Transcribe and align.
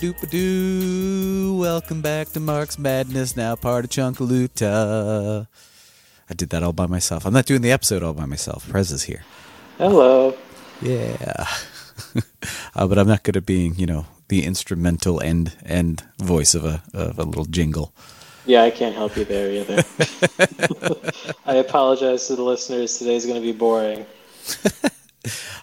Boo 0.00 0.12
ba 0.12 0.26
doo 0.26 0.26
doo. 0.30 1.56
Welcome 1.58 2.02
back 2.02 2.28
to 2.28 2.40
Marx 2.40 2.78
Madness, 2.78 3.36
now 3.36 3.56
part 3.56 3.84
of 3.84 3.90
Chunkaluta. 3.90 5.48
I 6.30 6.34
did 6.34 6.50
that 6.50 6.62
all 6.62 6.72
by 6.72 6.86
myself. 6.86 7.26
I'm 7.26 7.32
not 7.32 7.46
doing 7.46 7.62
the 7.62 7.72
episode 7.72 8.04
all 8.04 8.12
by 8.12 8.24
myself. 8.24 8.68
Prez 8.68 8.92
is 8.92 9.04
here. 9.04 9.24
Hello. 9.76 10.36
Yeah. 10.80 11.46
uh, 12.76 12.86
but 12.86 12.96
I'm 12.96 13.08
not 13.08 13.24
good 13.24 13.36
at 13.36 13.44
being, 13.44 13.74
you 13.74 13.86
know, 13.86 14.06
the 14.28 14.44
instrumental 14.44 15.20
end 15.20 15.56
end 15.66 16.04
voice 16.18 16.54
of 16.54 16.64
a 16.64 16.82
of 16.94 17.18
a 17.18 17.24
little 17.24 17.46
jingle. 17.46 17.92
Yeah, 18.46 18.62
I 18.62 18.70
can't 18.70 18.94
help 18.94 19.16
you 19.16 19.24
there 19.24 19.50
either. 19.50 19.82
I 21.44 21.54
apologize 21.54 22.28
to 22.28 22.36
the 22.36 22.44
listeners. 22.44 22.98
Today's 22.98 23.26
going 23.26 23.40
to 23.40 23.44
be 23.44 23.52
boring. 23.52 24.06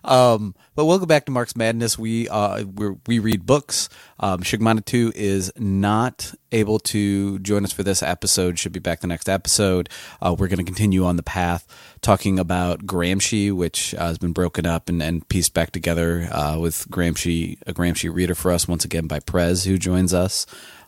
Um, 0.06 0.54
but 0.76 0.86
welcome 0.86 1.08
back 1.08 1.26
to 1.26 1.32
Marx 1.32 1.56
Madness. 1.56 1.98
We 1.98 2.30
uh 2.30 2.64
we 3.08 3.20
read 3.20 3.46
books. 3.46 3.90
Um, 4.20 4.42
Shigmana 4.42 5.12
is 5.16 5.52
not 5.58 6.34
able 6.52 6.80
to 6.80 7.40
join 7.40 7.64
us 7.64 7.74
for 7.74 7.84
this 7.84 8.04
episode. 8.04 8.60
Should 8.60 8.72
be 8.72 8.80
back 8.80 9.02
the 9.02 9.08
next 9.08 9.28
episode. 9.28 9.90
Uh, 10.22 10.36
we're 10.38 10.48
going 10.48 10.60
to 10.60 10.64
continue 10.64 11.06
on 11.06 11.16
the 11.16 11.24
path 11.24 11.68
talking 12.02 12.40
about 12.40 12.86
Gramsci, 12.86 13.52
which 13.52 13.96
uh, 13.96 14.08
has 14.08 14.18
been 14.18 14.32
broken 14.32 14.66
up 14.66 14.90
and, 14.90 15.02
and 15.02 15.28
pieced 15.28 15.54
back 15.54 15.72
together 15.72 16.30
uh, 16.32 16.58
with 16.60 16.88
Gramsci, 16.90 17.58
a 17.66 17.74
Gramsci 17.74 18.14
reader 18.14 18.36
for 18.36 18.52
us 18.52 18.68
once 18.68 18.86
again 18.86 19.08
by 19.08 19.20
Prez, 19.20 19.64
who 19.64 19.78
joins 19.78 20.14
us. 20.14 20.46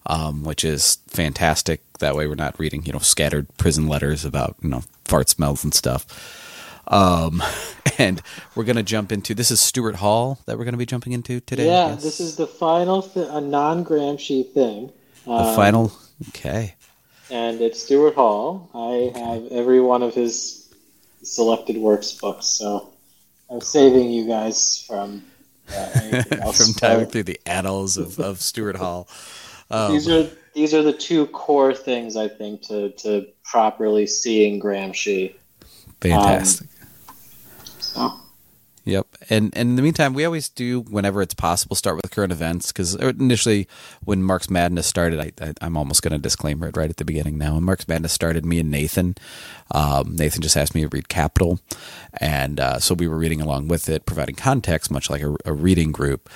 Um, 0.10 0.46
which 0.46 0.64
is 0.64 1.00
fantastic. 1.10 1.82
That 2.00 2.16
way, 2.16 2.28
we're 2.28 2.36
not 2.36 2.58
reading, 2.58 2.86
you 2.86 2.94
know, 2.94 3.00
scattered 3.00 3.46
prison 3.58 3.88
letters 3.88 4.24
about, 4.24 4.56
you 4.62 4.70
know, 4.70 4.84
fart 5.04 5.28
smells 5.28 5.66
and 5.66 5.74
stuff. 5.74 6.06
Um, 6.88 7.44
and 7.98 8.22
we're 8.56 8.64
going 8.64 8.76
to 8.78 8.84
jump 8.84 9.12
into 9.12 9.34
this 9.34 9.52
is 9.52 9.60
Stuart 9.60 9.96
Hall 9.96 10.40
that 10.46 10.58
we're 10.58 10.64
going 10.64 10.74
to 10.74 10.78
be 10.80 10.86
jumping 10.86 11.14
into 11.14 11.40
today. 11.40 11.66
yeah, 11.68 11.96
this 11.96 12.20
is 12.20 12.36
the 12.36 12.48
final, 12.48 13.02
th- 13.02 13.28
a 13.30 13.42
non 13.42 13.84
Gramsci 13.86 14.50
thing. 14.52 14.92
the 15.26 15.32
Um, 15.32 15.56
final. 15.56 15.92
Okay. 16.30 16.76
And 17.30 17.60
it's 17.62 17.84
Stuart 17.84 18.16
Hall. 18.16 18.70
I 18.74 19.20
have 19.20 19.48
every 19.52 19.82
one 19.82 20.02
of 20.02 20.14
his 20.14 20.70
selected 21.24 21.76
works 21.78 22.14
books, 22.14 22.46
so 22.48 22.94
I'm 23.50 23.60
saving 23.60 24.10
you 24.12 24.26
guys 24.28 24.84
from 24.88 25.24
uh, 25.70 26.24
else. 26.42 26.58
From 26.66 26.74
diving 26.78 27.08
through 27.08 27.24
the 27.24 27.40
annals 27.46 27.98
of, 27.98 28.18
of 28.20 28.40
Stuart 28.42 28.78
Hall. 28.78 29.10
Um, 29.70 29.92
These 29.92 30.08
are 30.08 30.30
these 30.54 30.74
are 30.74 30.82
the 30.82 30.94
two 30.94 31.28
core 31.28 31.74
things 31.74 32.16
I 32.16 32.30
think 32.30 32.62
to 32.68 32.92
to 32.92 33.28
properly 33.44 34.08
seeing 34.08 34.62
Gramsci. 34.62 35.34
fantastic. 36.00 36.68
So 37.98 38.14
Yep. 38.88 39.06
And, 39.30 39.52
and 39.54 39.72
in 39.72 39.76
the 39.76 39.82
meantime, 39.82 40.14
we 40.14 40.24
always 40.24 40.48
do, 40.48 40.80
whenever 40.80 41.22
it's 41.22 41.34
possible, 41.34 41.76
start 41.76 41.98
with 41.98 42.10
current 42.10 42.32
events. 42.32 42.72
Because 42.72 42.96
initially, 42.96 43.68
when 44.06 44.24
Marx 44.24 44.50
Madness 44.50 44.88
started, 44.88 45.20
I, 45.20 45.46
I, 45.46 45.54
I'm 45.60 45.76
almost 45.76 46.02
going 46.02 46.14
to 46.14 46.18
disclaimer 46.18 46.70
it 46.70 46.78
right 46.78 46.90
at 46.90 46.96
the 46.96 47.04
beginning 47.04 47.38
now. 47.38 47.56
When 47.56 47.66
Marx 47.66 47.86
Madness 47.86 48.14
started, 48.14 48.46
me 48.46 48.60
and 48.60 48.72
Nathan, 48.72 49.16
um, 49.72 50.16
Nathan 50.16 50.42
just 50.42 50.56
asked 50.56 50.74
me 50.74 50.84
to 50.84 50.88
read 50.88 51.10
Capital. 51.10 51.60
And 52.22 52.62
uh, 52.62 52.80
so 52.80 52.96
we 52.96 53.10
were 53.10 53.18
reading 53.18 53.42
along 53.42 53.68
with 53.68 53.90
it, 53.90 54.06
providing 54.06 54.36
context, 54.36 54.90
much 54.90 55.10
like 55.10 55.22
a, 55.22 55.36
a 55.44 55.52
reading 55.52 55.92
group, 55.92 56.30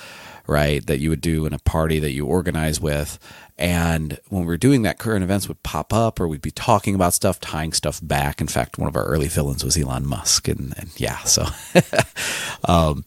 right? 0.47 0.85
That 0.85 0.99
you 0.99 1.09
would 1.09 1.21
do 1.21 1.45
in 1.45 1.53
a 1.53 1.59
party 1.59 1.99
that 1.99 2.11
you 2.11 2.25
organize 2.25 2.79
with. 2.79 3.19
And 3.57 4.19
when 4.29 4.41
we 4.41 4.47
were 4.47 4.57
doing 4.57 4.81
that, 4.83 4.97
current 4.97 5.23
events 5.23 5.47
would 5.47 5.61
pop 5.61 5.93
up, 5.93 6.19
or 6.19 6.27
we'd 6.27 6.41
be 6.41 6.51
talking 6.51 6.95
about 6.95 7.13
stuff, 7.13 7.39
tying 7.39 7.73
stuff 7.73 7.99
back. 8.01 8.41
In 8.41 8.47
fact, 8.47 8.77
one 8.77 8.87
of 8.87 8.95
our 8.95 9.05
early 9.05 9.27
villains 9.27 9.63
was 9.63 9.77
Elon 9.77 10.07
Musk, 10.07 10.47
and, 10.47 10.73
and 10.77 10.89
yeah, 10.99 11.19
so 11.19 11.45
um, 12.65 13.05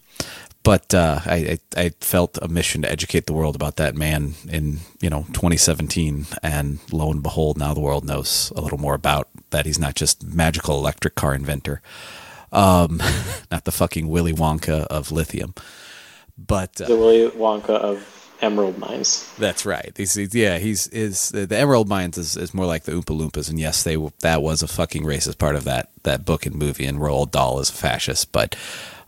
but 0.65 0.94
uh, 0.94 1.21
I, 1.27 1.59
I 1.77 1.91
felt 2.00 2.39
a 2.41 2.49
mission 2.49 2.83
to 2.83 2.91
educate 2.91 3.27
the 3.27 3.34
world 3.34 3.55
about 3.55 3.77
that 3.77 3.94
man 3.94 4.34
in 4.49 4.78
you 5.00 5.11
know 5.11 5.27
2017, 5.34 6.27
and 6.43 6.78
lo 6.91 7.11
and 7.11 7.23
behold, 7.23 7.59
now 7.59 7.75
the 7.75 7.81
world 7.81 8.05
knows 8.05 8.50
a 8.56 8.62
little 8.62 8.78
more 8.78 8.94
about 8.94 9.28
that. 9.50 9.67
He's 9.67 9.78
not 9.78 9.94
just 9.94 10.25
magical 10.25 10.78
electric 10.78 11.17
car 11.17 11.34
inventor, 11.34 11.83
um, 12.50 13.03
not 13.50 13.65
the 13.65 13.73
fucking 13.73 14.09
Willy 14.09 14.33
Wonka 14.33 14.87
of 14.87 15.12
lithium, 15.12 15.55
but 16.39 16.81
uh, 16.81 16.87
the 16.87 16.97
Willy 16.97 17.28
Wonka 17.31 17.71
of 17.71 18.11
emerald 18.41 18.77
mines. 18.78 19.33
that's 19.39 19.65
right. 19.65 19.93
He's, 19.97 20.15
he's- 20.15 20.34
yeah, 20.34 20.59
he's 20.59 20.87
is 20.89 21.31
the, 21.31 21.47
the 21.47 21.56
Emerald 21.56 21.89
Mines 21.89 22.19
is, 22.19 22.37
is 22.37 22.53
more 22.53 22.67
like 22.67 22.83
the 22.84 22.93
Oompa 22.93 23.17
Loompas, 23.19 23.49
and 23.49 23.59
yes, 23.59 23.83
they 23.83 23.97
that 24.21 24.43
was 24.43 24.62
a 24.62 24.69
fucking 24.69 25.05
racist 25.05 25.39
part 25.39 25.56
of 25.56 25.65
that 25.65 25.91
that 26.03 26.25
book 26.25 26.44
and 26.47 26.55
movie, 26.56 26.84
and 26.87 26.99
Roald 26.99 27.31
Dahl 27.31 27.61
is 27.61 27.71
a 27.71 27.73
fascist, 27.73 28.33
but 28.33 28.56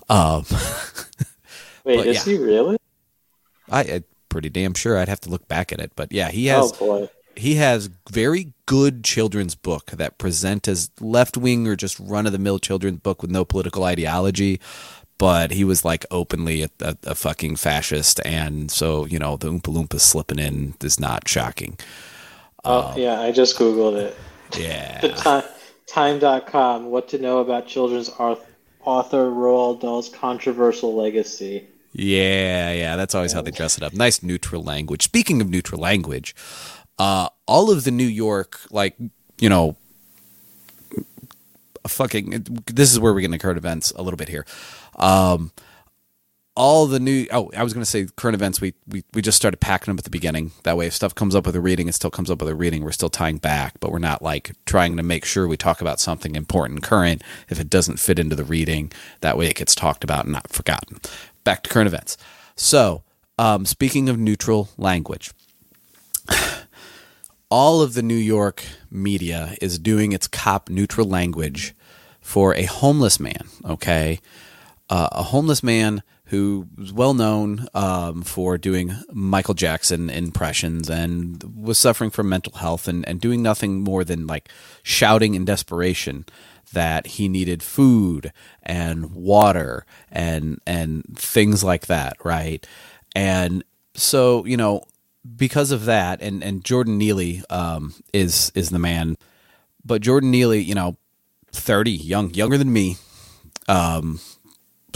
um. 0.09 0.44
Wait, 1.84 1.97
But, 1.98 2.06
is 2.09 2.26
yeah. 2.26 2.32
he 2.32 2.38
really? 2.42 2.78
I, 3.70 3.82
I'm 3.84 4.04
pretty 4.28 4.48
damn 4.48 4.75
sure 4.75 4.98
I'd 4.98 5.09
have 5.09 5.20
to 5.22 5.31
look 5.31 5.47
back 5.48 5.72
at 5.72 5.81
it, 5.81 5.92
but 5.97 6.12
yeah, 6.12 6.31
he 6.31 6.47
has 6.47 6.72
oh 6.75 6.78
boy. 6.78 7.09
he 7.36 7.56
has 7.56 7.91
very 8.10 8.53
good 8.66 9.04
children's 9.04 9.54
book 9.54 9.86
that 9.92 10.19
present 10.19 10.66
as 10.66 10.91
left 11.00 11.36
wing 11.36 11.66
or 11.69 11.76
just 11.76 11.98
run 12.00 12.26
of 12.26 12.32
the 12.32 12.38
mill 12.38 12.59
children's 12.59 12.98
book 13.00 13.22
with 13.22 13.31
no 13.31 13.44
political 13.44 13.84
ideology. 13.84 14.60
But 15.19 15.53
he 15.53 15.65
was 15.65 15.84
like 15.84 16.04
openly 16.10 16.62
a, 16.62 16.71
a, 16.81 16.97
a 17.04 17.15
fucking 17.15 17.56
fascist, 17.56 18.21
and 18.25 18.71
so 18.71 19.06
you 19.06 19.19
know 19.19 19.37
the 19.37 19.49
Oompa 19.50 19.72
Loompas 19.75 20.00
slipping 20.00 20.38
in 20.38 20.75
is 20.82 21.00
not 21.00 21.28
shocking. 21.28 21.78
Oh 22.65 22.93
yeah, 22.97 23.21
I 23.21 23.32
just 23.32 23.56
googled 23.59 23.97
it. 23.97 24.16
The 25.00 25.09
Yeah, 25.09 25.10
time, 25.10 25.44
time.com, 25.87 26.87
what 26.87 27.09
to 27.10 27.19
know 27.19 27.38
about 27.41 27.66
children's 27.66 28.09
author, 28.10 28.44
author 28.81 29.27
Roald 29.31 29.81
Dahl's 29.82 30.09
controversial 30.10 30.94
legacy. 30.97 31.69
yeah, 31.93 32.72
yeah. 32.72 32.97
That's 32.97 33.15
always 33.15 33.33
how 33.33 33.43
they 33.43 33.50
dress 33.50 33.77
it 33.77 33.83
up. 33.83 33.94
Nice 33.94 34.22
neutral 34.22 34.62
language. 34.62 35.03
Speaking 35.04 35.41
of 35.41 35.48
neutral 35.50 35.81
language, 35.81 36.34
uh, 36.98 37.28
all 37.47 37.71
of 37.71 37.84
the 37.84 37.91
New 37.91 38.06
York, 38.06 38.60
like 38.71 38.97
you 39.38 39.48
know, 39.48 39.77
fucking 41.88 42.62
this 42.66 42.93
is 42.93 42.98
where 43.00 43.12
we 43.12 43.22
get 43.22 43.27
into 43.27 43.38
current 43.38 43.59
events 43.59 43.93
a 43.93 44.03
little 44.03 44.16
bit 44.16 44.28
here 44.28 44.44
um 44.96 45.52
all 46.54 46.86
the 46.86 46.98
new 46.98 47.26
oh 47.32 47.50
i 47.54 47.62
was 47.62 47.74
going 47.74 47.82
to 47.82 47.90
say 47.90 48.06
current 48.16 48.34
events 48.34 48.60
we, 48.60 48.72
we 48.86 49.04
we 49.12 49.20
just 49.20 49.36
started 49.36 49.58
packing 49.58 49.92
them 49.92 49.98
at 49.98 50.04
the 50.04 50.10
beginning. 50.10 50.52
That 50.62 50.76
way 50.76 50.86
if 50.86 50.94
stuff 50.94 51.14
comes 51.14 51.34
up 51.34 51.44
with 51.46 51.54
a 51.54 51.60
reading 51.60 51.88
it 51.88 51.94
still 51.94 52.10
comes 52.10 52.30
up 52.30 52.40
with 52.40 52.48
a 52.48 52.54
reading. 52.54 52.82
We're 52.82 52.92
still 52.92 53.10
tying 53.10 53.38
back 53.38 53.78
but 53.80 53.92
we're 53.92 53.98
not 53.98 54.22
like 54.22 54.52
trying 54.64 54.96
to 54.96 55.02
make 55.02 55.24
sure 55.24 55.46
we 55.46 55.56
talk 55.56 55.80
about 55.80 56.00
something 56.00 56.34
important 56.34 56.82
current 56.82 57.22
if 57.48 57.60
it 57.60 57.68
doesn't 57.68 57.98
fit 57.98 58.18
into 58.18 58.36
the 58.36 58.44
reading. 58.44 58.90
That 59.20 59.36
way 59.36 59.48
it 59.48 59.56
gets 59.56 59.74
talked 59.74 60.02
about 60.04 60.24
and 60.24 60.32
not 60.32 60.50
forgotten. 60.50 61.00
Back 61.44 61.62
to 61.64 61.70
current 61.70 61.88
events. 61.88 62.16
So 62.54 63.02
um, 63.38 63.66
speaking 63.66 64.08
of 64.08 64.18
neutral 64.18 64.70
language 64.78 65.32
all 67.50 67.82
of 67.82 67.94
the 67.94 68.02
New 68.02 68.14
York 68.14 68.64
media 68.90 69.56
is 69.60 69.78
doing 69.78 70.12
its 70.12 70.26
cop 70.26 70.68
neutral 70.68 71.06
language 71.06 71.74
for 72.20 72.54
a 72.54 72.64
homeless 72.64 73.20
man. 73.20 73.46
Okay, 73.64 74.20
uh, 74.88 75.09
a 75.12 75.22
homeless 75.24 75.62
man 75.62 76.03
who 76.27 76.68
was 76.77 76.92
well 76.92 77.15
known 77.15 77.66
um, 77.74 78.22
for 78.22 78.59
doing 78.59 78.94
Michael 79.12 79.54
Jackson 79.54 80.10
impressions 80.10 80.91
and 80.91 81.42
was 81.54 81.78
suffering 81.78 82.10
from 82.10 82.28
mental 82.28 82.54
health 82.54 82.88
and, 82.88 83.06
and 83.09 83.21
doing 83.21 83.42
nothing 83.42 83.80
more 83.80 84.04
than 84.04 84.27
like 84.27 84.48
shouting 84.83 85.34
in 85.34 85.44
desperation 85.44 86.24
that 86.72 87.06
he 87.06 87.28
needed 87.28 87.62
food 87.62 88.33
and 88.62 89.12
water 89.15 89.86
and 90.10 90.60
and 90.66 91.04
things 91.16 91.62
like 91.62 91.86
that, 91.86 92.16
right? 92.24 92.66
And 93.15 93.62
so 93.94 94.44
you 94.44 94.56
know 94.56 94.83
because 95.36 95.71
of 95.71 95.86
that, 95.86 96.22
and 96.22 96.42
and 96.42 96.65
Jordan 96.65 96.98
Neely 96.98 97.42
um, 97.50 97.94
is 98.12 98.53
is 98.54 98.71
the 98.71 98.78
man, 98.78 99.16
but 99.84 100.03
Jordan 100.03 100.30
Neely, 100.30 100.62
you 100.62 100.74
know, 100.74 100.97
thirty, 101.50 101.92
young, 101.92 102.33
younger 102.34 102.59
than 102.59 102.72
me, 102.72 102.97
um, 103.68 104.21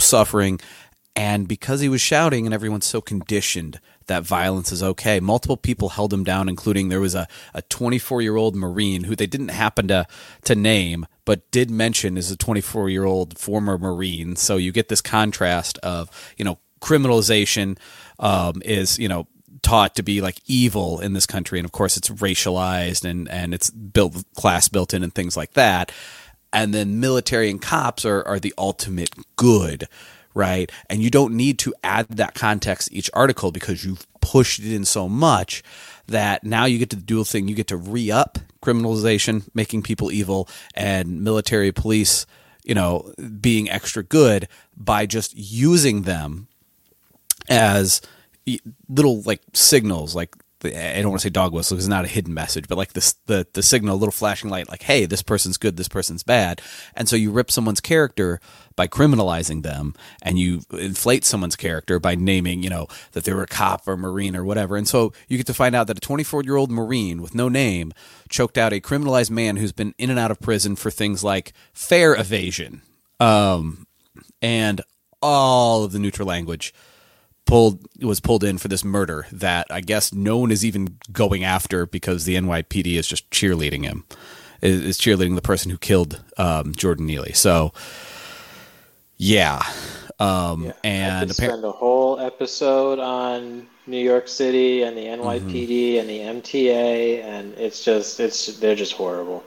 suffering, 0.01 0.59
and 1.15 1.47
because 1.47 1.81
he 1.81 1.89
was 1.89 2.01
shouting, 2.01 2.45
and 2.45 2.53
everyone's 2.53 2.85
so 2.85 3.01
conditioned 3.01 3.79
that 4.07 4.23
violence 4.23 4.71
is 4.71 4.83
okay. 4.83 5.19
Multiple 5.19 5.57
people 5.57 5.89
held 5.89 6.13
him 6.13 6.23
down, 6.23 6.49
including 6.49 6.89
there 6.89 6.99
was 6.99 7.15
a 7.15 7.27
a 7.53 7.61
24 7.63 8.21
year 8.21 8.35
old 8.35 8.55
Marine 8.55 9.05
who 9.05 9.15
they 9.15 9.27
didn't 9.27 9.49
happen 9.49 9.87
to 9.87 10.05
to 10.43 10.55
name, 10.55 11.05
but 11.25 11.49
did 11.51 11.69
mention 11.69 12.17
is 12.17 12.31
a 12.31 12.37
24 12.37 12.89
year 12.89 13.05
old 13.05 13.37
former 13.37 13.77
Marine. 13.77 14.35
So 14.35 14.57
you 14.57 14.71
get 14.71 14.89
this 14.89 15.01
contrast 15.01 15.77
of 15.79 16.09
you 16.37 16.45
know 16.45 16.59
criminalization 16.81 17.77
um, 18.19 18.61
is 18.65 18.97
you 18.99 19.07
know 19.07 19.27
taught 19.61 19.95
to 19.95 20.03
be 20.03 20.21
like 20.21 20.39
evil 20.47 20.99
in 20.99 21.13
this 21.13 21.27
country 21.27 21.59
and 21.59 21.65
of 21.65 21.71
course 21.71 21.95
it's 21.95 22.09
racialized 22.09 23.05
and 23.07 23.29
and 23.29 23.53
it's 23.53 23.69
built 23.69 24.23
class 24.33 24.67
built 24.67 24.93
in 24.93 25.03
and 25.03 25.13
things 25.13 25.37
like 25.37 25.53
that 25.53 25.91
and 26.53 26.73
then 26.73 26.99
military 26.99 27.49
and 27.49 27.61
cops 27.61 28.05
are 28.05 28.25
are 28.27 28.39
the 28.39 28.53
ultimate 28.57 29.11
good 29.35 29.87
right? 30.33 30.71
And 30.89 31.03
you 31.03 31.09
don't 31.09 31.33
need 31.33 31.59
to 31.59 31.73
add 31.83 32.07
that 32.07 32.35
context 32.35 32.89
each 32.93 33.09
article 33.13 33.51
because 33.51 33.83
you've 33.83 34.07
pushed 34.21 34.59
it 34.59 34.73
in 34.73 34.85
so 34.85 35.09
much 35.09 35.61
that 36.07 36.45
now 36.45 36.63
you 36.63 36.77
get 36.77 36.89
to 36.91 36.95
the 36.95 37.01
dual 37.01 37.25
thing. 37.25 37.49
You 37.49 37.55
get 37.55 37.67
to 37.67 37.75
re-up 37.75 38.39
criminalization 38.61 39.49
making 39.53 39.81
people 39.81 40.11
evil 40.11 40.47
and 40.75 41.21
military 41.21 41.71
police 41.71 42.27
you 42.63 42.75
know 42.75 43.11
being 43.41 43.67
extra 43.69 44.03
good 44.03 44.47
by 44.77 45.05
just 45.05 45.35
using 45.35 46.03
them 46.03 46.47
as 47.49 48.01
little 48.89 49.21
like 49.21 49.41
signals, 49.53 50.15
like 50.15 50.35
the, 50.61 50.97
I 50.97 51.01
don't 51.01 51.11
want 51.11 51.21
to 51.21 51.27
say 51.27 51.29
dog 51.29 51.53
whistle 51.53 51.75
because 51.75 51.85
it's 51.85 51.89
not 51.89 52.05
a 52.05 52.07
hidden 52.07 52.33
message, 52.33 52.67
but 52.67 52.77
like 52.77 52.93
the 52.93 53.45
the 53.53 53.61
signal, 53.61 53.95
a 53.95 53.97
little 53.97 54.11
flashing 54.11 54.49
light, 54.49 54.69
like 54.69 54.83
hey, 54.83 55.05
this 55.05 55.21
person's 55.21 55.57
good, 55.57 55.77
this 55.77 55.89
person's 55.89 56.23
bad, 56.23 56.61
and 56.95 57.09
so 57.09 57.15
you 57.15 57.31
rip 57.31 57.51
someone's 57.51 57.81
character 57.81 58.39
by 58.75 58.87
criminalizing 58.87 59.63
them, 59.63 59.93
and 60.21 60.39
you 60.39 60.61
inflate 60.71 61.25
someone's 61.25 61.55
character 61.55 61.99
by 61.99 62.15
naming, 62.15 62.63
you 62.63 62.69
know, 62.69 62.87
that 63.11 63.25
they 63.25 63.33
were 63.33 63.43
a 63.43 63.47
cop 63.47 63.87
or 63.87 63.97
marine 63.97 64.35
or 64.35 64.43
whatever, 64.45 64.77
and 64.77 64.87
so 64.87 65.11
you 65.27 65.37
get 65.37 65.47
to 65.47 65.53
find 65.53 65.75
out 65.75 65.87
that 65.87 65.97
a 65.97 66.01
24 66.01 66.43
year 66.43 66.55
old 66.55 66.71
marine 66.71 67.21
with 67.21 67.35
no 67.35 67.49
name 67.49 67.91
choked 68.29 68.57
out 68.57 68.73
a 68.73 68.79
criminalized 68.79 69.31
man 69.31 69.57
who's 69.57 69.73
been 69.73 69.93
in 69.97 70.09
and 70.09 70.19
out 70.19 70.31
of 70.31 70.39
prison 70.39 70.75
for 70.75 70.89
things 70.89 71.23
like 71.23 71.53
fare 71.73 72.15
evasion, 72.15 72.81
um, 73.19 73.85
and 74.41 74.81
all 75.21 75.83
of 75.83 75.91
the 75.91 75.99
neutral 75.99 76.27
language 76.27 76.73
pulled 77.45 77.85
was 78.01 78.19
pulled 78.19 78.43
in 78.43 78.57
for 78.57 78.67
this 78.67 78.83
murder 78.83 79.27
that 79.31 79.67
I 79.69 79.81
guess 79.81 80.13
no 80.13 80.37
one 80.37 80.51
is 80.51 80.63
even 80.63 80.97
going 81.11 81.43
after 81.43 81.85
because 81.85 82.25
the 82.25 82.35
NYPD 82.35 82.95
is 82.95 83.07
just 83.07 83.29
cheerleading 83.29 83.83
him, 83.83 84.05
is, 84.61 84.81
is 84.81 84.97
cheerleading 84.97 85.35
the 85.35 85.41
person 85.41 85.69
who 85.71 85.77
killed 85.77 86.23
um, 86.37 86.73
Jordan 86.73 87.05
Neely. 87.05 87.33
So, 87.33 87.73
yeah, 89.17 89.61
um, 90.19 90.65
Yeah, 90.65 90.73
and 90.83 91.29
appar- 91.29 91.33
spend 91.33 91.65
a 91.65 91.71
whole 91.71 92.19
episode 92.19 92.99
on 92.99 93.67
New 93.87 93.99
York 94.03 94.27
City 94.27 94.83
and 94.83 94.95
the 94.95 95.05
NYPD 95.05 95.99
and 95.99 96.09
the 96.09 96.19
MTA, 96.19 97.23
and 97.23 97.53
it's 97.55 97.83
just 97.83 98.19
it's 98.19 98.57
they're 98.59 98.75
just 98.75 98.93
horrible. 98.93 99.43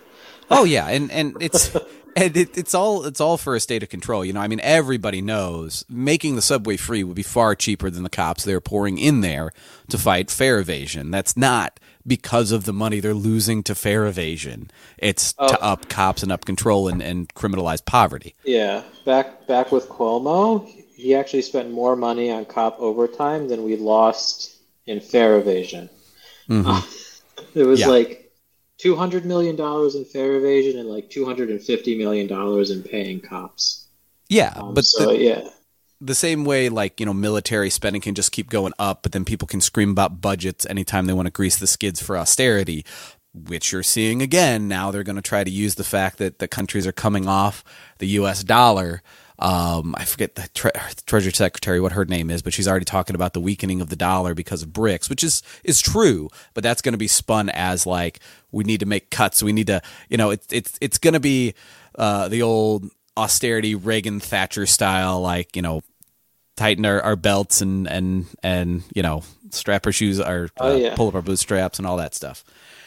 oh 0.51 0.65
yeah, 0.65 0.89
and 0.89 1.11
and 1.11 1.37
it's. 1.41 1.75
And 2.17 2.37
it, 2.37 2.57
it's 2.57 2.75
all 2.75 3.05
it's 3.07 3.21
all 3.21 3.37
for 3.37 3.57
a 3.57 3.61
state 3.61 3.83
of 3.83 3.89
control, 3.89 4.25
you 4.25 4.33
know. 4.33 4.41
I 4.41 4.47
mean, 4.49 4.61
everybody 4.61 5.21
knows 5.21 5.85
making 5.89 6.37
the 6.37 6.43
subway 6.43 6.77
free 6.77 7.03
would 7.03 7.17
be 7.17 7.23
far 7.25 7.55
cheaper 7.57 7.91
than 7.91 8.03
the 8.05 8.09
cops 8.11 8.45
they're 8.45 8.61
pouring 8.61 8.99
in 8.99 9.21
there 9.21 9.51
to 9.89 9.99
fight 9.99 10.31
fare 10.31 10.59
evasion. 10.61 11.11
That's 11.11 11.37
not 11.37 11.81
because 12.07 12.53
of 12.53 12.65
the 12.65 12.73
money 12.73 13.01
they're 13.01 13.15
losing 13.15 13.63
to 13.65 13.75
fare 13.75 14.07
evasion. 14.07 14.71
It's 14.99 15.33
to 15.35 15.59
Oh. 15.59 15.73
up 15.73 15.89
cops 15.89 16.23
and 16.23 16.31
up 16.31 16.45
control 16.45 16.87
and, 16.87 17.03
and 17.03 17.33
criminalize 17.35 17.85
poverty. 17.85 18.35
Yeah, 18.45 18.83
back 19.05 19.47
back 19.49 19.73
with 19.73 19.89
Cuomo, 19.89 20.67
he 20.95 21.15
actually 21.17 21.43
spent 21.43 21.73
more 21.73 21.97
money 21.97 22.31
on 22.31 22.45
cop 22.45 22.79
overtime 22.79 23.49
than 23.49 23.65
we 23.65 23.77
lost 23.77 24.55
in 24.87 25.01
fare 25.01 25.39
evasion. 25.39 25.89
Mm-hmm. 26.49 27.59
it 27.59 27.65
was 27.65 27.81
Yeah. 27.81 27.89
like 27.89 28.24
two 28.85 28.97
hundred 28.97 29.25
million 29.25 29.57
dollars 29.57 29.95
in 29.95 30.05
fare 30.05 30.37
evasion 30.37 30.79
and 30.79 30.91
like 30.91 31.09
two 31.11 31.25
hundred 31.25 31.49
and 31.49 31.63
fifty 31.63 31.97
million 31.97 32.27
dollars 32.27 32.71
in 32.71 32.83
paying 32.83 33.19
cops. 33.19 33.89
Yeah, 34.29 34.55
Um, 34.57 34.75
but 34.75 34.85
so 34.85 35.07
the, 35.07 35.17
yeah, 35.17 35.49
the 36.01 36.15
same 36.15 36.45
way, 36.45 36.69
like 36.69 37.01
you 37.01 37.07
know, 37.07 37.15
military 37.15 37.71
spending 37.71 38.03
can 38.03 38.15
just 38.15 38.33
keep 38.33 38.51
going 38.51 38.75
up, 38.79 39.03
but 39.03 39.13
then 39.13 39.25
people 39.25 39.49
can 39.49 39.63
scream 39.63 39.91
about 39.91 40.21
budgets 40.21 40.67
anytime 40.67 41.07
they 41.07 41.15
want 41.15 41.27
to 41.27 41.33
grease 41.33 41.57
the 41.57 41.67
skids 41.67 42.03
for 42.03 42.19
austerity. 42.19 42.85
Which 43.35 43.73
you're 43.73 43.83
seeing 43.83 44.23
again 44.23 44.69
now. 44.69 44.91
They're 44.93 45.03
going 45.03 45.17
to 45.17 45.23
try 45.23 45.43
to 45.45 45.51
use 45.51 45.75
the 45.75 45.85
fact 45.85 46.19
that 46.19 46.39
the 46.39 46.47
countries 46.47 46.87
are 46.87 46.93
coming 46.93 47.27
off 47.27 47.65
the 47.99 48.07
U.S. 48.09 48.45
dollar. 48.45 49.03
Um, 49.41 49.95
I 49.99 50.05
forget 50.05 50.37
the 50.37 50.49
tre- 50.55 50.71
Treasury 51.07 51.33
Secretary 51.33 51.81
what 51.81 51.93
her 51.93 52.05
name 52.05 52.31
is, 52.31 52.43
but 52.43 52.55
she's 52.55 52.69
already 52.69 52.85
talking 52.85 53.17
about 53.17 53.33
the 53.33 53.41
weakening 53.41 53.81
of 53.81 53.89
the 53.89 53.97
dollar 53.97 54.35
because 54.35 54.63
of 54.63 54.69
BRICS, 54.69 55.11
which 55.11 55.25
is 55.25 55.43
is 55.65 55.81
true. 55.81 56.29
But 56.55 56.63
that's 56.63 56.81
going 56.83 56.93
to 56.93 56.99
be 56.99 57.09
spun 57.09 57.49
as 57.51 57.87
like 57.87 58.21
we 58.55 58.65
need 58.65 58.81
to 58.81 58.87
make 58.87 59.11
cuts. 59.11 59.43
We 59.43 59.53
need 59.53 59.67
to, 59.67 59.83
you 60.09 60.17
know, 60.17 60.31
it's 60.31 60.47
it's 60.53 60.79
it's 60.81 60.99
going 60.99 61.15
to 61.15 61.21
be 61.21 61.55
uh, 61.99 62.29
the 62.29 62.43
old 62.43 62.89
austerity 63.17 63.75
Reagan 63.75 64.21
Thatcher 64.21 64.67
style, 64.67 65.21
like 65.21 65.55
you 65.57 65.63
know, 65.63 65.83
tighten 66.57 66.87
our, 66.87 67.01
our 67.03 67.17
belts 67.17 67.61
and 67.61 67.89
and 67.89 68.27
and 68.43 68.83
you 68.95 69.03
know, 69.03 69.23
strap 69.51 69.87
our 69.87 69.93
shoes, 69.93 70.21
our 70.21 70.49
Oh, 70.59 70.73
uh, 70.73 70.77
yeah. 70.77 70.95
pull 70.95 71.09
up 71.09 71.15
our 71.15 71.23
bootstraps 71.23 71.79
and 71.79 71.87
all 71.87 71.97
that 71.99 72.15
stuff. 72.15 72.45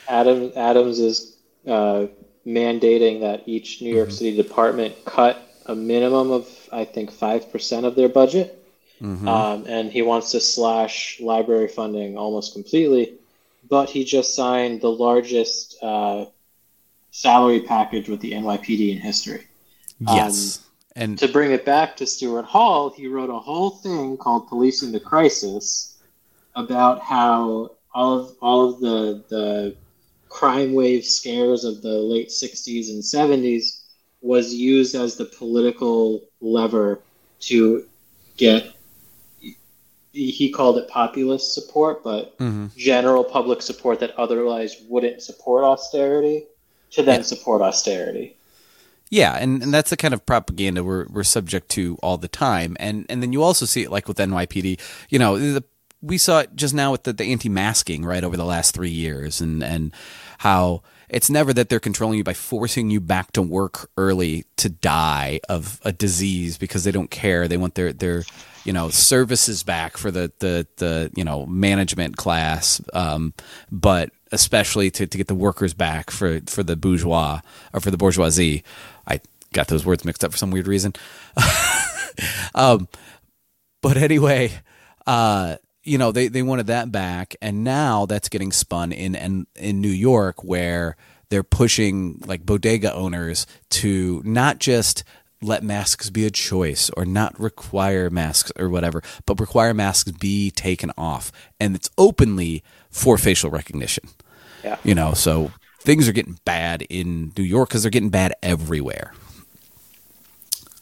Adam 0.08 0.52
Adams 0.56 1.00
is 1.00 1.36
uh, 1.68 2.08
mandating 2.46 3.22
that 3.22 3.44
each 3.46 3.82
New 3.82 3.94
York 3.94 4.12
City 4.12 4.36
department 4.36 4.96
cut 5.06 5.38
a 5.66 5.76
minimum 5.76 6.32
of 6.32 6.48
I 6.72 6.86
think 6.86 7.12
five 7.12 7.52
percent 7.52 7.86
of 7.86 7.96
their 7.96 8.10
budget, 8.10 8.64
um, 9.02 9.66
and 9.68 9.92
he 9.92 10.02
wants 10.02 10.32
to 10.32 10.40
slash 10.40 11.20
library 11.20 11.68
funding 11.68 12.18
almost 12.18 12.54
completely. 12.54 13.14
But 13.70 13.90
he 13.90 14.04
just 14.04 14.36
signed 14.36 14.82
the 14.82 14.92
largest 14.92 15.82
uh, 15.82 16.26
salary 17.12 17.62
package 17.62 18.08
with 18.08 18.22
the 18.22 18.34
NYPD 18.34 18.92
in 18.92 19.00
history. 19.00 19.48
Yes, 20.00 20.62
and 20.96 21.18
To 21.20 21.28
bring 21.28 21.52
it 21.52 21.66
back 21.66 21.98
to 21.98 22.06
Stuart 22.06 22.46
Hall, 22.46 22.90
he 22.90 23.08
wrote 23.08 23.30
a 23.30 23.40
whole 23.40 23.72
thing 23.72 24.18
called 24.18 24.48
"Policing 24.48 24.92
the 24.92 25.00
Crisis" 25.00 25.98
about 26.56 27.02
how 27.02 27.72
all 27.94 28.20
of 28.20 28.36
all 28.42 28.70
of 28.70 28.80
the 28.80 29.24
the 29.30 29.76
crime 30.30 30.74
wave 30.74 31.06
scares 31.06 31.64
of 31.64 31.82
the 31.82 31.98
late 31.98 32.30
'60s 32.30 32.90
and 32.90 33.02
'70s 33.02 33.82
was 34.22 34.54
used 34.54 34.96
as 34.96 35.16
the 35.16 35.26
political 35.26 36.22
lever 36.42 37.00
to 37.42 37.86
get. 38.38 38.74
He 40.18 40.50
called 40.50 40.78
it 40.78 40.88
populist 40.88 41.54
support, 41.54 42.04
but 42.04 42.38
Mhm. 42.40 42.76
general 42.76 43.24
public 43.24 43.62
support 43.62 44.00
that 44.00 44.12
otherwise 44.18 44.76
wouldn't 44.90 45.22
support 45.22 45.64
austerity 45.64 46.46
to 46.92 47.04
then 47.04 47.20
Yeah. 47.20 47.26
support 47.26 47.62
austerity. 47.62 48.36
Yeah, 49.10 49.38
and, 49.38 49.64
and 49.64 49.74
that's 49.74 49.90
the 49.90 49.98
kind 49.98 50.14
of 50.14 50.26
propaganda 50.26 50.84
we're 50.84 51.06
we're 51.10 51.24
subject 51.24 51.70
to 51.70 51.98
all 52.04 52.18
the 52.18 52.28
time, 52.28 52.76
and 52.80 53.06
and 53.10 53.22
then 53.24 53.32
you 53.32 53.42
also 53.44 53.66
see 53.66 53.84
it 53.84 53.92
like 53.92 54.08
with 54.08 54.18
NYPD. 54.18 54.80
You 55.10 55.20
know, 55.20 55.38
the, 55.38 55.64
we 56.02 56.18
saw 56.18 56.40
it 56.40 56.56
just 56.56 56.74
now 56.74 56.92
with 56.92 57.04
the, 57.04 57.14
the 57.14 57.26
anti-masking 57.26 58.06
right 58.06 58.24
over 58.24 58.38
the 58.38 58.46
last 58.46 58.74
three 58.74 58.90
years, 58.90 59.42
and 59.42 59.64
and 59.64 59.94
how 60.40 60.84
it's 61.10 61.30
never 61.30 61.54
that 61.54 61.70
they're 61.70 61.80
controlling 61.80 62.18
you 62.18 62.24
by 62.24 62.34
forcing 62.34 62.90
you 62.90 63.00
back 63.00 63.32
to 63.32 63.42
work 63.42 63.90
early 63.98 64.46
to 64.58 64.70
die 64.70 65.40
of 65.48 65.80
a 65.84 65.92
disease 65.92 66.58
because 66.58 66.84
they 66.84 66.92
don't 66.92 67.10
care. 67.10 67.48
They 67.48 67.58
want 67.58 67.76
their 67.76 67.94
their 67.94 68.24
you 68.66 68.74
know 68.74 68.90
services 68.90 69.64
back 69.64 69.98
for 69.98 70.12
the 70.12 70.32
the 70.40 70.68
the 70.78 71.12
you 71.16 71.24
know 71.24 71.46
management 71.46 72.18
class, 72.18 72.82
um, 72.94 73.34
but 73.72 74.12
especially 74.32 74.92
to, 74.92 75.08
to 75.08 75.18
get 75.18 75.28
the 75.28 75.36
workers 75.36 75.74
back 75.74 76.12
for 76.12 76.42
for 76.48 76.64
the 76.64 76.76
bourgeois 76.76 77.42
or 77.74 77.80
for 77.80 77.92
the 77.92 77.98
bourgeoisie. 77.98 78.64
I 79.08 79.22
got 79.54 79.68
those 79.70 79.86
words 79.86 80.04
mixed 80.04 80.24
up 80.24 80.32
for 80.32 80.38
some 80.38 80.52
weird 80.52 80.68
reason. 80.68 80.94
um, 82.56 82.88
but 83.82 83.96
anyway, 83.96 84.52
uh, 85.06 85.56
you 85.88 85.98
know, 85.98 86.12
they, 86.12 86.28
they 86.28 86.44
wanted 86.44 86.68
that 86.68 86.92
back, 86.92 87.36
and 87.42 87.64
now 87.64 88.06
that's 88.06 88.30
getting 88.30 88.52
spun 88.52 88.92
in 88.92 89.16
in, 89.16 89.48
in 89.56 89.80
New 89.82 89.88
York, 89.88 90.44
where 90.44 90.98
they're 91.30 91.44
pushing 91.44 92.22
like 92.26 92.46
bodega 92.46 92.94
owners 92.94 93.48
to 93.70 94.22
not 94.26 94.60
just 94.60 95.04
let 95.42 95.64
masks 95.64 96.10
be 96.10 96.26
a 96.26 96.32
choice 96.32 96.90
or 96.98 97.06
not 97.06 97.40
require 97.40 98.10
masks 98.10 98.52
or 98.58 98.70
whatever, 98.70 99.02
but 99.26 99.40
require 99.40 99.74
masks 99.74 100.12
be 100.12 100.52
taken 100.52 100.92
off, 100.98 101.32
and 101.60 101.76
it's 101.76 101.90
openly 101.98 102.64
for 102.90 103.18
facial 103.18 103.50
recognition. 103.50 104.10
Yeah. 104.64 104.78
You 104.84 104.96
know, 104.96 105.14
so 105.14 105.52
things 105.80 106.10
are 106.10 106.14
getting 106.14 106.40
bad 106.44 106.82
in 106.90 107.32
New 107.38 107.44
York 107.44 107.70
because 107.70 107.84
they're 107.84 107.92
getting 107.92 108.10
bad 108.10 108.34
everywhere. 108.44 109.14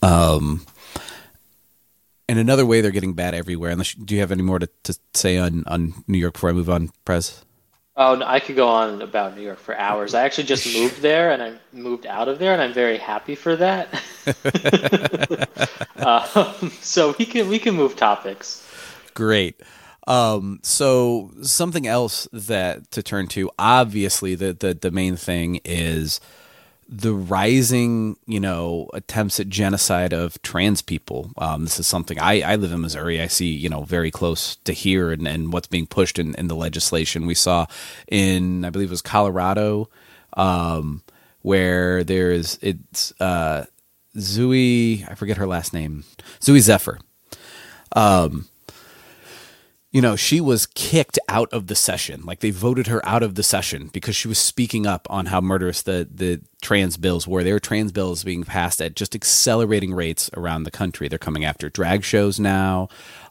Um, 0.01 0.65
and 2.27 2.39
another 2.39 2.65
way 2.65 2.82
they're 2.82 2.91
getting 2.91 3.13
bad 3.13 3.34
everywhere. 3.34 3.72
Unless 3.72 3.94
do 3.94 4.15
you 4.15 4.22
have 4.22 4.32
any 4.32 4.44
more 4.44 4.60
to, 4.60 4.70
to 4.84 4.98
say 5.13 5.38
on 5.38 5.63
on 5.67 6.03
New 6.08 6.17
York 6.17 6.34
before 6.34 6.50
I 6.50 6.53
move 6.53 6.70
on, 6.70 6.89
Prez? 7.05 7.46
Oh, 7.98 8.15
no, 8.15 8.25
I 8.25 8.41
could 8.41 8.58
go 8.58 8.67
on 8.67 9.01
about 9.01 9.38
New 9.38 9.41
York 9.41 9.58
for 9.58 9.74
hours. 9.77 10.13
I 10.13 10.25
actually 10.25 10.44
just 10.46 10.75
moved 10.77 11.01
there, 11.01 11.32
and 11.32 11.41
I 11.41 11.53
moved 11.72 12.05
out 12.05 12.27
of 12.27 12.39
there, 12.39 12.51
and 12.51 12.62
I'm 12.62 12.74
very 12.74 12.98
happy 12.98 13.36
for 13.36 13.55
that. 13.55 13.88
um, 16.36 16.72
so 16.82 17.15
we 17.17 17.25
can 17.25 17.48
we 17.48 17.60
can 17.60 17.75
move 17.75 17.96
topics. 17.96 18.67
Great. 19.13 19.62
Um, 20.08 20.60
so 20.62 21.32
something 21.41 21.88
else 21.88 22.27
that 22.32 22.91
to 22.91 23.01
turn 23.01 23.27
to, 23.29 23.50
obviously 23.58 24.36
the, 24.36 24.53
the, 24.53 24.75
the 24.75 24.91
main 24.91 25.15
thing 25.15 25.62
is 25.65 26.20
the 26.88 27.13
rising, 27.13 28.18
you 28.27 28.39
know, 28.39 28.89
attempts 28.94 29.39
at 29.39 29.50
genocide 29.50 30.13
of 30.13 30.42
trans 30.44 30.82
people. 30.82 31.32
Um, 31.38 31.63
this 31.63 31.80
is 31.80 31.88
something 31.88 32.20
I, 32.20 32.42
I 32.42 32.56
live 32.56 32.72
in 32.72 32.82
Missouri. 32.82 33.22
I 33.22 33.27
see, 33.27 33.51
you 33.51 33.70
know, 33.70 33.82
very 33.84 34.12
close 34.12 34.56
to 34.58 34.74
here 34.74 35.12
and, 35.12 35.27
and 35.27 35.51
what's 35.51 35.68
being 35.68 35.88
pushed 35.88 36.20
in, 36.20 36.36
in 36.36 36.48
the 36.48 36.56
legislation. 36.56 37.25
We 37.25 37.34
saw 37.34 37.65
in, 38.08 38.63
I 38.65 38.70
believe 38.70 38.89
it 38.89 38.92
was 38.92 39.01
Colorado, 39.01 39.89
um, 40.34 41.01
where 41.42 42.04
there's, 42.04 42.60
it's, 42.62 43.13
uh, 43.20 43.65
Zooey, 44.15 45.10
I 45.10 45.15
forget 45.15 45.38
her 45.38 45.48
last 45.48 45.74
name, 45.74 46.06
Zooey 46.39 46.60
Zephyr 46.60 47.00
you 49.96 50.02
know, 50.02 50.18
she 50.18 50.42
was 50.42 50.66
kicked 50.66 51.18
out 51.30 51.48
of 51.54 51.68
the 51.68 51.74
session. 51.74 52.22
Like 52.25 52.42
they 52.42 52.52
voted 52.52 52.88
her 52.88 53.00
out 53.08 53.24
of 53.24 53.36
the 53.36 53.44
session 53.44 53.90
because 53.94 54.14
she 54.14 54.28
was 54.28 54.38
speaking 54.38 54.86
up 54.86 55.08
on 55.10 55.28
how 55.28 55.40
murderous 55.40 55.84
the, 55.84 56.06
the 56.14 56.42
trans 56.62 56.98
bills 56.98 57.25
were. 57.25 57.46
There 57.46 57.54
were 57.54 57.62
trans 57.62 57.94
bills 57.94 58.22
being 58.25 58.44
passed 58.44 58.82
at 58.82 58.98
just 58.98 59.16
accelerating 59.16 59.94
rates 59.94 60.30
around 60.36 60.64
the 60.64 60.70
country. 60.72 61.08
They're 61.08 61.18
coming 61.18 61.46
after 61.46 61.70
drag 61.70 62.04
shows 62.04 62.42
now. 62.42 62.90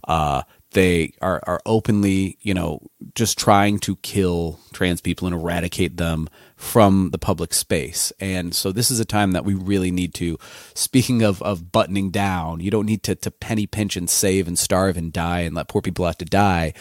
Uh, 0.09 0.45
they 0.71 1.13
are, 1.21 1.43
are 1.47 1.61
openly, 1.67 2.39
you 2.41 2.55
know, 2.55 2.81
just 3.15 3.37
trying 3.37 3.79
to 3.81 3.97
kill 3.97 4.59
trans 4.73 5.03
people 5.03 5.29
and 5.29 5.37
eradicate 5.37 5.99
them 5.99 6.31
from 6.57 7.11
the 7.11 7.19
public 7.19 7.53
space. 7.53 8.13
And 8.21 8.55
so 8.55 8.73
this 8.73 8.91
is 8.91 9.01
a 9.01 9.05
time 9.05 9.33
that 9.33 9.45
we 9.45 9.55
really 9.55 9.91
need 9.91 10.15
to, 10.15 10.39
speaking 10.75 11.23
of, 11.23 11.43
of 11.43 11.73
buttoning 11.73 12.11
down, 12.11 12.61
you 12.61 12.71
don't 12.71 12.87
need 12.87 13.03
to, 13.05 13.15
to 13.17 13.31
penny 13.31 13.67
pinch 13.67 13.97
and 13.97 14.09
save 14.09 14.47
and 14.47 14.59
starve 14.59 14.97
and 14.97 15.13
die 15.13 15.41
and 15.41 15.55
let 15.55 15.69
poor 15.69 15.83
people 15.83 16.07
have 16.07 16.19
to 16.19 16.25
die 16.25 16.73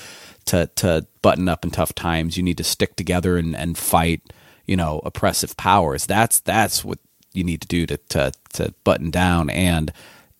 to, 0.45 0.69
to 0.75 1.07
button 1.21 1.49
up 1.49 1.65
in 1.65 1.71
tough 1.71 1.93
times. 1.95 2.37
You 2.37 2.43
need 2.43 2.57
to 2.57 2.63
stick 2.63 2.95
together 2.95 3.37
and, 3.37 3.55
and 3.55 3.77
fight, 3.77 4.21
you 4.65 4.75
know, 4.75 5.01
oppressive 5.03 5.57
powers. 5.57 6.05
That's, 6.05 6.39
that's 6.39 6.85
what 6.85 6.99
you 7.33 7.43
need 7.43 7.61
to 7.61 7.67
do 7.67 7.85
to, 7.87 7.97
to, 8.09 8.31
to 8.53 8.73
button 8.83 9.09
down. 9.09 9.49
And 9.49 9.91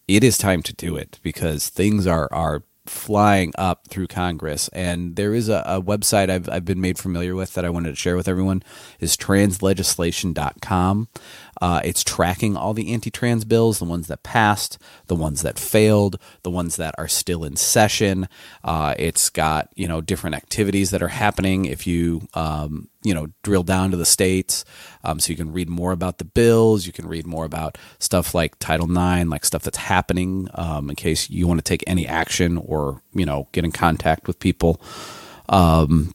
it 0.07 0.23
is 0.23 0.37
time 0.37 0.61
to 0.63 0.73
do 0.73 0.95
it 0.95 1.19
because 1.23 1.69
things 1.69 2.05
are, 2.05 2.27
are 2.31 2.63
flying 2.85 3.53
up 3.57 3.87
through 3.87 4.07
Congress. 4.07 4.67
And 4.69 5.15
there 5.15 5.33
is 5.33 5.47
a, 5.49 5.63
a, 5.65 5.81
website 5.81 6.29
I've, 6.29 6.49
I've 6.49 6.65
been 6.65 6.81
made 6.81 6.99
familiar 6.99 7.33
with 7.33 7.53
that 7.53 7.63
I 7.63 7.69
wanted 7.69 7.91
to 7.91 7.95
share 7.95 8.17
with 8.17 8.27
everyone 8.27 8.61
is 8.99 9.15
translegislation.com. 9.15 11.07
Uh, 11.61 11.81
it's 11.83 12.03
tracking 12.03 12.57
all 12.57 12.73
the 12.73 12.93
anti-trans 12.93 13.45
bills, 13.45 13.79
the 13.79 13.85
ones 13.85 14.07
that 14.07 14.23
passed, 14.23 14.77
the 15.07 15.15
ones 15.15 15.41
that 15.41 15.59
failed, 15.59 16.19
the 16.43 16.49
ones 16.49 16.75
that 16.75 16.95
are 16.97 17.07
still 17.07 17.43
in 17.43 17.55
session. 17.55 18.27
Uh, 18.63 18.95
it's 18.97 19.29
got 19.29 19.69
you 19.75 19.87
know 19.87 20.01
different 20.01 20.35
activities 20.35 20.91
that 20.91 21.03
are 21.03 21.09
happening. 21.09 21.65
If 21.65 21.85
you 21.87 22.27
um, 22.33 22.89
you 23.03 23.13
know 23.13 23.27
drill 23.43 23.63
down 23.63 23.91
to 23.91 23.97
the 23.97 24.05
states, 24.05 24.65
um, 25.03 25.19
so 25.19 25.31
you 25.31 25.37
can 25.37 25.53
read 25.53 25.69
more 25.69 25.91
about 25.91 26.17
the 26.17 26.25
bills. 26.25 26.85
You 26.85 26.93
can 26.93 27.07
read 27.07 27.25
more 27.25 27.45
about 27.45 27.77
stuff 27.99 28.33
like 28.33 28.57
Title 28.59 28.89
IX, 28.89 29.29
like 29.29 29.45
stuff 29.45 29.63
that's 29.63 29.77
happening. 29.77 30.49
Um, 30.55 30.89
in 30.89 30.95
case 30.95 31.29
you 31.29 31.47
want 31.47 31.59
to 31.59 31.63
take 31.63 31.83
any 31.87 32.07
action 32.07 32.57
or 32.57 33.01
you 33.13 33.25
know 33.25 33.47
get 33.51 33.63
in 33.63 33.71
contact 33.71 34.27
with 34.27 34.39
people. 34.39 34.81
Um, 35.49 36.13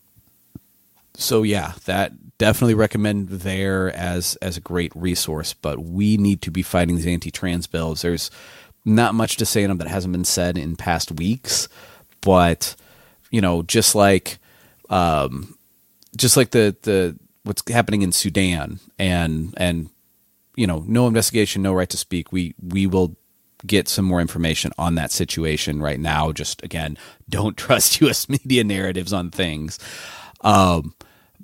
so 1.15 1.43
yeah, 1.43 1.73
that 1.87 2.13
definitely 2.39 2.75
recommend 2.75 3.29
there 3.29 3.95
as 3.95 4.37
as 4.37 4.57
a 4.57 4.61
great 4.61 4.93
resource. 4.95 5.53
But 5.55 5.81
we 5.81 6.17
need 6.17 6.43
to 6.43 6.51
be 6.51 6.63
fighting 6.63 6.97
these 6.97 7.07
anti-trans 7.07 7.67
bills. 7.67 8.03
There's 8.03 8.31
not 8.85 9.15
much 9.15 9.37
to 9.37 9.47
say 9.47 9.65
on 9.65 9.69
them 9.69 9.79
that 9.79 9.89
hasn't 9.89 10.13
been 10.13 10.25
said 10.25 10.57
in 10.57 10.77
past 10.77 11.13
weeks, 11.13 11.69
but 12.21 12.75
you 13.31 13.41
know, 13.41 13.63
just 13.63 13.95
like 13.95 14.39
um, 14.89 15.57
just 16.17 16.37
like 16.37 16.51
the 16.51 16.77
the 16.83 17.19
what's 17.43 17.63
happening 17.71 18.03
in 18.03 18.13
Sudan 18.13 18.81
and 18.99 19.55
and 19.57 19.91
you 20.57 20.67
know, 20.67 20.85
no 20.89 21.07
investigation, 21.07 21.63
no 21.63 21.73
right 21.73 21.89
to 21.89 21.97
speak. 21.97 22.33
We 22.33 22.55
we 22.61 22.87
will 22.87 23.17
get 23.67 23.89
some 23.89 24.05
more 24.05 24.21
information 24.21 24.73
on 24.79 24.95
that 24.95 25.11
situation 25.11 25.81
right 25.83 26.01
now. 26.01 26.33
Just 26.33 26.63
again, 26.63 26.97
don't 27.29 27.57
trust 27.57 28.01
U.S. 28.01 28.29
media 28.29 28.65
narratives 28.65 29.13
on 29.13 29.31
things. 29.31 29.79
Um, 30.41 30.95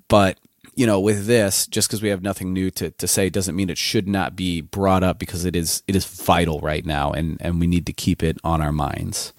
but 0.09 0.39
you 0.77 0.87
know, 0.87 1.01
with 1.01 1.27
this, 1.27 1.67
just 1.67 1.89
because 1.89 2.03
we 2.03 2.09
have 2.09 2.23
nothing 2.23 2.53
new 2.53 2.71
to, 2.73 2.91
to 2.91 3.07
say 3.07 3.31
doesn't 3.31 3.57
mean 3.57 3.71
it 3.71 3.79
should 3.79 4.09
not 4.09 4.37
be 4.37 4.61
brought 4.61 5.03
up 5.03 5.19
because 5.19 5.45
it 5.45 5.55
is 5.55 5.83
it 5.87 5.97
is 5.97 6.05
vital 6.05 6.61
right 6.61 6.85
now, 6.85 7.13
and 7.13 7.39
and 7.41 7.61
we 7.61 7.67
need 7.67 7.87
to 7.87 7.93
keep 7.93 8.23
it 8.23 8.39
on 8.45 8.61
our 8.61 8.73
minds. 8.73 9.33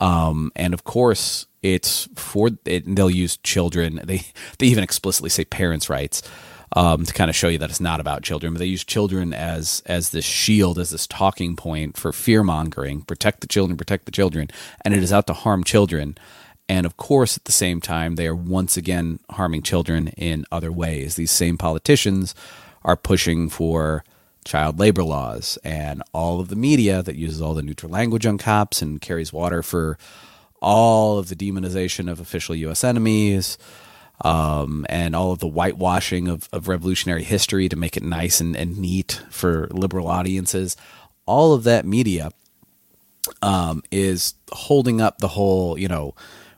Um, 0.00 0.52
and 0.54 0.74
of 0.74 0.84
course, 0.84 1.46
it's 1.62 2.08
for 2.14 2.50
it, 2.64 2.94
they'll 2.94 3.10
use 3.10 3.36
children. 3.38 4.00
They 4.04 4.22
they 4.58 4.66
even 4.66 4.84
explicitly 4.84 5.30
say 5.30 5.44
parents' 5.44 5.90
rights 5.90 6.22
um, 6.74 7.04
to 7.04 7.12
kind 7.12 7.30
of 7.30 7.36
show 7.36 7.48
you 7.48 7.58
that 7.58 7.70
it's 7.70 7.80
not 7.80 8.00
about 8.00 8.22
children, 8.22 8.52
but 8.52 8.58
they 8.58 8.66
use 8.66 8.84
children 8.84 9.32
as 9.32 9.82
as 9.86 10.10
this 10.10 10.24
shield, 10.24 10.78
as 10.78 10.90
this 10.90 11.06
talking 11.06 11.56
point 11.56 11.96
for 11.96 12.12
fear 12.12 12.42
mongering. 12.42 13.02
Protect 13.02 13.40
the 13.40 13.46
children, 13.46 13.76
protect 13.76 14.04
the 14.04 14.12
children, 14.12 14.48
and 14.84 14.94
it 14.94 15.02
is 15.02 15.12
out 15.12 15.26
to 15.26 15.32
harm 15.32 15.64
children. 15.64 16.16
And 16.68 16.84
of 16.84 16.96
course, 16.96 17.36
at 17.36 17.44
the 17.44 17.52
same 17.52 17.80
time, 17.80 18.16
they 18.16 18.26
are 18.26 18.34
once 18.34 18.76
again 18.76 19.20
harming 19.30 19.62
children 19.62 20.08
in 20.08 20.44
other 20.50 20.72
ways. 20.72 21.14
These 21.14 21.30
same 21.30 21.56
politicians 21.56 22.34
are 22.84 22.96
pushing 22.96 23.48
for 23.48 24.04
child 24.44 24.78
labor 24.78 25.02
laws, 25.02 25.58
and 25.64 26.02
all 26.12 26.40
of 26.40 26.48
the 26.48 26.56
media 26.56 27.02
that 27.02 27.16
uses 27.16 27.40
all 27.42 27.54
the 27.54 27.62
neutral 27.62 27.90
language 27.90 28.26
on 28.26 28.38
cops 28.38 28.82
and 28.82 29.00
carries 29.00 29.32
water 29.32 29.62
for 29.62 29.98
all 30.60 31.18
of 31.18 31.28
the 31.28 31.36
demonization 31.36 32.10
of 32.10 32.20
official 32.20 32.54
U.S. 32.54 32.82
enemies. 32.82 33.58
Um, 34.22 34.86
and 34.88 35.14
all 35.14 35.32
of 35.32 35.40
the 35.40 35.46
whitewashing 35.46 36.26
of, 36.26 36.48
of 36.50 36.68
revolutionary 36.68 37.22
history 37.22 37.68
to 37.68 37.76
make 37.76 37.98
it 37.98 38.02
nice 38.02 38.40
and, 38.40 38.56
and 38.56 38.78
neat 38.78 39.20
for 39.28 39.68
liberal 39.70 40.08
audiences. 40.08 40.74
All 41.26 41.52
of 41.52 41.64
that 41.64 41.84
media 41.84 42.30
um, 43.42 43.82
is 43.90 44.32
holding 44.50 45.02
up 45.02 45.18
the 45.18 45.28
whole, 45.28 45.78
you 45.78 45.88
know, 45.88 46.14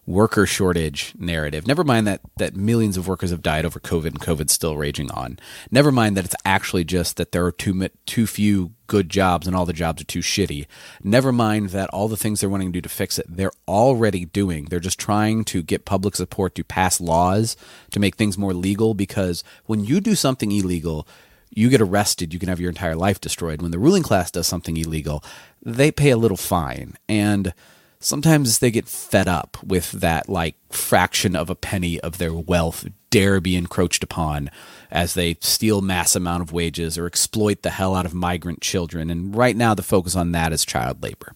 worker 0.08 0.46
shortage 0.46 1.12
narrative. 1.18 1.66
Never 1.66 1.84
mind 1.84 2.06
that 2.06 2.22
that 2.38 2.56
millions 2.56 2.96
of 2.96 3.06
workers 3.06 3.30
have 3.30 3.42
died 3.42 3.66
over 3.66 3.78
COVID 3.78 4.06
and 4.06 4.20
COVID's 4.20 4.54
still 4.54 4.78
raging 4.78 5.10
on. 5.10 5.38
Never 5.70 5.92
mind 5.92 6.16
that 6.16 6.24
it's 6.24 6.34
actually 6.46 6.84
just 6.84 7.18
that 7.18 7.32
there 7.32 7.44
are 7.44 7.52
too 7.52 7.88
too 8.06 8.26
few 8.26 8.72
good 8.86 9.10
jobs 9.10 9.46
and 9.46 9.54
all 9.54 9.66
the 9.66 9.74
jobs 9.74 10.00
are 10.00 10.06
too 10.06 10.20
shitty. 10.20 10.66
Never 11.04 11.30
mind 11.30 11.70
that 11.70 11.90
all 11.90 12.08
the 12.08 12.16
things 12.16 12.40
they're 12.40 12.48
wanting 12.48 12.72
to 12.72 12.78
do 12.78 12.80
to 12.80 12.88
fix 12.88 13.18
it, 13.18 13.26
they're 13.28 13.52
already 13.68 14.24
doing. 14.24 14.64
They're 14.64 14.80
just 14.80 14.98
trying 14.98 15.44
to 15.44 15.62
get 15.62 15.84
public 15.84 16.16
support 16.16 16.54
to 16.54 16.64
pass 16.64 17.02
laws 17.02 17.54
to 17.90 18.00
make 18.00 18.16
things 18.16 18.38
more 18.38 18.54
legal 18.54 18.94
because 18.94 19.44
when 19.66 19.84
you 19.84 20.00
do 20.00 20.14
something 20.14 20.50
illegal, 20.50 21.06
you 21.50 21.68
get 21.68 21.82
arrested, 21.82 22.32
you 22.32 22.40
can 22.40 22.48
have 22.48 22.60
your 22.60 22.70
entire 22.70 22.96
life 22.96 23.20
destroyed. 23.20 23.60
When 23.60 23.72
the 23.72 23.78
ruling 23.78 24.02
class 24.02 24.30
does 24.30 24.46
something 24.46 24.78
illegal, 24.78 25.22
they 25.62 25.92
pay 25.92 26.10
a 26.10 26.16
little 26.16 26.38
fine. 26.38 26.94
And 27.10 27.52
sometimes 28.00 28.58
they 28.58 28.70
get 28.70 28.88
fed 28.88 29.28
up 29.28 29.56
with 29.62 29.92
that 29.92 30.28
like 30.28 30.56
fraction 30.70 31.34
of 31.34 31.50
a 31.50 31.54
penny 31.54 32.00
of 32.00 32.18
their 32.18 32.32
wealth 32.32 32.86
dare 33.10 33.40
be 33.40 33.56
encroached 33.56 34.04
upon 34.04 34.50
as 34.90 35.14
they 35.14 35.36
steal 35.40 35.80
mass 35.80 36.14
amount 36.14 36.42
of 36.42 36.52
wages 36.52 36.98
or 36.98 37.06
exploit 37.06 37.62
the 37.62 37.70
hell 37.70 37.94
out 37.94 38.06
of 38.06 38.14
migrant 38.14 38.60
children. 38.60 39.10
And 39.10 39.34
right 39.34 39.56
now 39.56 39.74
the 39.74 39.82
focus 39.82 40.14
on 40.14 40.32
that 40.32 40.52
is 40.52 40.64
child 40.64 41.02
labor. 41.02 41.34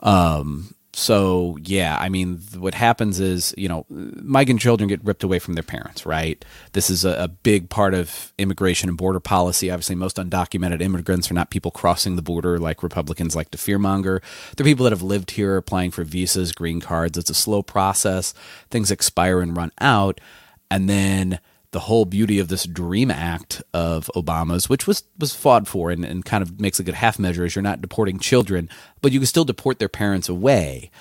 Um 0.00 0.73
so 0.96 1.58
yeah, 1.62 1.96
I 1.98 2.08
mean, 2.08 2.40
what 2.56 2.74
happens 2.74 3.18
is 3.20 3.54
you 3.56 3.68
know, 3.68 3.84
migrant 3.88 4.60
children 4.60 4.88
get 4.88 5.04
ripped 5.04 5.24
away 5.24 5.38
from 5.38 5.54
their 5.54 5.62
parents, 5.62 6.06
right? 6.06 6.44
This 6.72 6.88
is 6.88 7.04
a, 7.04 7.24
a, 7.24 7.28
big 7.28 7.68
part 7.68 7.94
of 7.94 8.32
immigration 8.38 8.88
and 8.88 8.96
border 8.96 9.20
policy. 9.20 9.70
Obviously, 9.70 9.96
most 9.96 10.16
undocumented 10.16 10.80
immigrants 10.80 11.30
are 11.30 11.34
not 11.34 11.50
people 11.50 11.70
crossing 11.70 12.16
the 12.16 12.22
border 12.22 12.58
like 12.58 12.82
Republicans 12.82 13.34
like 13.34 13.50
to 13.50 13.58
fearmonger. 13.58 14.22
They're 14.56 14.64
people 14.64 14.84
that 14.84 14.92
have 14.92 15.02
lived 15.02 15.32
here, 15.32 15.56
applying 15.56 15.90
for 15.90 16.04
visas, 16.04 16.52
green 16.52 16.80
cards. 16.80 17.18
It's 17.18 17.30
a 17.30 17.34
slow 17.34 17.62
process. 17.62 18.32
Things 18.70 18.90
expire 18.90 19.40
and 19.40 19.56
run 19.56 19.72
out, 19.80 20.20
and 20.70 20.88
then 20.88 21.40
the 21.74 21.80
whole 21.80 22.04
beauty 22.04 22.38
of 22.38 22.46
this 22.46 22.66
dream 22.66 23.10
act 23.10 23.60
of 23.74 24.08
Obama's, 24.14 24.68
which 24.68 24.86
was 24.86 25.02
was 25.18 25.34
fought 25.34 25.66
for 25.66 25.90
and, 25.90 26.04
and 26.04 26.24
kind 26.24 26.40
of 26.40 26.60
makes 26.60 26.78
a 26.78 26.84
good 26.84 26.94
half 26.94 27.18
measure, 27.18 27.44
is 27.44 27.56
you're 27.56 27.64
not 27.64 27.80
deporting 27.80 28.20
children, 28.20 28.68
but 29.02 29.10
you 29.10 29.18
can 29.18 29.26
still 29.26 29.44
deport 29.44 29.80
their 29.80 29.88
parents 29.88 30.28
away. 30.28 30.92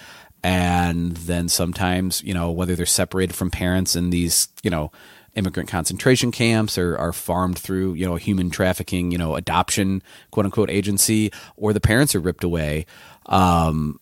And 0.43 1.11
then 1.15 1.47
sometimes, 1.47 2.23
you 2.23 2.33
know, 2.33 2.51
whether 2.51 2.75
they're 2.75 2.87
separated 2.87 3.35
from 3.35 3.51
parents 3.51 3.95
in 3.95 4.09
these, 4.09 4.47
you 4.63 4.71
know, 4.71 4.91
immigrant 5.35 5.69
concentration 5.69 6.31
camps 6.31 6.75
or 6.75 6.97
are 6.97 7.13
farmed 7.13 7.59
through, 7.59 7.93
you 7.93 8.07
know, 8.07 8.15
human 8.15 8.49
trafficking, 8.49 9.11
you 9.11 9.19
know, 9.19 9.35
adoption, 9.35 10.01
quote 10.31 10.47
unquote, 10.47 10.71
agency, 10.71 11.31
or 11.55 11.71
the 11.71 11.79
parents 11.79 12.15
are 12.15 12.19
ripped 12.19 12.43
away 12.43 12.87
um, 13.27 13.99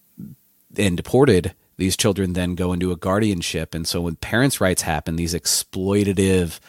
and 0.78 0.96
deported 0.96 1.54
these 1.82 1.98
children 1.98 2.34
then 2.34 2.54
go 2.54 2.74
into 2.74 2.92
a 2.92 2.96
guardianship. 2.96 3.74
And 3.74 3.88
so 3.88 4.02
when 4.02 4.16
parents' 4.16 4.62
rights 4.62 4.84
happen, 4.84 5.16
these 5.16 5.34
exploitative 5.34 6.60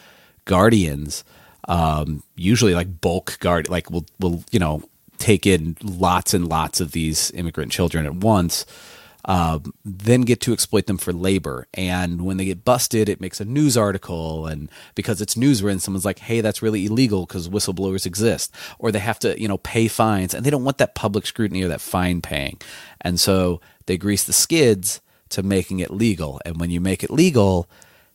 guardians, 0.46 1.22
um, 1.68 2.22
usually 2.34 2.74
like 2.74 3.00
bulk 3.02 3.38
guard, 3.38 3.68
like 3.68 3.90
will 3.90 4.06
will 4.18 4.42
you 4.50 4.58
know 4.58 4.82
take 5.18 5.46
in 5.46 5.76
lots 5.82 6.32
and 6.32 6.48
lots 6.48 6.80
of 6.80 6.92
these 6.92 7.30
immigrant 7.32 7.70
children 7.70 8.06
at 8.06 8.14
once. 8.14 8.64
Um, 9.24 9.72
then 9.84 10.22
get 10.22 10.40
to 10.40 10.52
exploit 10.52 10.86
them 10.86 10.98
for 10.98 11.12
labor. 11.12 11.68
And 11.74 12.22
when 12.22 12.38
they 12.38 12.46
get 12.46 12.64
busted, 12.64 13.08
it 13.08 13.20
makes 13.20 13.40
a 13.40 13.44
news 13.44 13.76
article. 13.76 14.48
And 14.48 14.68
because 14.96 15.20
it's 15.20 15.36
newswritten, 15.36 15.80
someone's 15.80 16.04
like, 16.04 16.18
hey, 16.18 16.40
that's 16.40 16.60
really 16.60 16.86
illegal 16.86 17.24
because 17.24 17.48
whistleblowers 17.48 18.04
exist. 18.04 18.52
Or 18.80 18.90
they 18.90 18.98
have 18.98 19.20
to, 19.20 19.40
you 19.40 19.46
know, 19.46 19.58
pay 19.58 19.86
fines. 19.86 20.34
And 20.34 20.44
they 20.44 20.50
don't 20.50 20.64
want 20.64 20.78
that 20.78 20.96
public 20.96 21.24
scrutiny 21.24 21.62
or 21.62 21.68
that 21.68 21.80
fine 21.80 22.20
paying. 22.20 22.60
And 23.00 23.20
so 23.20 23.60
they 23.86 23.96
grease 23.96 24.24
the 24.24 24.32
skids 24.32 25.00
to 25.32 25.42
making 25.42 25.80
it 25.80 25.90
legal. 25.90 26.40
And 26.44 26.58
when 26.60 26.70
you 26.70 26.80
make 26.80 27.02
it 27.02 27.10
legal, 27.10 27.68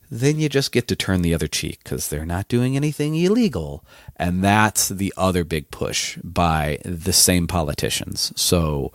then 0.09 0.39
you 0.39 0.47
just 0.49 0.71
get 0.71 0.87
to 0.87 0.95
turn 0.95 1.21
the 1.21 1.33
other 1.33 1.47
cheek 1.47 1.79
because 1.83 2.07
they're 2.07 2.25
not 2.25 2.47
doing 2.47 2.75
anything 2.75 3.15
illegal. 3.15 3.83
And 4.15 4.43
that's 4.43 4.89
the 4.89 5.13
other 5.17 5.43
big 5.43 5.69
push 5.71 6.17
by 6.23 6.79
the 6.85 7.13
same 7.13 7.47
politicians. 7.47 8.31
So, 8.35 8.91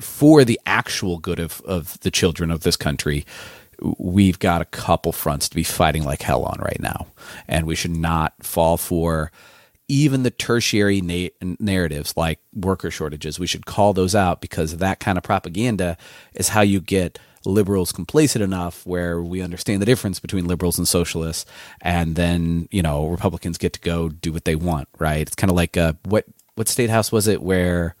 for 0.00 0.44
the 0.44 0.60
actual 0.66 1.18
good 1.18 1.40
of, 1.40 1.62
of 1.62 1.98
the 2.00 2.10
children 2.10 2.50
of 2.50 2.60
this 2.60 2.76
country, 2.76 3.24
we've 3.98 4.38
got 4.38 4.60
a 4.60 4.66
couple 4.66 5.12
fronts 5.12 5.48
to 5.48 5.56
be 5.56 5.62
fighting 5.62 6.04
like 6.04 6.22
hell 6.22 6.44
on 6.44 6.58
right 6.60 6.80
now. 6.80 7.06
And 7.48 7.66
we 7.66 7.74
should 7.74 7.96
not 7.96 8.34
fall 8.40 8.76
for 8.76 9.32
even 9.88 10.22
the 10.22 10.30
tertiary 10.30 11.00
na- 11.00 11.54
narratives 11.60 12.16
like 12.16 12.40
worker 12.54 12.90
shortages, 12.90 13.38
we 13.38 13.46
should 13.46 13.66
call 13.66 13.92
those 13.92 14.14
out 14.14 14.40
because 14.40 14.76
that 14.78 15.00
kind 15.00 15.16
of 15.16 15.24
propaganda 15.24 15.96
is 16.34 16.48
how 16.48 16.60
you 16.60 16.80
get 16.80 17.18
liberals 17.44 17.92
complacent 17.92 18.42
enough 18.42 18.84
where 18.84 19.22
we 19.22 19.40
understand 19.40 19.80
the 19.80 19.86
difference 19.86 20.18
between 20.18 20.46
liberals 20.46 20.78
and 20.78 20.88
socialists, 20.88 21.46
and 21.80 22.16
then 22.16 22.68
you 22.70 22.82
know 22.82 23.06
Republicans 23.06 23.58
get 23.58 23.72
to 23.72 23.80
go 23.80 24.08
do 24.08 24.32
what 24.32 24.44
they 24.44 24.56
want, 24.56 24.88
right? 24.98 25.20
It's 25.20 25.36
kind 25.36 25.50
of 25.50 25.56
like 25.56 25.76
uh, 25.76 25.94
what 26.04 26.24
what 26.56 26.68
state 26.68 26.90
house 26.90 27.12
was 27.12 27.28
it 27.28 27.42
where 27.42 27.94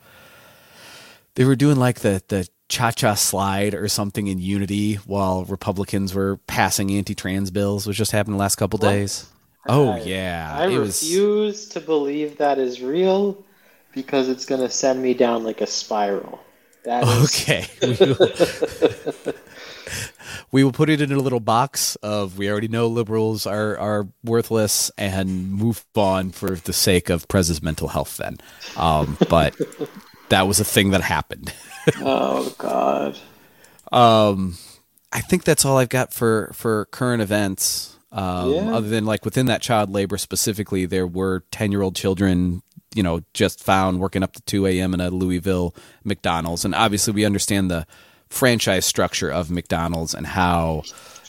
they 1.34 1.44
were 1.44 1.56
doing 1.56 1.76
like 1.76 2.00
the 2.00 2.22
the 2.28 2.48
cha 2.68 2.90
cha 2.90 3.14
slide 3.14 3.74
or 3.74 3.86
something 3.88 4.26
in 4.26 4.38
Unity 4.38 4.94
while 4.94 5.44
Republicans 5.44 6.14
were 6.14 6.38
passing 6.46 6.90
anti 6.90 7.14
trans 7.14 7.50
bills, 7.50 7.86
which 7.86 7.96
just 7.96 8.12
happened 8.12 8.34
the 8.34 8.40
last 8.40 8.56
couple 8.56 8.78
days. 8.78 9.30
Oh 9.68 9.90
I- 9.92 9.98
yeah, 10.00 10.54
I 10.56 10.66
it 10.68 10.78
was. 10.78 11.02
refuse 11.02 11.68
to 11.70 11.80
believe 11.80 12.38
that 12.38 12.58
is 12.58 12.80
real 12.80 13.44
because 13.92 14.28
it's 14.28 14.44
going 14.44 14.60
to 14.60 14.68
send 14.70 15.02
me 15.02 15.14
down 15.14 15.44
like 15.44 15.60
a 15.60 15.66
spiral. 15.66 16.40
That 16.84 17.04
is, 17.04 17.24
Okay. 17.42 17.66
We 17.82 17.96
will, 18.06 19.32
we 20.52 20.64
will 20.64 20.72
put 20.72 20.88
it 20.90 21.00
in 21.00 21.12
a 21.12 21.18
little 21.18 21.40
box 21.40 21.96
of 21.96 22.38
we 22.38 22.50
already 22.50 22.68
know 22.68 22.86
liberals 22.86 23.46
are, 23.46 23.76
are 23.78 24.08
worthless 24.24 24.90
and 24.98 25.50
move 25.52 25.84
on 25.96 26.30
for 26.30 26.50
the 26.56 26.72
sake 26.72 27.08
of 27.10 27.26
Prez's 27.28 27.62
mental 27.62 27.88
health 27.88 28.16
then. 28.16 28.38
Um, 28.76 29.16
but 29.28 29.56
that 30.28 30.46
was 30.46 30.60
a 30.60 30.64
thing 30.64 30.90
that 30.90 31.00
happened. 31.02 31.52
oh 32.00 32.54
god. 32.58 33.18
Um, 33.92 34.56
I 35.12 35.20
think 35.20 35.44
that's 35.44 35.64
all 35.64 35.78
I've 35.78 35.88
got 35.88 36.12
for, 36.12 36.50
for 36.54 36.86
current 36.86 37.22
events. 37.22 37.95
Um, 38.16 38.52
Yeah. 38.52 38.74
Other 38.74 38.88
than 38.88 39.04
like 39.04 39.24
within 39.24 39.46
that 39.46 39.62
child 39.62 39.90
labor 39.90 40.16
specifically, 40.18 40.86
there 40.86 41.06
were 41.06 41.44
10 41.52 41.70
year 41.70 41.82
old 41.82 41.94
children, 41.94 42.62
you 42.94 43.02
know, 43.02 43.20
just 43.34 43.62
found 43.62 44.00
working 44.00 44.22
up 44.22 44.32
to 44.32 44.42
2 44.42 44.66
a.m. 44.66 44.94
in 44.94 45.00
a 45.00 45.10
Louisville 45.10 45.74
McDonald's. 46.02 46.64
And 46.64 46.74
obviously, 46.74 47.12
we 47.12 47.24
understand 47.24 47.70
the 47.70 47.86
franchise 48.28 48.84
structure 48.86 49.30
of 49.30 49.50
McDonald's 49.50 50.14
and 50.14 50.26
how, 50.26 50.82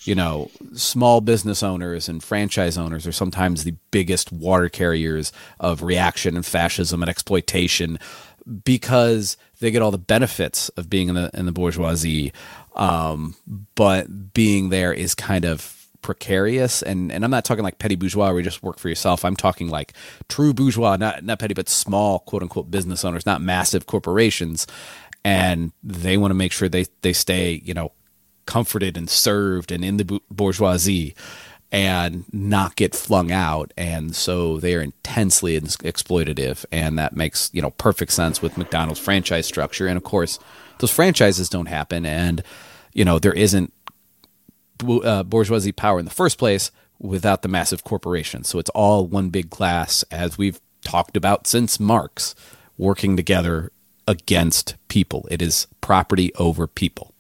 you 0.04 0.16
know, 0.16 0.50
small 0.74 1.20
business 1.22 1.62
owners 1.62 2.08
and 2.08 2.24
franchise 2.24 2.78
owners 2.78 3.06
are 3.06 3.12
sometimes 3.12 3.64
the 3.66 3.76
biggest 3.92 4.32
water 4.32 4.70
carriers 4.70 5.32
of 5.60 5.84
reaction 5.84 6.36
and 6.36 6.46
fascism 6.46 7.04
and 7.04 7.10
exploitation 7.10 8.00
because 8.64 9.36
they 9.60 9.72
get 9.72 9.82
all 9.82 9.92
the 9.92 9.98
benefits 9.98 10.70
of 10.70 10.90
being 10.90 11.10
in 11.10 11.16
the 11.16 11.30
in 11.34 11.46
the 11.46 11.52
bourgeoisie, 11.52 12.32
um, 12.76 13.36
but 13.76 14.34
being 14.34 14.70
there 14.70 14.94
is 14.94 15.14
kind 15.14 15.44
of 15.44 15.77
precarious. 16.02 16.82
And 16.82 17.12
and 17.12 17.24
I'm 17.24 17.32
not 17.32 17.46
talking 17.46 17.64
like 17.64 17.80
petty 17.80 17.96
bourgeois 17.96 18.28
where 18.28 18.40
you 18.40 18.44
just 18.44 18.64
work 18.64 18.80
for 18.80 18.90
yourself. 18.90 19.26
I'm 19.26 19.36
talking 19.36 19.70
like 19.70 19.94
true 20.30 20.54
bourgeois, 20.54 20.98
not 20.98 21.24
not 21.24 21.40
petty, 21.40 21.54
but 21.54 21.70
small 21.70 22.20
quote 22.20 22.42
unquote 22.44 22.72
business 22.72 23.04
owners, 23.06 23.26
not 23.26 23.42
massive 23.42 23.86
corporations. 23.86 24.68
And 25.24 25.74
they 25.84 26.18
want 26.18 26.32
to 26.32 26.36
make 26.36 26.52
sure 26.52 26.70
they 26.70 26.86
they 27.02 27.14
stay 27.14 27.62
you 27.64 27.74
know 27.74 27.92
comforted 28.46 28.98
and 28.98 29.10
served 29.10 29.72
and 29.72 29.84
in 29.86 29.98
the 29.98 30.22
bourgeoisie 30.32 31.14
and 31.72 32.24
not 32.32 32.78
get 32.78 32.96
flung 32.96 33.30
out 33.30 33.74
and 33.76 34.16
so 34.16 34.58
they 34.58 34.74
are 34.74 34.82
intensely 34.82 35.60
exploitative 35.60 36.64
and 36.72 36.98
that 36.98 37.14
makes 37.16 37.50
you 37.54 37.62
know 37.62 37.72
perfect 37.72 38.14
sense 38.14 38.42
with 38.42 38.58
McDonald's 38.58 39.02
franchise 39.02 39.46
structure 39.46 39.86
and 39.86 39.98
of 39.98 40.04
course 40.04 40.40
those 40.80 40.92
franchises 40.92 41.50
don't 41.50 41.66
happen 41.66 42.06
and 42.06 42.42
you 42.94 43.04
know 43.04 43.20
there 43.20 43.34
isn't 43.34 43.74
uh, 45.04 45.24
bourgeoisie 45.24 45.72
power 45.72 46.00
in 46.00 46.06
the 46.06 46.12
first 46.12 46.38
place 46.38 46.72
without 47.00 47.42
the 47.42 47.48
massive 47.48 47.84
corporations 47.84 48.48
so 48.48 48.60
it's 48.60 48.70
all 48.72 49.06
one 49.06 49.30
big 49.30 49.50
class 49.50 50.04
as 50.12 50.38
we've 50.38 50.60
talked 50.82 51.18
about 51.18 51.48
since 51.48 51.80
Marx 51.80 52.34
working 52.78 53.16
together 53.16 53.72
against 54.08 54.76
people 54.88 55.28
it 55.30 55.42
is 55.42 55.68
property 55.82 56.34
over 56.36 56.66
people 56.68 57.14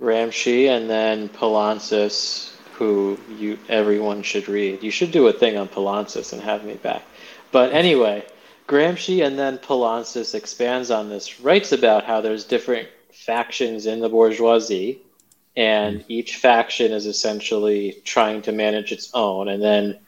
Gramsci 0.00 0.68
and 0.68 0.88
then 0.88 1.28
Poulantzas, 1.28 2.52
who 2.72 3.18
you 3.36 3.58
everyone 3.68 4.22
should 4.22 4.48
read. 4.48 4.82
You 4.82 4.90
should 4.90 5.12
do 5.12 5.28
a 5.28 5.32
thing 5.32 5.58
on 5.58 5.68
Poulantzas 5.68 6.32
and 6.32 6.40
have 6.40 6.64
me 6.64 6.74
back. 6.74 7.02
But 7.52 7.72
anyway, 7.72 8.24
Gramsci 8.66 9.24
and 9.24 9.38
then 9.38 9.58
Poulantzas 9.58 10.34
expands 10.34 10.90
on 10.90 11.10
this, 11.10 11.40
writes 11.40 11.72
about 11.72 12.04
how 12.04 12.22
there's 12.22 12.44
different 12.44 12.88
factions 13.12 13.84
in 13.84 14.00
the 14.00 14.08
bourgeoisie, 14.08 15.02
and 15.56 16.04
each 16.08 16.36
faction 16.36 16.92
is 16.92 17.06
essentially 17.06 18.00
trying 18.04 18.42
to 18.42 18.52
manage 18.52 18.92
its 18.92 19.10
own. 19.14 19.48
And 19.48 19.62
then 19.62 19.98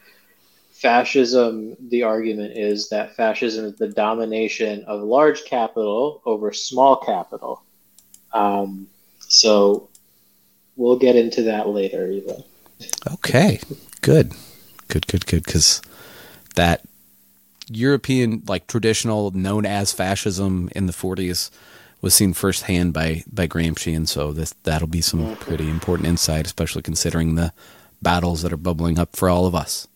fascism, 0.70 1.76
the 1.80 2.02
argument 2.02 2.56
is 2.56 2.88
that 2.90 3.14
fascism 3.16 3.66
is 3.66 3.76
the 3.76 3.88
domination 3.88 4.84
of 4.84 5.00
large 5.02 5.44
capital 5.44 6.22
over 6.24 6.52
small 6.52 6.96
capital. 6.96 7.62
Um, 8.32 8.88
so 9.20 9.88
we'll 10.76 10.98
get 10.98 11.16
into 11.16 11.42
that 11.42 11.68
later, 11.68 12.10
even. 12.10 12.42
Okay, 13.12 13.60
good, 14.00 14.32
good, 14.88 15.06
good, 15.06 15.26
good. 15.26 15.44
Because 15.44 15.82
that 16.56 16.82
European, 17.68 18.42
like 18.46 18.66
traditional, 18.66 19.30
known 19.30 19.64
as 19.66 19.92
fascism 19.92 20.68
in 20.74 20.86
the 20.86 20.92
'40s, 20.92 21.50
was 22.02 22.12
seen 22.14 22.34
firsthand 22.34 22.92
by 22.92 23.24
by 23.32 23.46
Gramsci, 23.46 23.96
and 23.96 24.08
so 24.08 24.32
this 24.32 24.54
that'll 24.64 24.88
be 24.88 25.00
some 25.00 25.36
pretty 25.36 25.70
important 25.70 26.08
insight, 26.08 26.44
especially 26.44 26.82
considering 26.82 27.36
the 27.36 27.52
battles 28.02 28.42
that 28.42 28.52
are 28.52 28.58
bubbling 28.58 28.98
up 28.98 29.16
for 29.16 29.30
all 29.30 29.46
of 29.46 29.54
us. 29.54 29.88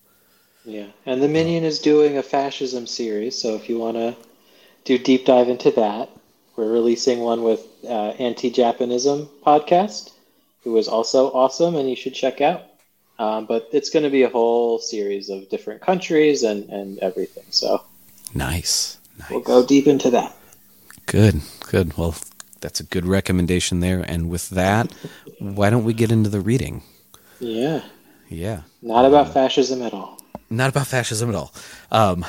Yeah, 0.64 0.87
and 1.05 1.23
the 1.23 1.29
Minion 1.29 1.64
is 1.64 1.79
doing 1.79 2.16
a 2.16 2.23
fascism 2.23 2.87
series, 2.87 3.37
so 3.40 3.55
if 3.55 3.69
you 3.69 3.79
want 3.79 3.97
to 3.99 4.16
do 4.85 4.97
deep 4.99 5.27
dive 5.27 5.49
into 5.49 5.71
that, 5.73 6.09
we're 6.57 6.73
releasing 6.73 7.21
one 7.21 7.42
with 7.42 7.61
uh, 7.85 8.11
Anti-Japanism 8.19 9.29
podcast, 9.45 10.12
who 10.64 10.77
is 10.77 10.88
also 10.88 11.31
awesome, 11.33 11.77
and 11.77 11.88
you 11.90 11.95
should 11.97 12.14
check 12.14 12.40
out. 12.40 12.62
Um, 13.19 13.47
but 13.47 13.69
it's 13.73 13.90
going 13.90 14.03
to 14.05 14.11
be 14.11 14.25
a 14.25 14.29
whole 14.29 14.79
series 14.79 15.31
of 15.31 15.49
different 15.49 15.81
countries 15.81 16.42
and, 16.42 16.69
and 16.69 16.99
everything, 16.99 17.45
so 17.51 17.83
Nice, 18.35 18.99
nice. 19.19 19.31
we'll 19.31 19.40
go 19.40 19.64
deep 19.64 19.87
into 19.87 20.11
that. 20.11 20.37
Good, 21.07 21.40
good. 21.71 21.97
Well, 21.97 22.14
that's 22.61 22.81
a 22.81 22.85
good 22.85 23.07
recommendation 23.07 23.81
there. 23.81 24.01
And 24.01 24.29
with 24.29 24.51
that, 24.51 24.92
why 25.38 25.71
don't 25.71 25.85
we 25.85 25.95
get 25.95 26.11
into 26.11 26.31
the 26.31 26.40
reading? 26.40 26.83
Yeah, 27.38 27.83
Yeah. 28.29 28.62
not 28.83 29.05
about 29.05 29.33
fascism 29.33 29.83
at 29.83 29.92
all. 29.92 30.19
not 30.49 30.71
about 30.71 30.87
fascism 30.87 31.29
at 31.29 31.35
all. 31.35 31.53
Um, 31.90 32.25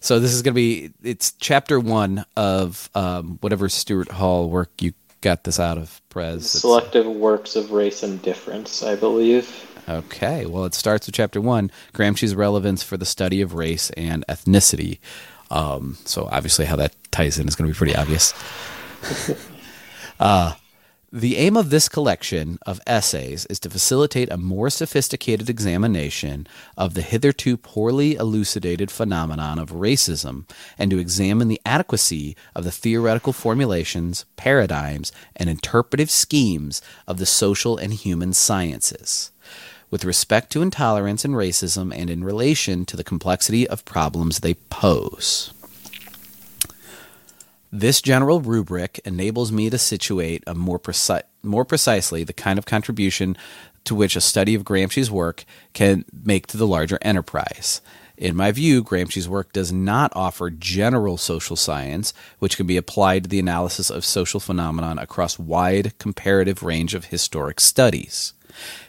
so 0.00 0.18
this 0.20 0.32
is 0.34 0.42
going 0.42 0.52
to 0.52 0.56
be 0.56 0.92
it's 1.02 1.32
chapter 1.32 1.80
one 1.80 2.24
of 2.36 2.88
um, 2.94 3.38
whatever 3.40 3.68
Stuart 3.68 4.10
Hall 4.10 4.48
work 4.50 4.70
you 4.82 4.92
got 5.22 5.44
this 5.44 5.58
out 5.60 5.78
of, 5.78 6.00
Prez. 6.10 6.36
It's- 6.36 6.50
Selective 6.60 7.06
works 7.06 7.56
of 7.56 7.70
race 7.72 8.02
and 8.02 8.20
difference, 8.22 8.82
I 8.82 8.94
believe. 8.94 9.48
Okay, 9.88 10.46
well, 10.46 10.64
it 10.64 10.74
starts 10.74 11.06
with 11.06 11.14
chapter 11.16 11.40
one 11.40 11.70
Gramsci's 11.92 12.34
relevance 12.34 12.82
for 12.82 12.96
the 12.96 13.04
study 13.06 13.40
of 13.40 13.54
race 13.54 13.90
and 13.90 14.24
ethnicity. 14.28 14.98
Um, 15.50 15.96
so, 16.04 16.28
obviously, 16.30 16.66
how 16.66 16.76
that 16.76 16.94
ties 17.12 17.38
in 17.38 17.46
is 17.46 17.54
going 17.54 17.68
to 17.68 17.74
be 17.74 17.78
pretty 17.78 17.94
obvious. 17.94 18.34
uh, 20.20 20.54
the 21.14 21.36
aim 21.36 21.58
of 21.58 21.68
this 21.68 21.90
collection 21.90 22.58
of 22.64 22.80
essays 22.86 23.44
is 23.46 23.60
to 23.60 23.68
facilitate 23.68 24.30
a 24.30 24.38
more 24.38 24.70
sophisticated 24.70 25.50
examination 25.50 26.46
of 26.74 26.94
the 26.94 27.02
hitherto 27.02 27.58
poorly 27.58 28.14
elucidated 28.14 28.90
phenomenon 28.90 29.58
of 29.58 29.72
racism 29.72 30.48
and 30.78 30.90
to 30.90 30.98
examine 30.98 31.48
the 31.48 31.60
adequacy 31.66 32.34
of 32.54 32.64
the 32.64 32.70
theoretical 32.70 33.34
formulations, 33.34 34.24
paradigms, 34.36 35.12
and 35.36 35.50
interpretive 35.50 36.10
schemes 36.10 36.80
of 37.06 37.18
the 37.18 37.26
social 37.26 37.76
and 37.76 37.92
human 37.92 38.32
sciences 38.32 39.32
with 39.90 40.06
respect 40.06 40.50
to 40.50 40.62
intolerance 40.62 41.26
and 41.26 41.34
racism 41.34 41.94
and 41.94 42.08
in 42.08 42.24
relation 42.24 42.86
to 42.86 42.96
the 42.96 43.04
complexity 43.04 43.68
of 43.68 43.84
problems 43.84 44.40
they 44.40 44.54
pose. 44.54 45.52
This 47.74 48.02
general 48.02 48.42
rubric 48.42 49.00
enables 49.02 49.50
me 49.50 49.70
to 49.70 49.78
situate 49.78 50.44
a 50.46 50.54
more, 50.54 50.78
more 51.42 51.64
precisely 51.64 52.22
the 52.22 52.34
kind 52.34 52.58
of 52.58 52.66
contribution 52.66 53.34
to 53.84 53.94
which 53.94 54.14
a 54.14 54.20
study 54.20 54.54
of 54.54 54.62
Gramsci's 54.62 55.10
work 55.10 55.46
can 55.72 56.04
make 56.12 56.46
to 56.48 56.58
the 56.58 56.66
larger 56.66 56.98
enterprise. 57.00 57.80
In 58.18 58.36
my 58.36 58.52
view, 58.52 58.84
Gramsci's 58.84 59.26
work 59.26 59.54
does 59.54 59.72
not 59.72 60.12
offer 60.14 60.50
general 60.50 61.16
social 61.16 61.56
science, 61.56 62.12
which 62.40 62.58
can 62.58 62.66
be 62.66 62.76
applied 62.76 63.24
to 63.24 63.30
the 63.30 63.40
analysis 63.40 63.88
of 63.88 64.04
social 64.04 64.38
phenomenon 64.38 64.98
across 64.98 65.38
wide 65.38 65.98
comparative 65.98 66.62
range 66.62 66.92
of 66.92 67.06
historic 67.06 67.58
studies. 67.58 68.34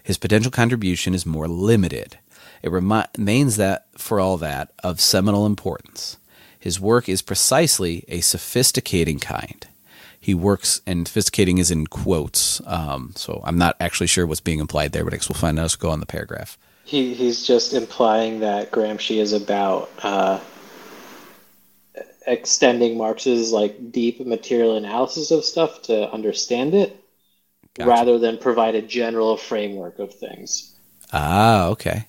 His 0.03 0.17
potential 0.17 0.51
contribution 0.51 1.13
is 1.13 1.25
more 1.25 1.47
limited. 1.47 2.19
It 2.61 2.69
remains 2.69 3.55
that, 3.55 3.85
for 3.97 4.19
all 4.19 4.35
that, 4.37 4.73
of 4.83 4.99
seminal 4.99 5.45
importance. 5.45 6.17
His 6.63 6.79
work 6.79 7.09
is 7.09 7.21
precisely 7.21 8.05
a 8.07 8.21
sophisticating 8.21 9.19
kind. 9.19 9.67
He 10.17 10.33
works, 10.33 10.79
and 10.87 11.05
sophisticating 11.05 11.57
is 11.57 11.69
in 11.69 11.87
quotes, 11.87 12.61
um, 12.65 13.11
so 13.17 13.41
I'm 13.43 13.57
not 13.57 13.75
actually 13.81 14.07
sure 14.07 14.25
what's 14.25 14.39
being 14.39 14.61
implied 14.61 14.93
there, 14.93 15.03
but 15.03 15.11
I 15.11 15.17
guess 15.17 15.27
we'll 15.27 15.35
find 15.35 15.59
out 15.59 15.65
as 15.65 15.77
we 15.77 15.81
go 15.81 15.89
on 15.89 15.99
the 15.99 16.05
paragraph. 16.05 16.57
He, 16.85 17.13
he's 17.15 17.45
just 17.45 17.73
implying 17.73 18.39
that 18.39 18.71
Gramsci 18.71 19.17
is 19.17 19.33
about 19.33 19.91
uh, 20.03 20.39
extending 22.25 22.97
Marx's 22.97 23.51
like 23.51 23.91
deep 23.91 24.25
material 24.25 24.77
analysis 24.77 25.31
of 25.31 25.43
stuff 25.43 25.81
to 25.81 26.09
understand 26.13 26.75
it, 26.75 26.95
Gotcha. 27.73 27.89
rather 27.89 28.19
than 28.19 28.37
provide 28.37 28.75
a 28.75 28.81
general 28.81 29.35
framework 29.35 29.99
of 29.99 30.13
things. 30.13 30.73
Ah, 31.11 31.65
okay. 31.65 32.07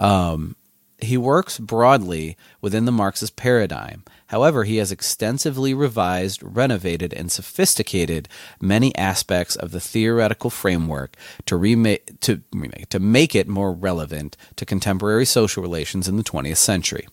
Um, 0.00 0.56
he 1.00 1.16
works 1.16 1.58
broadly 1.58 2.36
within 2.60 2.84
the 2.84 2.92
Marxist 2.92 3.36
paradigm. 3.36 4.02
However, 4.28 4.64
he 4.64 4.76
has 4.76 4.90
extensively 4.90 5.72
revised, 5.72 6.42
renovated, 6.42 7.12
and 7.14 7.30
sophisticated 7.30 8.28
many 8.60 8.94
aspects 8.96 9.54
of 9.56 9.70
the 9.70 9.80
theoretical 9.80 10.50
framework 10.50 11.16
to 11.46 11.56
remake 11.56 12.20
to 12.20 12.42
remake 12.52 12.88
to 12.90 12.98
make 12.98 13.34
it 13.34 13.48
more 13.48 13.72
relevant 13.72 14.36
to 14.56 14.66
contemporary 14.66 15.24
social 15.24 15.62
relations 15.62 16.08
in 16.08 16.16
the 16.16 16.24
20th 16.24 16.56
century. 16.56 17.06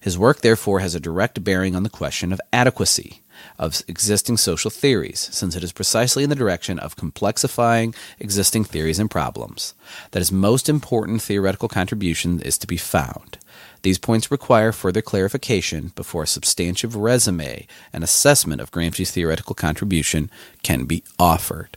His 0.00 0.16
work, 0.16 0.40
therefore, 0.40 0.80
has 0.80 0.94
a 0.94 1.00
direct 1.00 1.42
bearing 1.42 1.74
on 1.74 1.82
the 1.82 1.90
question 1.90 2.32
of 2.32 2.40
adequacy 2.52 3.22
of 3.58 3.82
existing 3.88 4.36
social 4.36 4.70
theories, 4.70 5.28
since 5.32 5.56
it 5.56 5.64
is 5.64 5.72
precisely 5.72 6.24
in 6.24 6.30
the 6.30 6.36
direction 6.36 6.78
of 6.78 6.96
complexifying 6.96 7.94
existing 8.18 8.64
theories 8.64 8.98
and 8.98 9.10
problems 9.10 9.74
that 10.10 10.20
his 10.20 10.32
most 10.32 10.68
important 10.68 11.22
theoretical 11.22 11.68
contribution 11.68 12.40
is 12.40 12.58
to 12.58 12.66
be 12.66 12.76
found. 12.76 13.38
These 13.82 13.98
points 13.98 14.30
require 14.30 14.72
further 14.72 15.02
clarification 15.02 15.92
before 15.94 16.24
a 16.24 16.26
substantive 16.26 16.96
resume 16.96 17.66
and 17.92 18.02
assessment 18.02 18.60
of 18.60 18.70
Gramsci's 18.70 19.10
theoretical 19.10 19.54
contribution 19.54 20.30
can 20.62 20.84
be 20.84 21.04
offered. 21.18 21.76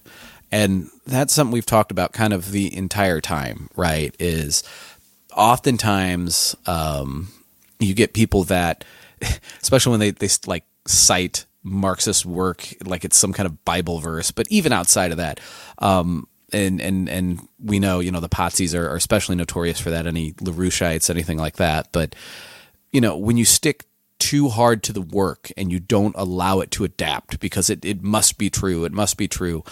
And 0.51 0.89
that's 1.05 1.33
something 1.33 1.53
we've 1.53 1.65
talked 1.65 1.91
about 1.91 2.11
kind 2.11 2.33
of 2.33 2.51
the 2.51 2.75
entire 2.75 3.21
time, 3.21 3.69
right? 3.75 4.13
Is 4.19 4.63
oftentimes 5.35 6.55
um, 6.65 7.29
you 7.79 7.93
get 7.93 8.13
people 8.13 8.43
that, 8.45 8.83
especially 9.61 9.91
when 9.91 9.99
they, 9.99 10.11
they 10.11 10.29
like 10.45 10.65
cite 10.85 11.45
Marxist 11.63 12.25
work 12.25 12.67
like 12.85 13.05
it's 13.05 13.17
some 13.17 13.33
kind 13.33 13.47
of 13.47 13.63
Bible 13.65 13.99
verse, 13.99 14.31
but 14.31 14.47
even 14.49 14.73
outside 14.73 15.11
of 15.11 15.17
that, 15.17 15.39
um, 15.77 16.27
and 16.51 16.81
and 16.81 17.07
and 17.07 17.47
we 17.63 17.79
know 17.79 17.99
you 17.99 18.11
know 18.11 18.19
the 18.19 18.29
Patsis 18.29 18.77
are, 18.77 18.89
are 18.89 18.95
especially 18.95 19.35
notorious 19.35 19.79
for 19.79 19.91
that. 19.91 20.07
Any 20.07 20.33
LaRoucheites, 20.33 21.09
anything 21.09 21.37
like 21.37 21.57
that. 21.57 21.91
But 21.91 22.15
you 22.91 23.01
know 23.01 23.17
when 23.17 23.37
you 23.37 23.45
stick 23.45 23.85
too 24.17 24.49
hard 24.49 24.83
to 24.83 24.93
the 24.93 25.01
work 25.01 25.51
and 25.57 25.71
you 25.71 25.79
don't 25.79 26.15
allow 26.15 26.59
it 26.59 26.69
to 26.69 26.83
adapt 26.83 27.39
because 27.39 27.71
it, 27.71 27.83
it 27.83 28.03
must 28.03 28.37
be 28.37 28.51
true, 28.51 28.85
it 28.85 28.91
must 28.91 29.17
be 29.17 29.27
true. 29.27 29.63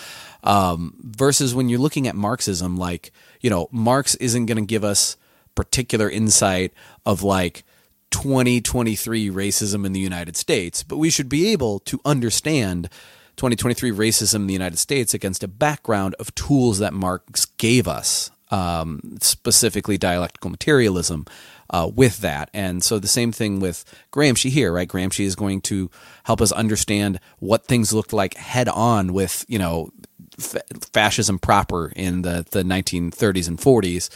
Um, 0.43 0.95
versus 1.01 1.53
when 1.53 1.69
you're 1.69 1.79
looking 1.79 2.07
at 2.07 2.15
Marxism, 2.15 2.77
like 2.77 3.11
you 3.41 3.49
know 3.49 3.67
Marx 3.71 4.15
isn't 4.15 4.45
going 4.45 4.57
to 4.57 4.65
give 4.65 4.83
us 4.83 5.17
particular 5.55 6.09
insight 6.09 6.73
of 7.05 7.23
like 7.23 7.63
2023 8.11 9.29
racism 9.29 9.85
in 9.85 9.93
the 9.93 9.99
United 9.99 10.35
States, 10.35 10.83
but 10.83 10.97
we 10.97 11.09
should 11.09 11.29
be 11.29 11.51
able 11.51 11.79
to 11.79 11.99
understand 12.05 12.89
2023 13.37 13.91
racism 13.91 14.35
in 14.35 14.47
the 14.47 14.53
United 14.53 14.77
States 14.77 15.13
against 15.13 15.43
a 15.43 15.47
background 15.47 16.15
of 16.19 16.33
tools 16.35 16.79
that 16.79 16.93
Marx 16.93 17.45
gave 17.45 17.87
us, 17.87 18.31
um, 18.51 19.17
specifically 19.21 19.97
dialectical 19.97 20.49
materialism. 20.49 21.25
Uh, 21.71 21.87
with 21.93 22.17
that, 22.21 22.49
and 22.51 22.83
so 22.83 22.97
the 22.97 23.07
same 23.07 23.31
thing 23.31 23.59
with 23.59 23.85
Gramsci 24.11 24.49
here, 24.49 24.73
right? 24.73 24.87
Gramsci 24.87 25.23
is 25.23 25.35
going 25.35 25.61
to 25.61 25.91
help 26.23 26.41
us 26.41 26.51
understand 26.51 27.19
what 27.37 27.67
things 27.67 27.93
looked 27.93 28.11
like 28.11 28.33
head 28.33 28.67
on 28.67 29.13
with, 29.13 29.45
you 29.47 29.59
know, 29.59 29.91
fascism 30.39 31.37
proper 31.37 31.91
in 31.95 32.23
the 32.23 32.45
the 32.49 32.63
1930s 32.63 33.47
and 33.47 33.59
40s 33.59 34.09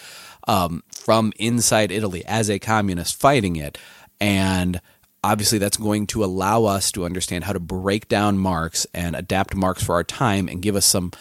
um, 0.47 0.84
from 0.91 1.34
inside 1.38 1.91
Italy 1.91 2.23
as 2.25 2.49
a 2.49 2.60
communist 2.60 3.19
fighting 3.19 3.56
it. 3.56 3.77
And 4.19 4.82
obviously, 5.23 5.58
that's 5.58 5.77
going 5.77 6.08
to 6.08 6.23
allow 6.23 6.65
us 6.65 6.91
to 6.93 7.06
understand 7.06 7.43
how 7.43 7.53
to 7.53 7.60
break 7.60 8.08
down 8.08 8.38
Marx 8.38 8.88
and 8.93 9.15
adapt 9.15 9.56
Marx 9.56 9.84
for 9.84 9.95
our 9.95 10.03
time 10.03 10.47
and 10.47 10.62
give 10.62 10.75
us 10.75 10.86
some 10.86 11.12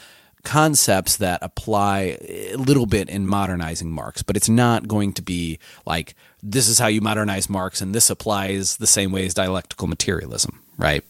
concepts 0.44 1.16
that 1.18 1.38
apply 1.42 2.18
a 2.20 2.56
little 2.56 2.86
bit 2.86 3.08
in 3.08 3.26
modernizing 3.26 3.90
Marx. 3.90 4.22
But 4.22 4.36
it's 4.36 4.48
not 4.48 4.88
going 4.88 5.12
to 5.14 5.22
be 5.22 5.58
like, 5.86 6.14
this 6.42 6.68
is 6.68 6.78
how 6.78 6.88
you 6.88 7.00
modernize 7.00 7.48
Marx 7.48 7.80
and 7.80 7.94
this 7.94 8.10
applies 8.10 8.76
the 8.76 8.86
same 8.86 9.12
way 9.12 9.24
as 9.26 9.34
dialectical 9.34 9.86
materialism, 9.86 10.60
right? 10.76 11.04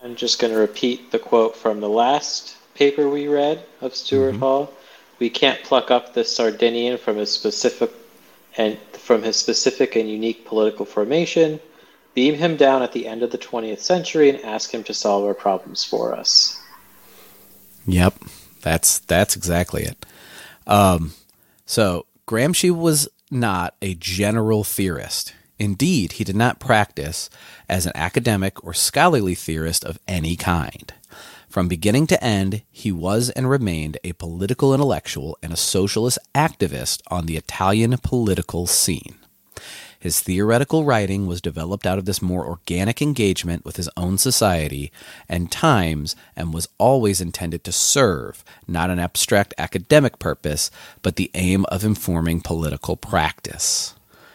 I'm 0.00 0.14
just 0.14 0.38
going 0.38 0.52
to 0.52 0.58
repeat 0.58 1.10
the 1.10 1.18
quote 1.18 1.56
from 1.56 1.80
the 1.80 1.88
last 1.88 2.56
paper 2.74 3.08
we 3.08 3.26
read 3.26 3.64
of 3.80 3.94
Stuart 3.94 4.32
Mm-hmm. 4.32 4.40
Hall. 4.40 4.72
We 5.18 5.30
can't 5.30 5.62
pluck 5.62 5.90
up 5.90 6.14
the 6.14 6.24
Sardinian 6.24 6.98
from 6.98 7.16
his 7.16 7.30
specific 7.30 7.90
and 8.56 8.78
from 8.92 9.22
his 9.22 9.36
specific 9.36 9.96
and 9.96 10.08
unique 10.08 10.46
political 10.46 10.86
formation, 10.86 11.60
beam 12.14 12.34
him 12.34 12.56
down 12.56 12.82
at 12.82 12.92
the 12.92 13.06
end 13.06 13.22
of 13.22 13.30
the 13.30 13.38
20th 13.38 13.80
century, 13.80 14.30
and 14.30 14.40
ask 14.44 14.72
him 14.72 14.84
to 14.84 14.94
solve 14.94 15.24
our 15.24 15.34
problems 15.34 15.84
for 15.84 16.14
us. 16.14 16.60
Yep, 17.86 18.14
that's 18.62 18.98
that's 19.00 19.36
exactly 19.36 19.82
it. 19.82 20.06
Um, 20.66 21.12
so 21.66 22.06
Gramsci 22.26 22.70
was 22.70 23.08
not 23.30 23.74
a 23.82 23.94
general 23.94 24.64
theorist. 24.64 25.34
Indeed, 25.58 26.12
he 26.12 26.24
did 26.24 26.36
not 26.36 26.58
practice 26.58 27.30
as 27.68 27.86
an 27.86 27.92
academic 27.94 28.64
or 28.64 28.74
scholarly 28.74 29.34
theorist 29.34 29.84
of 29.84 29.98
any 30.08 30.36
kind. 30.36 30.92
From 31.54 31.68
beginning 31.68 32.08
to 32.08 32.20
end, 32.20 32.62
he 32.72 32.90
was 32.90 33.30
and 33.30 33.48
remained 33.48 33.96
a 34.02 34.14
political 34.14 34.74
intellectual 34.74 35.38
and 35.40 35.52
a 35.52 35.56
socialist 35.56 36.18
activist 36.34 37.00
on 37.12 37.26
the 37.26 37.36
Italian 37.36 37.96
political 37.98 38.66
scene. 38.66 39.14
His 40.00 40.18
theoretical 40.18 40.82
writing 40.82 41.28
was 41.28 41.40
developed 41.40 41.86
out 41.86 41.96
of 41.96 42.06
this 42.06 42.20
more 42.20 42.44
organic 42.44 43.00
engagement 43.00 43.64
with 43.64 43.76
his 43.76 43.88
own 43.96 44.18
society 44.18 44.90
and 45.28 45.48
times 45.48 46.16
and 46.34 46.52
was 46.52 46.68
always 46.76 47.20
intended 47.20 47.62
to 47.62 47.70
serve 47.70 48.42
not 48.66 48.90
an 48.90 48.98
abstract 48.98 49.54
academic 49.56 50.18
purpose, 50.18 50.72
but 51.02 51.14
the 51.14 51.30
aim 51.34 51.66
of 51.66 51.84
informing 51.84 52.40
political 52.40 52.96
practice. 52.96 53.94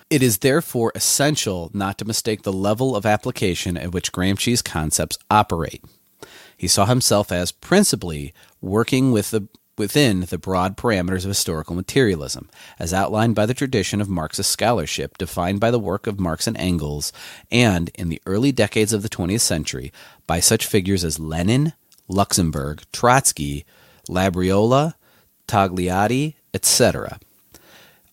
It 0.09 0.23
is 0.23 0.37
therefore 0.37 0.93
essential 0.95 1.69
not 1.73 1.97
to 1.97 2.05
mistake 2.05 2.43
the 2.43 2.53
level 2.53 2.95
of 2.95 3.05
application 3.05 3.75
at 3.75 3.91
which 3.91 4.13
Gramsci's 4.13 4.61
concepts 4.61 5.17
operate. 5.29 5.83
He 6.59 6.67
saw 6.67 6.85
himself 6.85 7.31
as 7.31 7.53
principally 7.53 8.33
working 8.59 9.13
with 9.13 9.31
the 9.31 9.47
within 9.77 10.19
the 10.19 10.37
broad 10.37 10.75
parameters 10.75 11.23
of 11.23 11.29
historical 11.29 11.73
materialism, 11.73 12.49
as 12.77 12.93
outlined 12.93 13.33
by 13.33 13.45
the 13.45 13.53
tradition 13.53 14.01
of 14.01 14.09
Marxist 14.09 14.51
scholarship 14.51 15.17
defined 15.17 15.61
by 15.61 15.71
the 15.71 15.79
work 15.79 16.05
of 16.05 16.19
Marx 16.19 16.47
and 16.47 16.57
Engels, 16.57 17.13
and 17.49 17.87
in 17.95 18.09
the 18.09 18.21
early 18.25 18.51
decades 18.51 18.91
of 18.91 19.03
the 19.03 19.09
20th 19.09 19.39
century 19.39 19.93
by 20.27 20.41
such 20.41 20.65
figures 20.65 21.05
as 21.05 21.17
Lenin, 21.17 21.71
Luxemburg, 22.09 22.81
Trotsky, 22.91 23.65
Labriola, 24.09 24.95
Togliatti, 25.47 26.35
etc. 26.53 27.21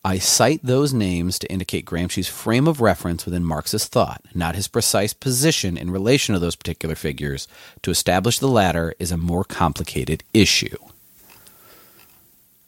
I 0.06 0.20
cite 0.20 0.60
those 0.62 0.92
names 0.92 1.36
to 1.40 1.50
indicate 1.50 1.84
Gramsci's 1.84 2.28
frame 2.28 2.68
of 2.68 2.80
reference 2.80 3.24
within 3.24 3.42
Marxist 3.42 3.90
thought, 3.90 4.22
not 4.32 4.54
his 4.54 4.68
precise 4.68 5.12
position 5.12 5.76
in 5.76 5.90
relation 5.90 6.32
to 6.32 6.38
those 6.38 6.54
particular 6.54 6.94
figures. 6.94 7.48
To 7.82 7.90
establish 7.90 8.38
the 8.38 8.46
latter 8.46 8.94
is 9.00 9.10
a 9.10 9.16
more 9.16 9.42
complicated 9.42 10.22
issue. 10.32 10.76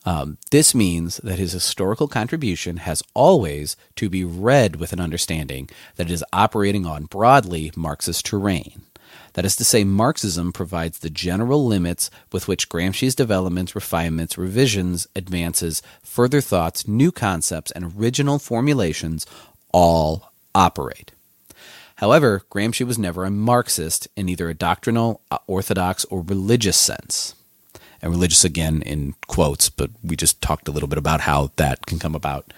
Um, 0.05 0.39
this 0.51 0.75
means 0.75 1.19
that 1.19 1.39
his 1.39 1.53
historical 1.53 2.09
contribution 2.09 2.79
has 2.79 3.05
always 3.15 3.77
to 3.95 4.11
be 4.11 4.25
read 4.25 4.75
with 4.75 4.93
an 4.93 4.99
understanding 4.99 5.71
that 5.95 6.09
it 6.09 6.13
is 6.13 6.25
operating 6.33 6.87
on 6.87 7.05
broadly 7.05 7.71
Marxist 7.77 8.27
terrain. 8.27 8.83
That 9.35 9.45
is 9.45 9.57
to 9.57 9.65
say, 9.65 9.85
Marxism 9.85 10.53
provides 10.53 10.99
the 10.99 11.11
general 11.11 11.67
limits 11.67 12.11
with 12.33 12.49
which 12.49 12.69
Gramsci's 12.69 13.15
developments, 13.15 13.75
refinements, 13.75 14.39
revisions, 14.39 15.07
advances, 15.15 15.83
further 16.03 16.41
thoughts, 16.41 16.89
new 16.89 17.13
concepts, 17.13 17.71
and 17.71 17.93
original 17.97 18.39
formulations 18.39 19.27
all 19.73 20.33
operate. 20.55 21.13
However, 21.97 22.43
Gramsci 22.51 22.87
was 22.87 22.99
never 22.99 23.25
a 23.25 23.31
Marxist 23.31 24.07
in 24.17 24.29
either 24.29 24.49
a 24.49 24.55
doctrinal, 24.55 25.21
uh, 25.31 25.39
orthodox, 25.47 26.05
or 26.07 26.23
religious 26.23 26.77
sense. 26.77 27.35
And 28.01 28.13
religious 28.13 28.45
again 28.45 28.83
in 28.83 29.17
quotes, 29.27 29.69
but 29.69 29.91
we 30.05 30.15
just 30.15 30.41
talked 30.41 30.69
a 30.69 30.71
little 30.71 30.89
bit 30.89 30.99
about 30.99 31.23
how 31.23 31.51
that 31.57 31.87
can 31.87 31.99
come 31.99 32.15
about. 32.15 32.53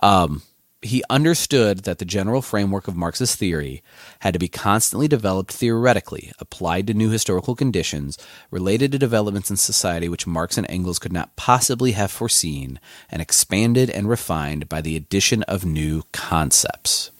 Um, 0.00 0.42
he 0.80 1.02
understood 1.10 1.80
that 1.80 1.98
the 1.98 2.04
general 2.04 2.40
framework 2.40 2.86
of 2.86 2.96
Marxist 2.96 3.38
theory 3.38 3.82
had 4.20 4.32
to 4.32 4.38
be 4.38 4.48
constantly 4.48 5.08
developed 5.08 5.52
theoretically, 5.52 6.32
applied 6.38 6.86
to 6.86 6.94
new 6.94 7.10
historical 7.10 7.56
conditions, 7.56 8.16
related 8.50 8.92
to 8.92 8.98
developments 8.98 9.50
in 9.50 9.56
society 9.56 10.08
which 10.08 10.26
Marx 10.26 10.56
and 10.56 10.70
Engels 10.70 11.00
could 11.00 11.12
not 11.12 11.34
possibly 11.34 11.92
have 11.92 12.12
foreseen, 12.12 12.78
and 13.10 13.20
expanded 13.20 13.90
and 13.90 14.08
refined 14.08 14.68
by 14.68 14.80
the 14.80 14.96
addition 14.96 15.42
of 15.44 15.64
new 15.64 16.04
concepts. 16.12 17.10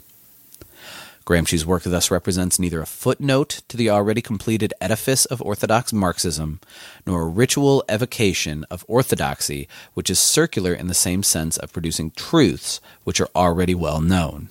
Gramsci's 1.28 1.66
work 1.66 1.82
thus 1.82 2.10
represents 2.10 2.58
neither 2.58 2.80
a 2.80 2.86
footnote 2.86 3.60
to 3.68 3.76
the 3.76 3.90
already 3.90 4.22
completed 4.22 4.72
edifice 4.80 5.26
of 5.26 5.42
Orthodox 5.42 5.92
Marxism, 5.92 6.58
nor 7.06 7.20
a 7.20 7.28
ritual 7.28 7.84
evocation 7.86 8.64
of 8.70 8.82
orthodoxy, 8.88 9.68
which 9.92 10.08
is 10.08 10.18
circular 10.18 10.72
in 10.72 10.86
the 10.86 10.94
same 10.94 11.22
sense 11.22 11.58
of 11.58 11.70
producing 11.70 12.12
truths 12.12 12.80
which 13.04 13.20
are 13.20 13.28
already 13.36 13.74
well 13.74 14.00
known. 14.00 14.48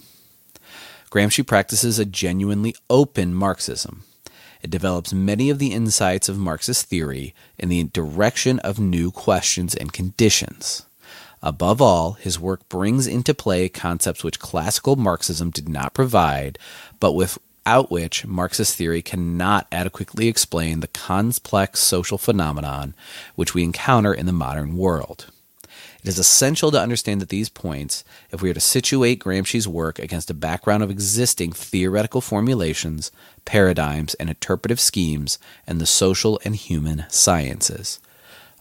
Gramsci 1.09 1.43
practices 1.43 1.97
a 1.97 2.05
genuinely 2.05 2.75
open 2.91 3.33
Marxism. 3.33 4.03
It 4.61 4.69
develops 4.69 5.11
many 5.11 5.49
of 5.49 5.57
the 5.57 5.73
insights 5.73 6.29
of 6.29 6.37
Marxist 6.37 6.85
theory 6.85 7.33
in 7.57 7.69
the 7.69 7.85
direction 7.85 8.59
of 8.59 8.77
new 8.77 9.09
questions 9.09 9.73
and 9.73 9.91
conditions. 9.91 10.87
Above 11.43 11.82
all, 11.82 12.13
his 12.13 12.39
work 12.39 12.67
brings 12.67 13.06
into 13.06 13.34
play 13.34 13.69
concepts 13.69 14.23
which 14.23 14.39
classical 14.39 14.95
Marxism 14.95 15.52
did 15.52 15.69
not 15.69 15.93
provide, 15.93 16.58
but 17.00 17.13
without 17.13 17.91
which 17.91 18.26
Marxist 18.26 18.76
theory 18.76 19.02
cannot 19.02 19.67
adequately 19.71 20.28
explain 20.28 20.80
the 20.80 20.88
complex 20.88 21.80
social 21.80 22.17
phenomenon 22.17 22.95
which 23.36 23.54
we 23.54 23.63
encounter 23.63 24.13
in 24.13 24.26
the 24.26 24.32
modern 24.32 24.78
world. 24.78 25.28
It 26.04 26.10
is 26.10 26.19
essential 26.19 26.71
to 26.71 26.82
understand 26.82 27.21
that 27.21 27.30
these 27.30 27.50
points, 27.50 28.04
if 28.32 28.41
we 28.41 28.50
are 28.50 28.54
to 28.54 28.60
situate 28.60 29.19
Gramsci's 29.19 29.67
work 29.67 30.00
against 30.00 30.30
a 30.30 30.34
background 30.34 30.82
of 30.82 30.89
existing 30.89 31.52
theoretical 31.52 32.21
formulations, 32.21 33.12
paradigms, 33.45 34.13
and 34.15 34.30
interpretive 34.30 34.80
schemes 34.80 35.38
in 35.67 35.80
the 35.80 35.86
social 35.86 36.39
and 36.45 36.56
human 36.56 37.06
sciences. 37.10 38.00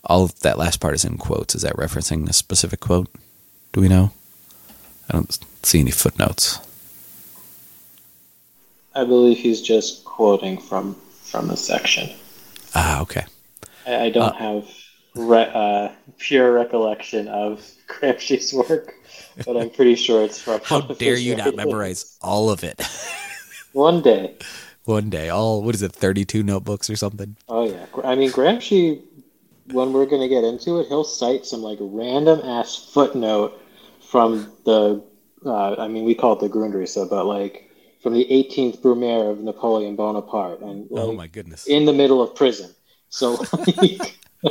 All 0.06 0.22
of 0.24 0.38
that 0.40 0.58
last 0.58 0.80
part 0.80 0.94
is 0.94 1.04
in 1.04 1.18
quotes. 1.18 1.54
Is 1.54 1.62
that 1.62 1.76
referencing 1.76 2.28
a 2.28 2.32
specific 2.32 2.80
quote? 2.80 3.08
Do 3.72 3.80
we 3.80 3.88
know? 3.88 4.12
I 5.10 5.14
don't 5.14 5.38
see 5.62 5.80
any 5.80 5.90
footnotes. 5.90 6.60
I 8.94 9.04
believe 9.04 9.36
he's 9.36 9.60
just 9.60 10.04
quoting 10.04 10.58
from 10.58 10.94
from 11.22 11.50
a 11.50 11.56
section. 11.56 12.08
Ah, 12.74 13.02
okay. 13.02 13.24
I, 13.86 14.04
I 14.04 14.10
don't 14.10 14.30
uh, 14.30 14.32
have 14.32 14.68
re- 15.16 15.50
uh, 15.52 15.88
pure 16.18 16.52
recollection 16.52 17.28
of 17.28 17.68
Gramsci's 17.88 18.54
work, 18.54 18.94
but 19.44 19.56
I'm 19.56 19.70
pretty 19.70 19.96
sure 19.96 20.24
it's 20.24 20.40
from. 20.40 20.60
How 20.64 20.80
dare 20.98 21.16
you 21.16 21.36
not 21.36 21.56
memorize 21.56 22.16
all 22.22 22.48
of 22.48 22.62
it? 22.64 22.80
One 23.72 24.02
day. 24.02 24.36
One 24.84 25.10
day, 25.10 25.30
all 25.30 25.62
what 25.62 25.74
is 25.74 25.82
it, 25.82 25.92
thirty-two 25.92 26.44
notebooks 26.44 26.88
or 26.88 26.94
something? 26.94 27.36
Oh 27.48 27.68
yeah, 27.68 27.86
I 28.04 28.14
mean 28.14 28.30
Gramsci. 28.30 29.02
When 29.72 29.92
we're 29.92 30.06
gonna 30.06 30.28
get 30.28 30.44
into 30.44 30.78
it, 30.80 30.88
he'll 30.88 31.04
cite 31.04 31.46
some 31.46 31.62
like 31.62 31.78
random 31.80 32.40
ass 32.40 32.76
footnote 32.92 33.60
from 34.00 34.52
the. 34.64 35.02
Uh, 35.44 35.76
I 35.76 35.88
mean, 35.88 36.04
we 36.04 36.14
call 36.14 36.32
it 36.32 36.40
the 36.40 36.48
Grundrisse, 36.48 37.08
but 37.08 37.26
like 37.26 37.70
from 38.02 38.14
the 38.14 38.24
18th 38.24 38.80
Brumaire 38.80 39.30
of 39.30 39.40
Napoleon 39.40 39.96
Bonaparte, 39.96 40.60
and 40.60 40.88
oh 40.90 40.94
like, 40.94 41.04
oh 41.04 41.12
my 41.12 41.26
goodness, 41.26 41.66
in 41.66 41.84
the 41.84 41.92
middle 41.92 42.22
of 42.22 42.34
prison. 42.34 42.74
So 43.08 43.32
like, 43.76 44.18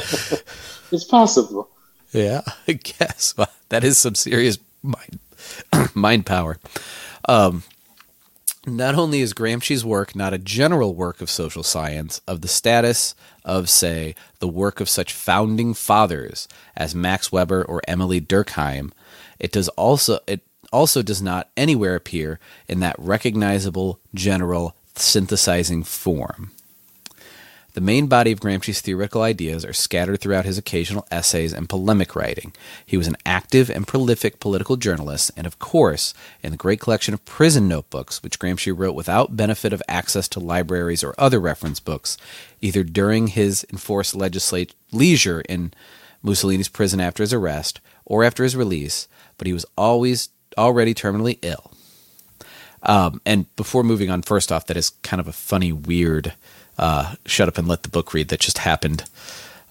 it's 0.92 1.04
possible. 1.06 1.70
Yeah, 2.12 2.42
I 2.68 2.74
guess 2.74 3.36
well, 3.38 3.50
that 3.70 3.84
is 3.84 3.98
some 3.98 4.16
serious 4.16 4.58
mind 4.84 5.20
mind 5.94 6.26
power. 6.26 6.58
Um, 7.28 7.64
not 8.66 8.96
only 8.96 9.22
is 9.22 9.34
Gramsci's 9.34 9.86
work 9.86 10.16
not 10.16 10.34
a 10.34 10.38
general 10.38 10.96
work 10.96 11.22
of 11.22 11.30
social 11.30 11.64
science 11.64 12.22
of 12.28 12.42
the 12.42 12.48
status 12.48 13.16
of, 13.44 13.70
say, 13.70 14.16
the 14.40 14.48
work 14.48 14.80
of 14.80 14.90
such 14.90 15.14
founding 15.14 15.74
fathers 15.74 16.48
as 16.76 16.96
Max 16.96 17.32
Weber 17.32 17.64
or 17.64 17.82
Emile 17.88 18.20
Durkheim, 18.20 18.92
it 19.40 19.52
does 19.52 19.70
also 19.70 20.20
it 20.28 20.42
also 20.72 21.02
does 21.02 21.22
not 21.22 21.50
anywhere 21.56 21.96
appear 21.96 22.40
in 22.68 22.80
that 22.82 22.96
recognizable 22.98 24.00
general 24.14 24.76
synthesizing 24.96 25.84
form. 25.84 26.52
The 27.76 27.82
main 27.82 28.08
body 28.08 28.32
of 28.32 28.40
Gramsci's 28.40 28.80
theoretical 28.80 29.22
ideas 29.22 29.66
are 29.66 29.74
scattered 29.74 30.22
throughout 30.22 30.46
his 30.46 30.58
occasional 30.58 31.06
essays 31.12 31.52
and 31.52 31.68
polemic 31.68 32.16
writing. 32.16 32.54
He 32.86 32.96
was 32.96 33.06
an 33.06 33.18
active 33.26 33.70
and 33.70 33.86
prolific 33.86 34.40
political 34.40 34.78
journalist, 34.78 35.30
and 35.36 35.46
of 35.46 35.60
course, 35.60 36.14
in 36.42 36.52
the 36.52 36.58
great 36.58 36.80
collection 36.80 37.14
of 37.14 37.26
prison 37.26 37.68
notebooks, 37.68 38.24
which 38.24 38.40
Gramsci 38.40 38.72
wrote 38.74 38.96
without 38.96 39.36
benefit 39.36 39.74
of 39.74 39.84
access 39.90 40.30
to 40.30 40.40
libraries 40.40 41.04
or 41.04 41.16
other 41.18 41.38
reference 41.42 41.82
books, 41.82 42.18
either 42.62 42.82
during 42.82 43.28
his 43.28 43.66
enforced 43.70 44.16
legislate 44.16 44.74
leisure 44.94 45.42
in 45.42 45.74
Mussolini's 46.24 46.70
prison 46.70 47.02
after 47.02 47.24
his 47.24 47.34
arrest 47.34 47.82
or 48.06 48.24
after 48.24 48.46
his 48.46 48.56
release, 48.56 49.10
but 49.38 49.48
he 49.48 49.54
was 49.54 49.66
always 49.78 50.30
already 50.58 50.94
terminally 50.94 51.40
ill. 51.42 51.74
Um, 52.84 53.20
and 53.26 53.54
before 53.58 53.84
moving 53.84 54.10
on, 54.10 54.22
first 54.22 54.50
off, 54.50 54.66
that 54.68 54.78
is 54.78 54.92
kind 55.04 55.20
of 55.20 55.28
a 55.28 55.34
funny, 55.34 55.74
weird 55.74 56.36
uh, 56.78 57.16
shut 57.26 57.48
up 57.48 57.58
and 57.58 57.68
let 57.68 57.84
the 57.84 57.90
book 57.90 58.14
read 58.14 58.30
that 58.30 58.40
just 58.40 58.60
happened, 58.60 59.06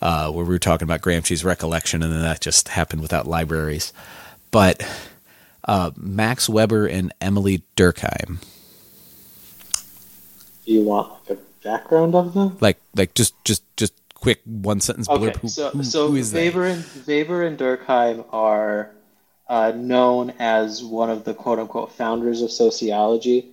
uh, 0.01 0.31
where 0.31 0.45
we 0.45 0.51
were 0.51 0.59
talking 0.59 0.87
about 0.87 1.01
Gramsci's 1.01 1.45
recollection, 1.45 2.03
and 2.03 2.13
then 2.13 2.23
that 2.23 2.41
just 2.41 2.69
happened 2.69 3.03
without 3.03 3.27
libraries. 3.27 3.93
But 4.51 4.87
uh, 5.65 5.91
Max 5.97 6.49
Weber 6.49 6.87
and 6.87 7.13
Emile 7.23 7.59
Durkheim. 7.77 8.43
Do 10.65 10.73
you 10.73 10.83
want 10.83 11.13
like 11.29 11.39
a 11.39 11.43
background 11.63 12.15
of 12.15 12.35
them? 12.35 12.57
Like, 12.61 12.79
like 12.95 13.15
just, 13.15 13.35
just, 13.45 13.63
just 13.77 13.93
quick 14.15 14.41
one 14.45 14.81
sentence 14.81 15.09
okay, 15.09 15.27
blurb. 15.27 15.37
Who, 15.37 15.49
so, 15.49 15.71
who, 15.71 15.85
so 15.85 16.11
who 16.11 16.23
Weber 16.33 16.65
and 16.65 16.85
Weber 17.07 17.43
and 17.43 17.59
Durkheim 17.59 18.25
are 18.33 18.91
uh, 19.49 19.73
known 19.77 20.33
as 20.39 20.83
one 20.83 21.11
of 21.11 21.25
the 21.25 21.35
quote 21.35 21.59
unquote 21.59 21.93
founders 21.93 22.41
of 22.41 22.51
sociology. 22.51 23.51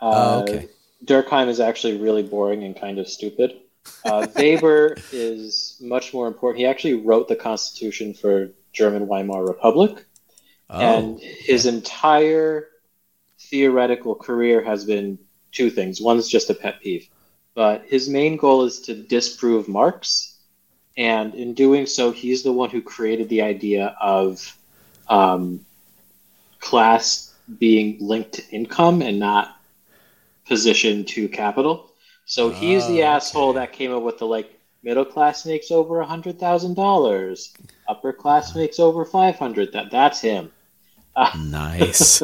Uh, 0.00 0.12
oh, 0.14 0.42
okay. 0.42 0.68
Durkheim 1.04 1.48
is 1.48 1.60
actually 1.60 1.98
really 1.98 2.22
boring 2.22 2.64
and 2.64 2.78
kind 2.78 2.98
of 2.98 3.08
stupid. 3.08 3.60
Uh, 4.04 4.26
Weber 4.36 4.96
is 5.12 5.76
much 5.80 6.14
more 6.14 6.26
important. 6.26 6.60
He 6.60 6.66
actually 6.66 6.94
wrote 6.94 7.28
the 7.28 7.36
Constitution 7.36 8.14
for 8.14 8.50
German 8.72 9.06
Weimar 9.06 9.44
Republic, 9.46 10.04
oh. 10.70 10.80
and 10.80 11.20
his 11.20 11.66
entire 11.66 12.68
theoretical 13.38 14.14
career 14.14 14.64
has 14.64 14.84
been 14.84 15.18
two 15.52 15.70
things. 15.70 16.00
One's 16.00 16.28
just 16.28 16.50
a 16.50 16.54
pet 16.54 16.80
peeve, 16.80 17.08
but 17.54 17.84
his 17.86 18.08
main 18.08 18.36
goal 18.36 18.64
is 18.64 18.80
to 18.82 18.94
disprove 18.94 19.68
Marx, 19.68 20.38
and 20.96 21.34
in 21.34 21.54
doing 21.54 21.86
so, 21.86 22.10
he's 22.10 22.42
the 22.42 22.52
one 22.52 22.70
who 22.70 22.80
created 22.80 23.28
the 23.28 23.42
idea 23.42 23.96
of 24.00 24.56
um, 25.08 25.64
class 26.60 27.32
being 27.58 27.98
linked 28.00 28.32
to 28.34 28.42
income 28.50 29.02
and 29.02 29.18
not 29.18 29.60
position 30.46 31.04
to 31.04 31.28
capital. 31.28 31.90
So 32.26 32.50
he's 32.50 32.86
the 32.88 33.02
oh, 33.02 33.06
asshole 33.06 33.52
that 33.54 33.72
came 33.72 33.92
up 33.92 34.02
with 34.02 34.18
the 34.18 34.26
like 34.26 34.58
middle 34.82 35.04
class 35.04 35.44
makes 35.44 35.70
over 35.70 36.00
a 36.00 36.06
hundred 36.06 36.38
thousand 36.38 36.74
dollars, 36.74 37.52
upper 37.88 38.12
class 38.12 38.52
ah. 38.54 38.58
makes 38.58 38.78
over 38.78 39.04
five 39.04 39.36
hundred. 39.36 39.72
That 39.72 39.90
that's 39.90 40.20
him. 40.20 40.50
nice. 41.16 42.22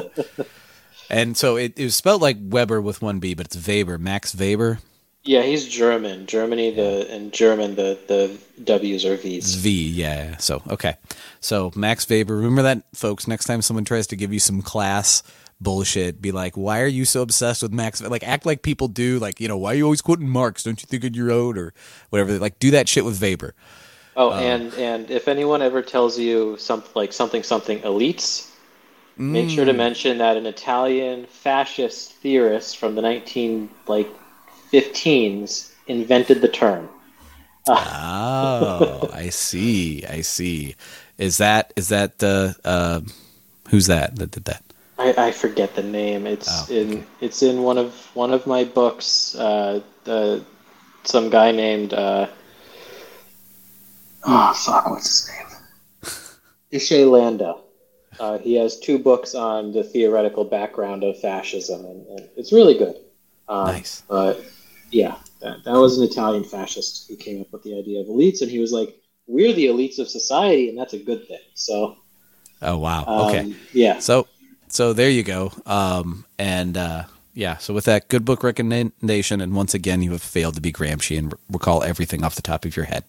and 1.11 1.37
so 1.37 1.57
it, 1.57 1.79
it 1.79 1.85
was 1.85 1.97
spelled 1.97 2.23
like 2.23 2.37
Weber 2.41 2.81
with 2.81 3.03
one 3.03 3.19
B, 3.19 3.35
but 3.35 3.47
it's 3.47 3.69
Weber, 3.69 3.99
Max 3.99 4.35
Weber. 4.35 4.79
Yeah, 5.23 5.43
he's 5.43 5.69
German. 5.69 6.27
Germany, 6.27 6.71
the 6.71 7.15
in 7.15 7.31
German, 7.31 7.75
the 7.75 7.99
the 8.07 8.39
W's 8.65 9.05
are 9.05 9.17
V's. 9.17 9.55
V, 9.55 9.89
yeah. 9.89 10.37
So 10.39 10.63
okay, 10.71 10.97
so 11.41 11.71
Max 11.75 12.09
Weber. 12.09 12.37
Remember 12.37 12.63
that, 12.63 12.83
folks. 12.95 13.29
Next 13.29 13.45
time 13.45 13.61
someone 13.61 13.85
tries 13.85 14.07
to 14.09 14.17
give 14.17 14.33
you 14.33 14.39
some 14.39 14.63
class 14.63 15.23
bullshit. 15.61 16.23
Be 16.23 16.33
like, 16.33 16.57
why 16.57 16.81
are 16.81 16.87
you 16.87 17.05
so 17.05 17.21
obsessed 17.21 17.63
with 17.63 17.73
Max? 17.73 18.01
Like, 18.01 18.27
act 18.27 18.47
like 18.47 18.63
people 18.63 18.89
do. 18.89 19.19
Like, 19.19 19.41
you 19.41 19.49
know, 19.49 19.59
why 19.59 19.73
are 19.73 19.75
you 19.75 19.85
always 19.85 20.01
quoting 20.01 20.29
Marx? 20.29 20.63
Don't 20.63 20.81
you 20.81 20.87
think 20.87 21.05
of 21.05 21.15
your 21.15 21.31
own 21.31 21.59
or 21.59 21.75
whatever? 22.09 22.39
Like, 22.39 22.59
do 22.59 22.71
that 22.71 22.89
shit 22.89 23.05
with 23.05 23.21
Weber. 23.21 23.55
Oh, 24.17 24.33
um, 24.33 24.39
and 24.39 24.75
and 24.75 25.11
if 25.11 25.29
anyone 25.29 25.63
ever 25.63 25.83
tells 25.83 26.19
you 26.19 26.57
something 26.59 26.93
like 26.95 27.13
something 27.13 27.43
something 27.43 27.81
elites, 27.81 28.51
mm. 29.19 29.31
make 29.31 29.51
sure 29.51 29.65
to 29.65 29.73
mm. 29.73 29.77
mention 29.77 30.19
that 30.19 30.37
an 30.37 30.47
Italian 30.47 31.27
fascist 31.27 32.13
theorist 32.15 32.79
from 32.79 32.95
the 32.97 33.03
nineteen 33.03 33.71
like 33.87 34.09
fifteens 34.71 35.73
invented 35.87 36.41
the 36.41 36.49
term. 36.49 36.89
oh, 37.69 39.11
I 39.13 39.29
see. 39.29 40.05
I 40.07 40.23
see. 40.23 40.77
Is 41.19 41.39
that 41.39 41.73
is 41.77 41.89
that 41.89 42.19
the 42.19 42.57
uh, 42.65 42.69
uh, 42.69 43.01
who's 43.69 43.87
that 43.87 44.17
that 44.17 44.31
did 44.31 44.45
that? 44.45 44.63
I, 44.99 45.29
I 45.29 45.33
forget 45.33 45.75
the 45.75 45.83
name. 45.83 46.27
It's 46.27 46.71
oh, 46.71 46.75
in 46.75 46.91
okay. 46.93 47.05
it's 47.21 47.43
in 47.43 47.63
one 47.63 47.79
of 47.79 47.95
one 48.15 48.33
of 48.33 48.47
my 48.47 48.65
books. 48.65 49.35
Uh, 49.35 49.81
the 50.05 50.43
some 51.05 51.31
guy 51.31 51.53
named 51.53 51.93
uh, 51.93 52.29
oh 54.25 54.55
fuck, 54.55 54.91
what's 54.91 55.27
his 55.27 55.31
name? 55.37 55.47
Ishay 56.73 57.11
Landa. 57.11 57.57
Uh, 58.19 58.39
he 58.39 58.55
has 58.55 58.79
two 58.79 58.99
books 58.99 59.35
on 59.35 59.73
the 59.73 59.83
theoretical 59.83 60.45
background 60.45 61.05
of 61.05 61.19
fascism, 61.21 61.85
and, 61.85 62.07
and 62.07 62.29
it's 62.37 62.53
really 62.53 62.77
good. 62.77 62.97
Um, 63.49 63.67
nice. 63.67 64.03
But 64.09 64.45
yeah, 64.91 65.17
that, 65.41 65.65
that 65.65 65.75
was 65.75 65.99
an 65.99 66.05
Italian 66.05 66.45
fascist 66.45 67.09
who 67.09 67.17
came 67.17 67.41
up 67.41 67.53
with 67.53 67.63
the 67.63 67.79
idea 67.79 68.01
of 68.01 68.07
elites, 68.07 68.43
and 68.43 68.51
he 68.51 68.59
was 68.59 68.73
like, 68.73 68.97
"We're 69.27 69.53
the 69.53 69.67
elites 69.67 69.99
of 69.99 70.09
society, 70.09 70.69
and 70.69 70.79
that's 70.79 70.93
a 70.93 70.99
good 70.99 71.27
thing." 71.27 71.41
So. 71.55 71.97
Oh 72.63 72.79
wow! 72.79 73.05
Okay. 73.29 73.41
Um, 73.41 73.57
yeah. 73.73 73.99
So 74.01 74.27
so 74.69 74.93
there 74.93 75.11
you 75.11 75.23
go. 75.23 75.53
Um, 75.67 76.25
and 76.39 76.77
uh, 76.77 77.05
yeah, 77.35 77.57
so 77.57 77.73
with 77.75 77.87
that 77.87 78.09
good 78.09 78.25
book 78.25 78.43
recommendation, 78.43 79.41
and 79.41 79.55
once 79.55 79.75
again, 79.75 80.03
you 80.03 80.13
have 80.13 80.23
failed 80.23 80.55
to 80.57 80.61
be 80.61 80.73
Gramsci 80.73 81.19
and 81.19 81.35
recall 81.51 81.83
everything 81.83 82.23
off 82.25 82.35
the 82.35 82.43
top 82.43 82.65
of 82.65 82.77
your 82.77 82.85
head. 82.87 83.05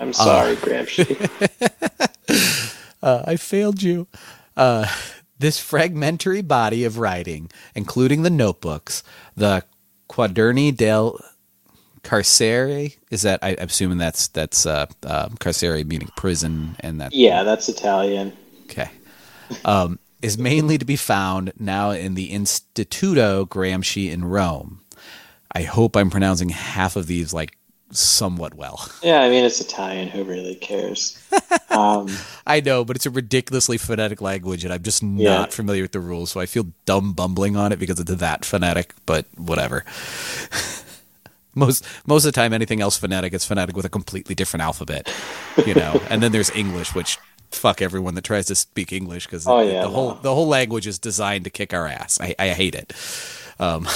I'm 0.00 0.12
sorry, 0.12 0.52
uh, 0.52 0.56
Gramsci. 0.56 2.12
uh, 3.02 3.22
I 3.26 3.36
failed 3.36 3.82
you. 3.82 4.06
Uh, 4.56 4.86
This 5.40 5.60
fragmentary 5.60 6.42
body 6.42 6.82
of 6.82 6.98
writing, 6.98 7.48
including 7.72 8.22
the 8.22 8.30
notebooks, 8.30 9.04
the 9.36 9.62
Quaderni 10.08 10.74
del 10.74 11.20
Carcere, 12.02 12.94
is 13.10 13.22
that 13.22 13.40
I, 13.42 13.50
am 13.50 13.66
assuming 13.68 13.98
that's 13.98 14.28
that's 14.28 14.64
uh, 14.64 14.86
uh, 15.04 15.28
carcere 15.40 15.84
meaning 15.84 16.08
prison, 16.16 16.76
and 16.80 17.00
that 17.00 17.12
yeah, 17.12 17.42
that's 17.42 17.68
Italian. 17.68 18.32
Okay, 18.64 18.90
um, 19.64 19.98
is 20.22 20.38
mainly 20.38 20.78
to 20.78 20.84
be 20.84 20.96
found 20.96 21.52
now 21.58 21.90
in 21.90 22.14
the 22.14 22.30
Instituto 22.30 23.46
Gramsci 23.46 24.10
in 24.10 24.24
Rome. 24.24 24.80
I 25.52 25.62
hope 25.62 25.96
I'm 25.96 26.10
pronouncing 26.10 26.50
half 26.50 26.96
of 26.96 27.06
these 27.06 27.34
like 27.34 27.57
somewhat 27.90 28.54
well. 28.54 28.90
Yeah, 29.02 29.22
I 29.22 29.30
mean 29.30 29.44
it's 29.44 29.60
Italian. 29.60 30.08
Who 30.08 30.24
really 30.24 30.54
cares? 30.56 31.18
Um, 31.70 32.08
I 32.46 32.60
know, 32.60 32.84
but 32.84 32.96
it's 32.96 33.06
a 33.06 33.10
ridiculously 33.10 33.78
phonetic 33.78 34.20
language, 34.20 34.64
and 34.64 34.72
I'm 34.72 34.82
just 34.82 35.02
not 35.02 35.22
yeah. 35.22 35.46
familiar 35.46 35.82
with 35.82 35.92
the 35.92 36.00
rules, 36.00 36.32
so 36.32 36.40
I 36.40 36.46
feel 36.46 36.66
dumb 36.84 37.12
bumbling 37.12 37.56
on 37.56 37.72
it 37.72 37.78
because 37.78 37.98
it's 38.00 38.10
that 38.10 38.44
phonetic. 38.44 38.94
But 39.06 39.26
whatever. 39.36 39.84
most 41.54 41.84
most 42.06 42.24
of 42.24 42.32
the 42.32 42.40
time, 42.40 42.52
anything 42.52 42.80
else 42.80 42.98
phonetic, 42.98 43.32
it's 43.32 43.46
phonetic 43.46 43.76
with 43.76 43.84
a 43.84 43.90
completely 43.90 44.34
different 44.34 44.62
alphabet, 44.62 45.12
you 45.64 45.74
know. 45.74 46.02
and 46.10 46.22
then 46.22 46.32
there's 46.32 46.50
English, 46.50 46.94
which 46.94 47.18
fuck 47.50 47.80
everyone 47.80 48.14
that 48.14 48.24
tries 48.24 48.46
to 48.46 48.54
speak 48.54 48.92
English 48.92 49.26
because 49.26 49.46
oh, 49.46 49.64
the, 49.64 49.72
yeah, 49.72 49.82
the 49.82 49.88
whole 49.88 50.14
the 50.14 50.34
whole 50.34 50.48
language 50.48 50.86
is 50.86 50.98
designed 50.98 51.44
to 51.44 51.50
kick 51.50 51.72
our 51.72 51.86
ass. 51.86 52.18
I, 52.20 52.34
I 52.38 52.48
hate 52.48 52.74
it. 52.74 52.92
Um, 53.58 53.88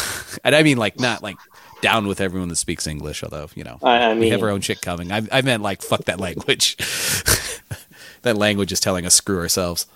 and 0.45 0.55
I 0.55 0.63
mean 0.63 0.77
like 0.77 0.99
not 0.99 1.23
like 1.23 1.37
down 1.83 2.07
with 2.07 2.21
everyone 2.21 2.49
that 2.49 2.57
speaks 2.57 2.87
English, 2.87 3.23
although 3.23 3.49
you 3.55 3.65
know 3.65 3.79
I, 3.83 4.15
mean, 4.15 4.21
we 4.21 4.29
have 4.31 4.43
our 4.43 4.49
own 4.49 4.63
shit 4.63 4.81
coming. 4.81 5.13
I, 5.13 5.23
I 5.31 5.43
meant 5.43 5.63
like 5.63 5.83
fuck 5.83 6.05
that 6.05 6.19
language. 6.19 6.77
that 8.23 8.39
language 8.39 8.73
is 8.73 8.81
telling 8.81 9.05
us 9.05 9.15
screw 9.15 9.39
ourselves. 9.39 9.87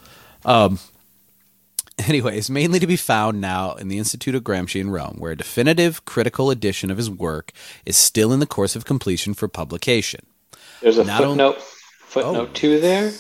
Um, 0.45 0.79
anyways, 2.07 2.51
mainly 2.51 2.79
to 2.79 2.87
be 2.87 2.97
found 2.97 3.41
now 3.41 3.75
in 3.75 3.89
the 3.89 3.99
Institute 3.99 4.35
of 4.35 4.43
Gramsci 4.43 4.81
in 4.81 4.91
Rome, 4.91 5.17
where 5.19 5.33
a 5.33 5.37
definitive 5.37 6.05
critical 6.05 6.51
edition 6.51 6.91
of 6.91 6.99
his 6.99 7.09
work 7.09 7.53
is 7.87 7.97
still 7.97 8.33
in 8.33 8.41
the 8.41 8.47
course 8.47 8.77
of 8.77 8.85
completion 8.85 9.33
for 9.33 9.49
publication. 9.49 10.27
There's 10.83 10.99
a 10.99 11.05
Not 11.05 11.23
footnote, 11.23 11.61
footnote 11.61 12.49
oh. 12.51 12.53
two 12.53 12.81
there, 12.81 13.13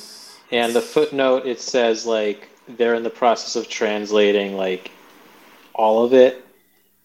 and 0.51 0.75
the 0.75 0.83
footnote 0.83 1.47
it 1.47 1.61
says 1.61 2.05
like 2.05 2.51
they're 2.69 2.95
in 2.95 3.03
the 3.03 3.11
process 3.11 3.57
of 3.57 3.69
translating 3.69 4.57
like 4.57 4.91
all 5.75 6.05
of 6.05 6.13
it, 6.13 6.45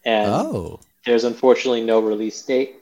and 0.03 0.29
oh. 0.29 0.79
There's 1.05 1.23
unfortunately 1.23 1.81
no 1.81 1.99
release 1.99 2.41
date. 2.43 2.75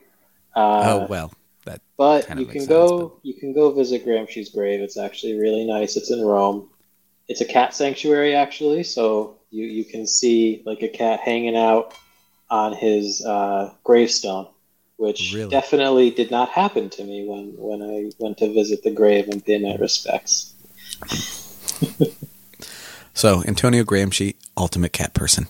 Uh, 0.56 1.02
oh 1.02 1.08
well, 1.10 1.32
that 1.66 1.82
but 1.98 2.28
you 2.38 2.46
can 2.46 2.62
sense, 2.62 2.68
go 2.68 3.10
but... 3.10 3.20
you 3.24 3.34
can 3.34 3.54
go 3.54 3.72
visit 3.72 4.06
Gramsci's 4.06 4.50
grave. 4.50 4.82
It's 4.82 4.98
actually 4.98 5.40
really 5.40 5.66
nice. 5.66 5.96
It's 5.96 6.12
in 6.12 6.22
Rome. 6.22 6.70
It's 7.28 7.42
a 7.42 7.46
cat 7.46 7.74
sanctuary 7.74 8.36
actually, 8.36 8.84
so 8.84 9.38
you 9.52 9.66
you 9.66 9.86
can 9.86 10.08
see 10.08 10.62
like 10.66 10.82
a 10.82 10.90
cat 10.90 11.20
hanging 11.20 11.56
out 11.56 11.94
on 12.50 12.74
his 12.74 13.24
uh, 13.24 13.72
gravestone, 13.84 14.48
which 14.98 15.34
really? 15.34 15.50
definitely 15.50 16.10
did 16.10 16.32
not 16.32 16.50
happen 16.50 16.90
to 16.90 17.04
me 17.04 17.28
when 17.28 17.54
when 17.58 17.82
I 17.82 18.12
went 18.20 18.40
to 18.40 18.52
visit 18.52 18.84
the 18.84 18.92
grave 18.92 19.28
and 19.28 19.46
pay 19.46 19.60
my 19.60 19.76
respects. 19.76 20.54
so 23.14 23.44
Antonio 23.46 23.84
Gramsci, 23.84 24.36
ultimate 24.58 24.94
cat 24.94 25.14
person. 25.14 25.48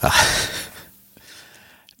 Uh, 0.00 0.12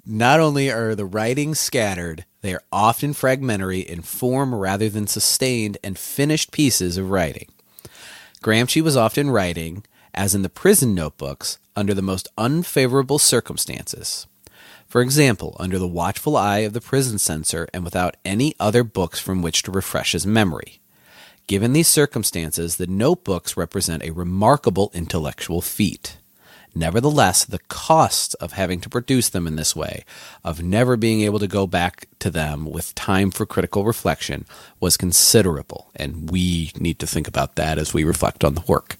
not 0.06 0.40
only 0.40 0.70
are 0.70 0.94
the 0.94 1.06
writings 1.06 1.58
scattered, 1.58 2.24
they 2.42 2.52
are 2.52 2.62
often 2.70 3.14
fragmentary 3.14 3.80
in 3.80 4.02
form 4.02 4.54
rather 4.54 4.88
than 4.88 5.06
sustained 5.06 5.78
and 5.82 5.98
finished 5.98 6.52
pieces 6.52 6.98
of 6.98 7.10
writing. 7.10 7.48
Gramsci 8.42 8.82
was 8.82 8.96
often 8.96 9.30
writing, 9.30 9.84
as 10.12 10.34
in 10.34 10.42
the 10.42 10.50
prison 10.50 10.94
notebooks, 10.94 11.58
under 11.74 11.94
the 11.94 12.02
most 12.02 12.28
unfavorable 12.36 13.18
circumstances. 13.18 14.26
For 14.86 15.00
example, 15.00 15.56
under 15.58 15.78
the 15.78 15.88
watchful 15.88 16.36
eye 16.36 16.58
of 16.58 16.72
the 16.72 16.80
prison 16.80 17.18
censor 17.18 17.66
and 17.72 17.82
without 17.82 18.16
any 18.24 18.54
other 18.60 18.84
books 18.84 19.18
from 19.18 19.42
which 19.42 19.62
to 19.62 19.72
refresh 19.72 20.12
his 20.12 20.26
memory. 20.26 20.80
Given 21.46 21.72
these 21.72 21.88
circumstances, 21.88 22.76
the 22.76 22.86
notebooks 22.86 23.56
represent 23.56 24.02
a 24.02 24.12
remarkable 24.12 24.90
intellectual 24.94 25.60
feat. 25.60 26.18
Nevertheless, 26.74 27.44
the 27.44 27.60
cost 27.68 28.34
of 28.40 28.52
having 28.52 28.80
to 28.80 28.88
produce 28.88 29.28
them 29.28 29.46
in 29.46 29.56
this 29.56 29.76
way, 29.76 30.04
of 30.42 30.62
never 30.62 30.96
being 30.96 31.20
able 31.20 31.38
to 31.38 31.46
go 31.46 31.66
back 31.66 32.08
to 32.18 32.30
them 32.30 32.66
with 32.66 32.94
time 32.94 33.30
for 33.30 33.46
critical 33.46 33.84
reflection, 33.84 34.44
was 34.80 34.96
considerable, 34.96 35.90
and 35.94 36.30
we 36.30 36.72
need 36.78 36.98
to 36.98 37.06
think 37.06 37.28
about 37.28 37.54
that 37.54 37.78
as 37.78 37.94
we 37.94 38.02
reflect 38.02 38.42
on 38.42 38.54
the 38.54 38.64
work. 38.66 38.96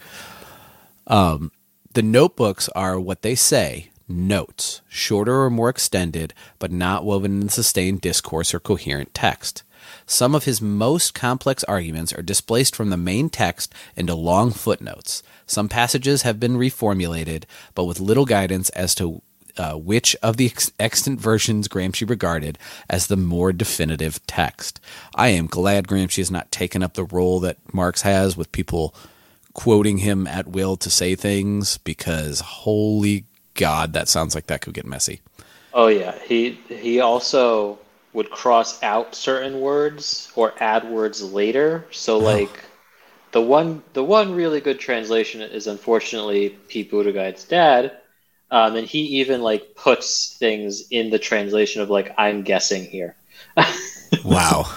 Um, 1.06 1.50
the 1.94 2.02
notebooks 2.02 2.68
are 2.70 2.98
what 2.98 3.22
they 3.22 3.34
say 3.34 3.90
notes, 4.08 4.82
shorter 4.88 5.42
or 5.42 5.50
more 5.50 5.68
extended, 5.68 6.34
but 6.58 6.70
not 6.70 7.04
woven 7.04 7.42
in 7.42 7.48
sustained 7.48 8.00
discourse 8.00 8.52
or 8.54 8.60
coherent 8.60 9.14
text. 9.14 9.62
Some 10.06 10.34
of 10.34 10.44
his 10.44 10.60
most 10.60 11.14
complex 11.14 11.64
arguments 11.64 12.12
are 12.12 12.22
displaced 12.22 12.76
from 12.76 12.90
the 12.90 12.96
main 12.96 13.30
text 13.30 13.74
into 13.96 14.14
long 14.14 14.50
footnotes. 14.50 15.22
Some 15.46 15.68
passages 15.68 16.22
have 16.22 16.40
been 16.40 16.56
reformulated, 16.56 17.44
but 17.74 17.84
with 17.84 18.00
little 18.00 18.26
guidance 18.26 18.68
as 18.70 18.94
to 18.96 19.22
uh, 19.56 19.74
which 19.74 20.16
of 20.22 20.36
the 20.36 20.46
ex- 20.46 20.72
extant 20.80 21.20
versions 21.20 21.68
Gramsci 21.68 22.08
regarded 22.08 22.58
as 22.90 23.06
the 23.06 23.16
more 23.16 23.52
definitive 23.52 24.24
text. 24.26 24.80
I 25.14 25.28
am 25.28 25.46
glad 25.46 25.86
Gramsci 25.86 26.18
has 26.18 26.30
not 26.30 26.50
taken 26.50 26.82
up 26.82 26.94
the 26.94 27.04
role 27.04 27.40
that 27.40 27.58
Marx 27.72 28.02
has 28.02 28.36
with 28.36 28.52
people 28.52 28.94
quoting 29.52 29.98
him 29.98 30.26
at 30.26 30.48
will 30.48 30.76
to 30.76 30.90
say 30.90 31.14
things 31.14 31.78
because 31.78 32.40
holy 32.40 33.24
god 33.54 33.92
that 33.92 34.08
sounds 34.08 34.34
like 34.34 34.48
that 34.48 34.60
could 34.60 34.74
get 34.74 34.84
messy. 34.84 35.20
Oh 35.72 35.86
yeah, 35.86 36.14
he 36.26 36.58
he 36.68 37.00
also 37.00 37.78
would 38.14 38.30
cross 38.30 38.82
out 38.82 39.14
certain 39.14 39.60
words 39.60 40.32
or 40.36 40.54
add 40.60 40.88
words 40.88 41.22
later. 41.22 41.84
So 41.90 42.18
like 42.18 42.64
the 43.32 43.42
one 43.42 43.82
the 43.92 44.04
one 44.04 44.34
really 44.34 44.60
good 44.60 44.78
translation 44.78 45.42
is 45.42 45.66
unfortunately 45.66 46.50
Pete 46.68 46.90
Buttigieg's 46.90 47.44
dad. 47.44 47.98
Um, 48.50 48.76
and 48.76 48.86
he 48.86 49.00
even 49.18 49.42
like 49.42 49.74
puts 49.74 50.36
things 50.38 50.84
in 50.90 51.10
the 51.10 51.18
translation 51.18 51.82
of 51.82 51.90
like 51.90 52.14
I'm 52.16 52.42
guessing 52.42 52.84
here. 52.84 53.16
wow. 54.24 54.72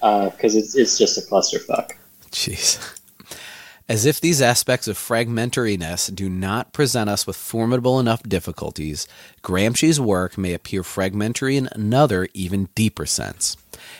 Because 0.00 0.54
uh, 0.54 0.58
it's 0.58 0.76
it's 0.76 0.98
just 0.98 1.16
a 1.16 1.22
clusterfuck. 1.22 1.92
Jeez. 2.30 2.99
As 3.90 4.06
if 4.06 4.20
these 4.20 4.40
aspects 4.40 4.86
of 4.86 4.96
fragmentariness 4.96 6.14
do 6.14 6.30
not 6.30 6.72
present 6.72 7.10
us 7.10 7.26
with 7.26 7.34
formidable 7.34 7.98
enough 7.98 8.22
difficulties, 8.22 9.08
Gramsci's 9.42 9.98
work 9.98 10.38
may 10.38 10.54
appear 10.54 10.84
fragmentary 10.84 11.56
in 11.56 11.68
another, 11.72 12.28
even 12.32 12.68
deeper 12.76 13.04
sense. 13.04 13.56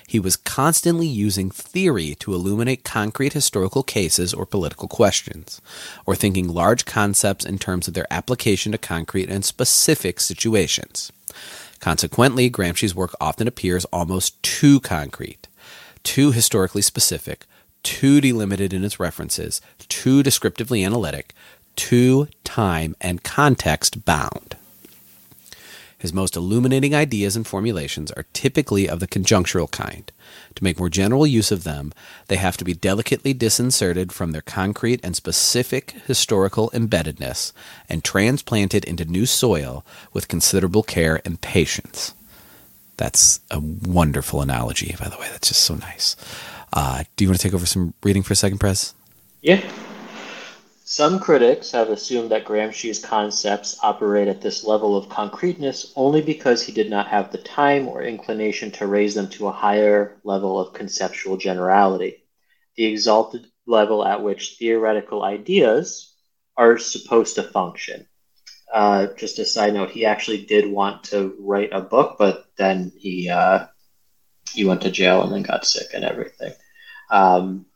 He 0.06 0.20
was 0.20 0.36
constantly 0.36 1.08
using 1.08 1.50
theory 1.50 2.14
to 2.20 2.32
illuminate 2.32 2.84
concrete 2.84 3.32
historical 3.32 3.82
cases 3.82 4.32
or 4.32 4.46
political 4.46 4.86
questions, 4.86 5.60
or 6.06 6.14
thinking 6.14 6.46
large 6.46 6.84
concepts 6.84 7.44
in 7.44 7.58
terms 7.58 7.88
of 7.88 7.94
their 7.94 8.06
application 8.12 8.70
to 8.70 8.78
concrete 8.78 9.28
and 9.28 9.44
specific 9.44 10.20
situations. 10.20 11.10
Consequently, 11.80 12.48
Gramsci's 12.48 12.94
work 12.94 13.16
often 13.20 13.48
appears 13.48 13.86
almost 13.86 14.40
too 14.40 14.78
concrete, 14.78 15.48
too 16.04 16.30
historically 16.30 16.82
specific, 16.82 17.44
too 17.82 18.20
delimited 18.20 18.72
in 18.72 18.84
its 18.84 19.00
references, 19.00 19.60
too 19.88 20.22
descriptively 20.22 20.84
analytic, 20.84 21.34
too 21.76 22.28
time 22.44 22.94
and 23.00 23.22
context 23.22 24.04
bound. 24.04 24.56
His 26.00 26.14
most 26.14 26.34
illuminating 26.34 26.94
ideas 26.94 27.36
and 27.36 27.46
formulations 27.46 28.10
are 28.12 28.24
typically 28.32 28.88
of 28.88 29.00
the 29.00 29.06
conjunctural 29.06 29.70
kind. 29.70 30.10
To 30.54 30.64
make 30.64 30.78
more 30.78 30.88
general 30.88 31.26
use 31.26 31.52
of 31.52 31.64
them, 31.64 31.92
they 32.28 32.36
have 32.36 32.56
to 32.56 32.64
be 32.64 32.72
delicately 32.72 33.34
disinserted 33.34 34.10
from 34.10 34.32
their 34.32 34.40
concrete 34.40 35.00
and 35.02 35.14
specific 35.14 35.90
historical 36.06 36.70
embeddedness 36.70 37.52
and 37.86 38.02
transplanted 38.02 38.84
into 38.86 39.04
new 39.04 39.26
soil 39.26 39.84
with 40.14 40.26
considerable 40.26 40.82
care 40.82 41.20
and 41.26 41.38
patience. 41.42 42.14
That's 42.96 43.40
a 43.50 43.60
wonderful 43.60 44.40
analogy, 44.40 44.96
by 44.98 45.08
the 45.08 45.18
way. 45.18 45.28
That's 45.30 45.48
just 45.48 45.64
so 45.64 45.74
nice. 45.74 46.16
Uh, 46.72 47.04
do 47.16 47.24
you 47.24 47.30
want 47.30 47.40
to 47.40 47.42
take 47.42 47.54
over 47.54 47.66
some 47.66 47.94
reading 48.02 48.22
for 48.22 48.32
a 48.32 48.36
second, 48.36 48.58
Prez? 48.58 48.94
Yeah. 49.42 49.60
Some 50.84 51.20
critics 51.20 51.70
have 51.70 51.88
assumed 51.88 52.32
that 52.32 52.44
Gramsci's 52.44 52.98
concepts 52.98 53.78
operate 53.80 54.26
at 54.26 54.40
this 54.40 54.64
level 54.64 54.96
of 54.96 55.08
concreteness 55.08 55.92
only 55.94 56.20
because 56.20 56.62
he 56.62 56.72
did 56.72 56.90
not 56.90 57.06
have 57.06 57.30
the 57.30 57.38
time 57.38 57.86
or 57.86 58.02
inclination 58.02 58.72
to 58.72 58.88
raise 58.88 59.14
them 59.14 59.28
to 59.30 59.46
a 59.46 59.52
higher 59.52 60.18
level 60.24 60.58
of 60.58 60.72
conceptual 60.72 61.36
generality, 61.36 62.24
the 62.74 62.86
exalted 62.86 63.46
level 63.66 64.04
at 64.04 64.22
which 64.22 64.56
theoretical 64.58 65.22
ideas 65.22 66.12
are 66.56 66.76
supposed 66.76 67.36
to 67.36 67.44
function. 67.44 68.06
Uh, 68.72 69.06
just 69.16 69.38
a 69.38 69.44
side 69.44 69.74
note, 69.74 69.90
he 69.90 70.04
actually 70.04 70.44
did 70.44 70.70
want 70.70 71.04
to 71.04 71.36
write 71.38 71.70
a 71.72 71.80
book, 71.80 72.16
but 72.18 72.46
then 72.56 72.90
he 72.96 73.28
uh, 73.28 73.66
he 74.52 74.64
went 74.64 74.82
to 74.82 74.90
jail 74.90 75.22
and 75.22 75.32
then 75.32 75.42
got 75.42 75.64
sick 75.64 75.88
and 75.94 76.04
everything. 76.04 76.52
Um, 77.10 77.66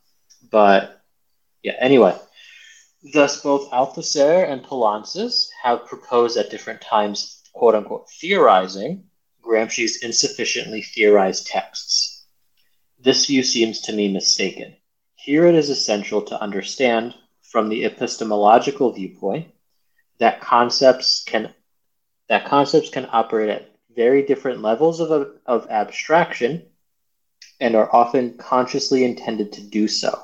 but 0.51 1.03
yeah, 1.63 1.75
anyway, 1.79 2.17
Thus, 3.13 3.43
both 3.43 3.71
Althusser 3.71 4.51
and 4.51 4.65
Poulantzas 4.65 5.51
have 5.63 5.85
proposed 5.85 6.39
at 6.39 6.49
different 6.49 6.81
times, 6.81 7.43
quote 7.53 7.75
unquote, 7.75 8.09
theorizing 8.11 9.11
Gramsci's 9.43 10.03
insufficiently 10.03 10.81
theorized 10.81 11.47
texts. 11.47 12.25
This 12.99 13.27
view 13.27 13.43
seems 13.43 13.83
to 13.83 13.93
me 13.93 14.11
mistaken. 14.11 14.75
Here 15.17 15.45
it 15.47 15.55
is 15.55 15.69
essential 15.69 16.23
to 16.23 16.41
understand, 16.41 17.15
from 17.43 17.69
the 17.69 17.85
epistemological 17.85 18.93
viewpoint, 18.93 19.53
that 20.19 20.41
concepts 20.41 21.25
can 21.25 21.53
that 22.29 22.47
concepts 22.47 22.89
can 22.89 23.07
operate 23.13 23.51
at 23.51 23.74
very 23.95 24.23
different 24.23 24.63
levels 24.63 25.01
of, 25.01 25.39
of 25.47 25.71
abstraction 25.71 26.67
and 27.61 27.75
are 27.75 27.95
often 27.95 28.37
consciously 28.37 29.05
intended 29.05 29.53
to 29.53 29.63
do 29.63 29.89
so. 29.89 30.23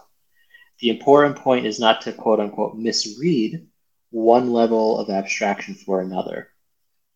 The 0.80 0.90
important 0.90 1.36
point 1.36 1.66
is 1.66 1.78
not 1.78 2.00
to 2.02 2.12
quote 2.12 2.40
unquote 2.40 2.76
misread 2.76 3.66
one 4.10 4.52
level 4.52 4.98
of 4.98 5.10
abstraction 5.10 5.74
for 5.74 6.00
another. 6.00 6.48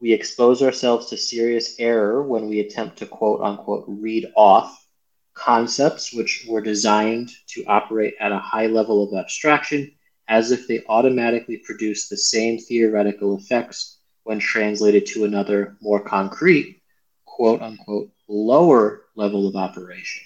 We 0.01 0.13
expose 0.13 0.63
ourselves 0.63 1.07
to 1.11 1.17
serious 1.17 1.77
error 1.79 2.23
when 2.23 2.49
we 2.49 2.61
attempt 2.61 2.99
to 2.99 3.07
quote 3.07 3.41
unquote 3.41 3.85
read 3.89 4.27
off 4.37 4.87
concepts 5.35 6.13
which 6.13 6.47
were 6.49 6.61
designed 6.61 7.31
to 7.49 7.65
operate 7.65 8.15
at 8.21 8.33
a 8.33 8.39
high 8.39 8.67
level 8.67 9.03
of 9.03 9.19
abstraction 9.19 9.91
as 10.29 10.53
if 10.53 10.69
they 10.69 10.85
automatically 10.89 11.59
produce 11.65 12.09
the 12.09 12.17
same 12.17 12.59
theoretical 12.59 13.37
effects 13.37 13.94
when 14.25 14.39
translated 14.39 15.07
to 15.07 15.25
another, 15.25 15.77
more 15.81 16.01
concrete, 16.01 16.83
quote 17.25 17.63
unquote, 17.63 18.11
lower 18.29 19.03
level 19.15 19.47
of 19.47 19.55
operation. 19.55 20.23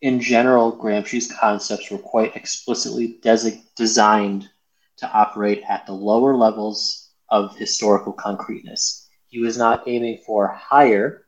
In 0.00 0.20
general, 0.20 0.76
Gramsci's 0.76 1.32
concepts 1.32 1.90
were 1.90 1.98
quite 1.98 2.34
explicitly 2.34 3.20
designed 3.76 4.48
to 4.96 5.10
operate 5.10 5.62
at 5.68 5.86
the 5.86 5.92
lower 5.92 6.36
levels 6.36 7.10
of 7.30 7.56
historical 7.56 8.12
concreteness. 8.12 9.08
He 9.28 9.38
was 9.38 9.56
not 9.56 9.86
aiming 9.86 10.18
for 10.26 10.48
higher 10.48 11.24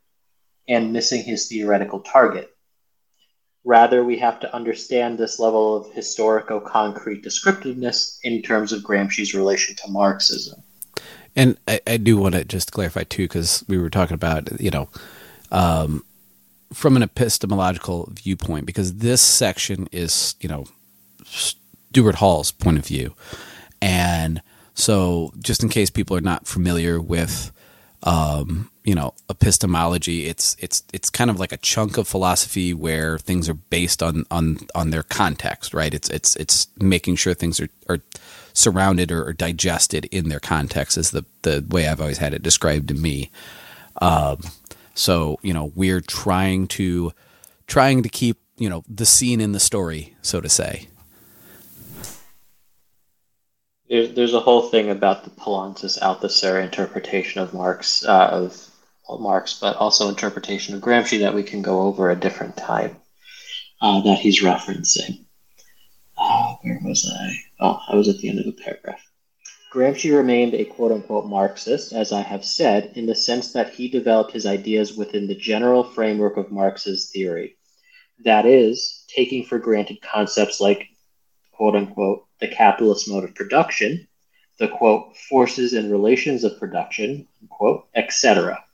and 0.69 0.93
missing 0.93 1.23
his 1.23 1.47
theoretical 1.47 2.01
target. 2.01 2.51
Rather, 3.65 4.05
we 4.05 4.19
have 4.19 4.41
to 4.41 4.55
understand 4.55 5.17
this 5.17 5.39
level 5.39 5.77
of 5.77 5.93
historico 5.95 6.63
concrete 6.63 7.23
descriptiveness 7.23 8.19
in 8.23 8.43
terms 8.43 8.73
of 8.73 8.83
Gramsci's 8.83 9.35
relation 9.35 9.75
to 9.77 9.91
Marxism. 9.91 10.63
And 11.37 11.57
I, 11.66 11.80
I 11.87 11.97
do 11.97 12.16
want 12.16 12.35
to 12.35 12.45
just 12.45 12.72
clarify 12.72 13.05
too, 13.05 13.24
because 13.24 13.64
we 13.68 13.78
were 13.78 13.91
talking 13.91 14.14
about, 14.14 14.61
you 14.61 14.70
know, 14.70 14.89
um, 15.51 16.05
from 16.72 16.97
an 16.97 17.03
epistemological 17.03 18.09
viewpoint, 18.12 18.66
because 18.66 18.97
this 18.97 19.20
section 19.22 19.89
is, 19.93 20.35
you 20.41 20.49
know, 20.49 20.66
Stuart 21.24 22.16
Hall's 22.16 22.53
point 22.53 22.78
of 22.78 22.87
view. 22.87 23.14
And 23.80 24.43
so, 24.74 25.32
just 25.41 25.62
in 25.62 25.68
case 25.68 25.91
people 25.91 26.16
are 26.16 26.22
not 26.22 26.47
familiar 26.47 27.01
with, 27.01 27.53
um, 28.03 28.70
you 28.85 28.95
know, 28.95 29.14
epistemology, 29.30 30.26
it's 30.26 30.57
it's 30.59 30.82
it's 30.93 31.11
kind 31.11 31.30
of 31.30 31.39
like 31.39 31.53
a 31.53 31.57
chunk 31.59 31.97
of 31.97 32.09
philosophy 32.09 32.74
where 32.74 33.18
things 33.18 33.49
are 33.49 33.55
based 33.55 34.03
on 34.03 34.24
on 34.30 34.59
on 34.74 34.91
their 34.91 35.03
context, 35.05 35.72
right? 35.72 35.95
It's 35.95 36.11
it's 36.11 36.37
it's 36.37 36.68
making 36.78 37.16
sure 37.16 37.35
things 37.35 37.61
are 37.61 37.68
are 37.89 38.01
surrounded 38.55 39.13
or, 39.13 39.27
or 39.27 39.33
digested 39.35 40.07
in 40.07 40.31
their 40.31 40.41
context 40.41 40.97
is 40.97 41.11
the 41.11 41.27
the 41.43 41.65
way 41.69 41.87
I've 41.87 42.01
always 42.01 42.19
had 42.19 42.33
it 42.33 42.43
described 42.43 42.89
to 42.89 42.95
me. 42.95 43.31
Um, 44.01 44.41
so 44.95 45.39
you 45.43 45.53
know, 45.53 45.73
we're 45.75 46.01
trying 46.01 46.69
to 46.69 47.13
trying 47.67 48.03
to 48.03 48.09
keep 48.09 48.39
you 48.57 48.71
know 48.71 48.83
the 48.89 49.05
scene 49.05 49.41
in 49.41 49.53
the 49.53 49.61
story, 49.61 50.17
so 50.23 50.41
to 50.41 50.49
say. 50.49 50.89
There's, 53.91 54.33
a 54.33 54.41
whole 54.41 54.63
thing 54.63 54.91
about 54.91 55.25
the 55.25 55.31
Poulantzas 55.31 56.01
Althusser 56.01 56.65
interpretation 56.65 57.43
of 57.43 57.53
Marx 57.53 58.05
uh, 58.05 58.29
of 59.09 59.21
Marx, 59.21 59.59
but 59.61 59.77
also 59.77 60.09
interpretation 60.09 60.75
of 60.75 60.81
Gramsci 60.81 61.21
that 61.21 61.35
we 61.35 61.43
can 61.43 61.63
go 61.63 61.83
over 61.83 62.11
a 62.11 62.17
different 62.17 62.57
time 62.57 62.97
uh, 63.83 64.01
that 64.01 64.19
he's 64.19 64.43
referencing. 64.43 65.24
Where 66.65 66.81
was 66.83 67.12
I? 67.15 67.37
Oh, 67.61 67.79
I 67.89 67.95
was 67.95 68.09
at 68.09 68.17
the 68.19 68.31
end 68.31 68.39
of 68.39 68.47
a 68.47 68.53
paragraph. 68.53 69.07
Gramsci 69.71 70.17
remained 70.17 70.55
a 70.55 70.65
quote 70.65 70.93
unquote 70.93 71.27
Marxist, 71.27 71.93
as 71.93 72.11
I 72.11 72.23
have 72.23 72.43
said, 72.43 72.93
in 72.95 73.05
the 73.05 73.15
sense 73.15 73.53
that 73.53 73.75
he 73.75 73.87
developed 73.87 74.33
his 74.33 74.47
ideas 74.47 74.97
within 74.97 75.27
the 75.27 75.35
general 75.35 75.85
framework 75.85 76.39
of 76.39 76.51
Marx's 76.51 77.11
theory. 77.11 77.59
That 78.25 78.47
is, 78.47 79.05
taking 79.09 79.45
for 79.45 79.59
granted 79.59 80.01
concepts 80.01 80.59
like 80.59 80.87
quote 81.53 81.77
unquote 81.77 82.25
the 82.41 82.49
capitalist 82.49 83.11
mode 83.11 83.25
of 83.25 83.35
production, 83.35 84.09
the 84.59 84.69
quote 84.69 85.19
forces 85.19 85.75
and 85.75 85.93
relations 85.93 86.45
of 86.45 86.59
production, 86.59 87.29
quote, 87.51 87.89
etc. 87.95 88.65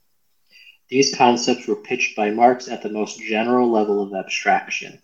These 0.89 1.17
concepts 1.17 1.67
were 1.67 1.83
pitched 1.83 2.15
by 2.15 2.31
Marx 2.31 2.69
at 2.69 2.83
the 2.83 2.89
most 2.89 3.21
general 3.21 3.69
level 3.69 4.01
of 4.01 4.15
abstraction. 4.15 5.03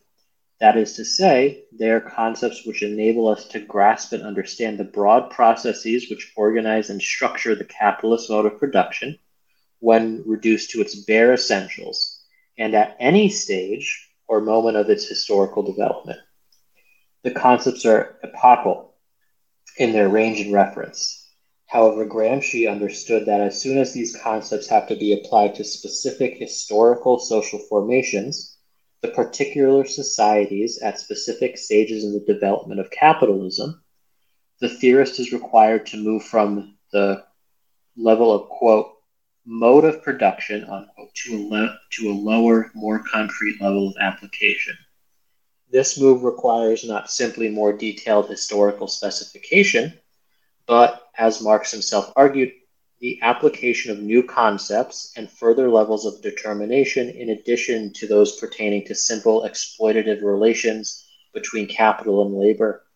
That 0.58 0.78
is 0.78 0.94
to 0.94 1.04
say, 1.04 1.64
they 1.70 1.90
are 1.90 2.00
concepts 2.00 2.64
which 2.64 2.82
enable 2.82 3.28
us 3.28 3.46
to 3.48 3.60
grasp 3.60 4.12
and 4.12 4.22
understand 4.22 4.78
the 4.78 4.84
broad 4.84 5.30
processes 5.30 6.08
which 6.08 6.32
organize 6.34 6.88
and 6.88 7.00
structure 7.00 7.54
the 7.54 7.64
capitalist 7.64 8.30
mode 8.30 8.46
of 8.46 8.58
production 8.58 9.18
when 9.80 10.22
reduced 10.26 10.70
to 10.70 10.80
its 10.80 10.94
bare 10.94 11.34
essentials 11.34 12.22
and 12.58 12.74
at 12.74 12.96
any 12.98 13.28
stage 13.28 14.08
or 14.28 14.40
moment 14.40 14.78
of 14.78 14.88
its 14.88 15.06
historical 15.06 15.62
development. 15.62 16.18
The 17.22 17.32
concepts 17.32 17.84
are 17.84 18.18
epochal 18.22 18.94
in 19.76 19.92
their 19.92 20.08
range 20.08 20.40
and 20.40 20.54
reference. 20.54 21.22
However, 21.66 22.06
Gramsci 22.06 22.70
understood 22.70 23.26
that 23.26 23.42
as 23.42 23.60
soon 23.60 23.76
as 23.76 23.92
these 23.92 24.16
concepts 24.16 24.68
have 24.68 24.88
to 24.88 24.96
be 24.96 25.12
applied 25.12 25.56
to 25.56 25.64
specific 25.64 26.38
historical 26.38 27.18
social 27.18 27.58
formations, 27.58 28.55
the 29.02 29.08
particular 29.08 29.84
societies 29.84 30.78
at 30.78 30.98
specific 30.98 31.58
stages 31.58 32.04
in 32.04 32.12
the 32.12 32.32
development 32.32 32.80
of 32.80 32.90
capitalism, 32.90 33.82
the 34.60 34.68
theorist 34.68 35.20
is 35.20 35.32
required 35.32 35.86
to 35.86 35.96
move 35.96 36.24
from 36.24 36.76
the 36.92 37.24
level 37.96 38.32
of, 38.32 38.48
quote, 38.48 38.92
mode 39.44 39.84
of 39.84 40.02
production, 40.02 40.64
unquote, 40.64 41.14
to 41.14 41.36
a, 41.36 41.42
le- 41.48 41.78
to 41.92 42.10
a 42.10 42.12
lower, 42.12 42.70
more 42.74 43.02
concrete 43.10 43.60
level 43.60 43.88
of 43.88 43.94
application. 44.00 44.76
This 45.70 46.00
move 46.00 46.22
requires 46.22 46.84
not 46.84 47.10
simply 47.10 47.48
more 47.48 47.72
detailed 47.72 48.28
historical 48.28 48.88
specification, 48.88 49.92
but, 50.66 51.08
as 51.18 51.42
Marx 51.42 51.70
himself 51.70 52.12
argued, 52.16 52.52
the 53.00 53.20
application 53.22 53.90
of 53.90 53.98
new 53.98 54.22
concepts 54.22 55.12
and 55.16 55.30
further 55.30 55.68
levels 55.68 56.06
of 56.06 56.22
determination 56.22 57.10
in 57.10 57.30
addition 57.30 57.92
to 57.92 58.06
those 58.06 58.36
pertaining 58.36 58.84
to 58.86 58.94
simple 58.94 59.42
exploitative 59.42 60.22
relations 60.22 61.06
between 61.34 61.68
capital 61.68 62.24
and 62.24 62.34
labor, 62.34 62.86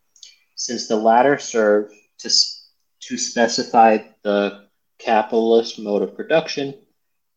since 0.54 0.88
the 0.88 0.96
latter 0.96 1.38
serve 1.38 1.90
to, 2.18 2.30
to 3.00 3.18
specify 3.18 3.98
the 4.22 4.66
capitalist 4.98 5.78
mode 5.78 6.02
of 6.02 6.16
production 6.16 6.74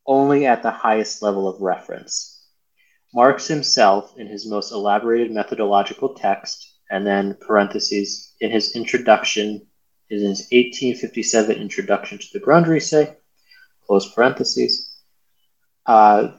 only 0.05 0.45
at 0.45 0.63
the 0.63 0.71
highest 0.71 1.21
level 1.21 1.47
of 1.47 1.61
reference. 1.61 2.45
Marx 3.13 3.47
himself, 3.47 4.17
in 4.17 4.27
his 4.27 4.45
most 4.47 4.71
elaborated 4.71 5.31
methodological 5.31 6.13
text, 6.15 6.77
and 6.89 7.05
then 7.05 7.37
parentheses, 7.45 8.33
in 8.39 8.51
his 8.51 8.75
introduction 8.75 9.67
in 10.21 10.29
his 10.29 10.47
1857 10.51 11.55
introduction 11.55 12.17
to 12.17 12.27
the 12.33 12.39
Grundrisse, 12.39 13.15
close 13.85 14.13
parentheses. 14.13 14.99
Uh, 15.85 16.31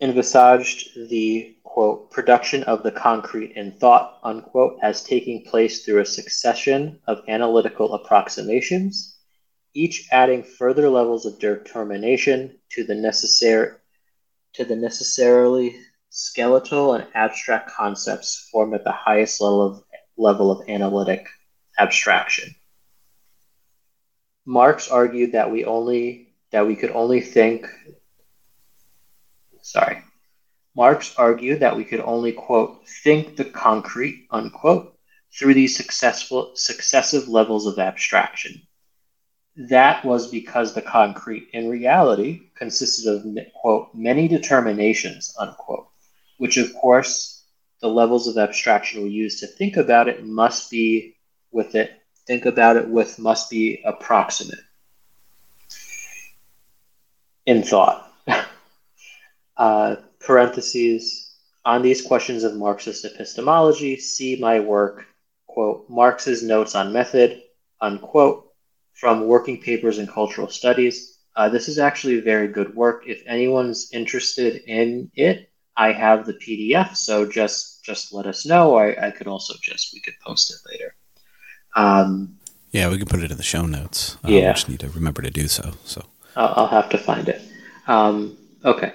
envisaged 0.00 1.08
the 1.08 1.56
quote 1.62 2.10
production 2.10 2.62
of 2.64 2.82
the 2.82 2.90
concrete 2.90 3.52
in 3.56 3.72
thought 3.72 4.18
unquote 4.22 4.76
as 4.82 5.02
taking 5.02 5.44
place 5.44 5.84
through 5.84 6.00
a 6.00 6.06
succession 6.06 6.98
of 7.06 7.22
analytical 7.28 7.94
approximations 7.94 9.14
each 9.74 10.08
adding 10.12 10.42
further 10.42 10.88
levels 10.88 11.26
of 11.26 11.38
determination 11.38 12.56
to 12.70 12.84
the 12.84 12.94
necessary 12.94 13.70
to 14.52 14.64
the 14.64 14.76
necessarily 14.76 15.76
skeletal 16.10 16.94
and 16.94 17.06
abstract 17.14 17.70
concepts 17.70 18.48
formed 18.52 18.74
at 18.74 18.84
the 18.84 18.92
highest 18.92 19.40
level 19.40 19.62
of 19.62 19.82
level 20.16 20.50
of 20.50 20.68
analytic 20.68 21.26
abstraction. 21.78 22.54
Marx 24.46 24.90
argued 24.90 25.32
that 25.32 25.50
we 25.50 25.64
only 25.64 26.34
that 26.52 26.66
we 26.66 26.76
could 26.76 26.90
only 26.90 27.20
think 27.20 27.66
sorry. 29.62 30.02
Marx 30.76 31.14
argued 31.16 31.60
that 31.60 31.76
we 31.76 31.84
could 31.84 32.00
only 32.00 32.32
quote 32.32 32.86
think 32.86 33.36
the 33.36 33.44
concrete 33.44 34.26
unquote 34.30 34.96
through 35.32 35.54
these 35.54 35.76
successful 35.76 36.52
successive 36.54 37.28
levels 37.28 37.66
of 37.66 37.78
abstraction. 37.78 38.60
That 39.56 40.04
was 40.04 40.30
because 40.30 40.74
the 40.74 40.82
concrete 40.82 41.48
in 41.52 41.68
reality 41.68 42.50
consisted 42.56 43.08
of 43.08 43.24
quote 43.54 43.94
many 43.94 44.28
determinations 44.28 45.34
unquote, 45.38 45.88
which 46.38 46.56
of 46.58 46.74
course 46.74 47.33
the 47.84 47.90
levels 47.90 48.26
of 48.26 48.38
abstraction 48.38 49.02
we 49.02 49.10
use 49.10 49.40
to 49.40 49.46
think 49.46 49.76
about 49.76 50.08
it 50.08 50.24
must 50.24 50.70
be 50.70 51.14
with 51.52 51.74
it, 51.74 52.00
think 52.26 52.46
about 52.46 52.78
it 52.78 52.88
with 52.88 53.18
must 53.18 53.50
be 53.50 53.82
approximate 53.84 54.64
in 57.44 57.62
thought. 57.62 58.10
uh, 59.58 59.96
parentheses, 60.18 61.34
on 61.66 61.82
these 61.82 62.00
questions 62.00 62.42
of 62.42 62.56
Marxist 62.56 63.04
epistemology, 63.04 63.98
see 63.98 64.36
my 64.40 64.60
work, 64.60 65.04
quote, 65.46 65.84
Marx's 65.90 66.42
Notes 66.42 66.74
on 66.74 66.90
Method, 66.90 67.42
unquote, 67.82 68.50
from 68.94 69.26
Working 69.26 69.60
Papers 69.60 69.98
in 69.98 70.06
Cultural 70.06 70.48
Studies. 70.48 71.18
Uh, 71.36 71.50
this 71.50 71.68
is 71.68 71.78
actually 71.78 72.20
very 72.20 72.48
good 72.48 72.74
work. 72.74 73.04
If 73.06 73.22
anyone's 73.26 73.92
interested 73.92 74.62
in 74.66 75.10
it, 75.14 75.50
I 75.76 75.92
have 75.92 76.24
the 76.24 76.32
PDF, 76.32 76.96
so 76.96 77.30
just 77.30 77.73
just 77.84 78.12
let 78.12 78.26
us 78.26 78.46
know. 78.46 78.76
I, 78.76 79.08
I 79.08 79.10
could 79.10 79.26
also 79.26 79.54
just 79.62 79.92
we 79.92 80.00
could 80.00 80.14
post 80.24 80.50
it 80.50 80.70
later. 80.70 80.94
Um, 81.76 82.38
yeah, 82.72 82.88
we 82.88 82.98
can 82.98 83.06
put 83.06 83.22
it 83.22 83.30
in 83.30 83.36
the 83.36 83.42
show 83.42 83.66
notes. 83.66 84.16
Uh, 84.24 84.28
yeah, 84.28 84.52
just 84.52 84.68
need 84.68 84.80
to 84.80 84.88
remember 84.88 85.22
to 85.22 85.30
do 85.30 85.48
so. 85.48 85.72
So 85.84 86.04
I'll, 86.36 86.54
I'll 86.56 86.68
have 86.68 86.90
to 86.90 86.98
find 86.98 87.28
it. 87.28 87.42
Um, 87.86 88.36
okay, 88.64 88.94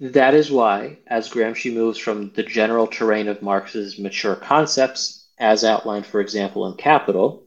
that 0.00 0.34
is 0.34 0.50
why, 0.50 0.98
as 1.06 1.30
Gramsci 1.30 1.72
moves 1.72 1.98
from 1.98 2.30
the 2.30 2.42
general 2.42 2.86
terrain 2.86 3.28
of 3.28 3.42
Marx's 3.42 3.98
mature 3.98 4.36
concepts, 4.36 5.28
as 5.38 5.64
outlined, 5.64 6.06
for 6.06 6.20
example, 6.20 6.66
in 6.66 6.76
Capital, 6.76 7.46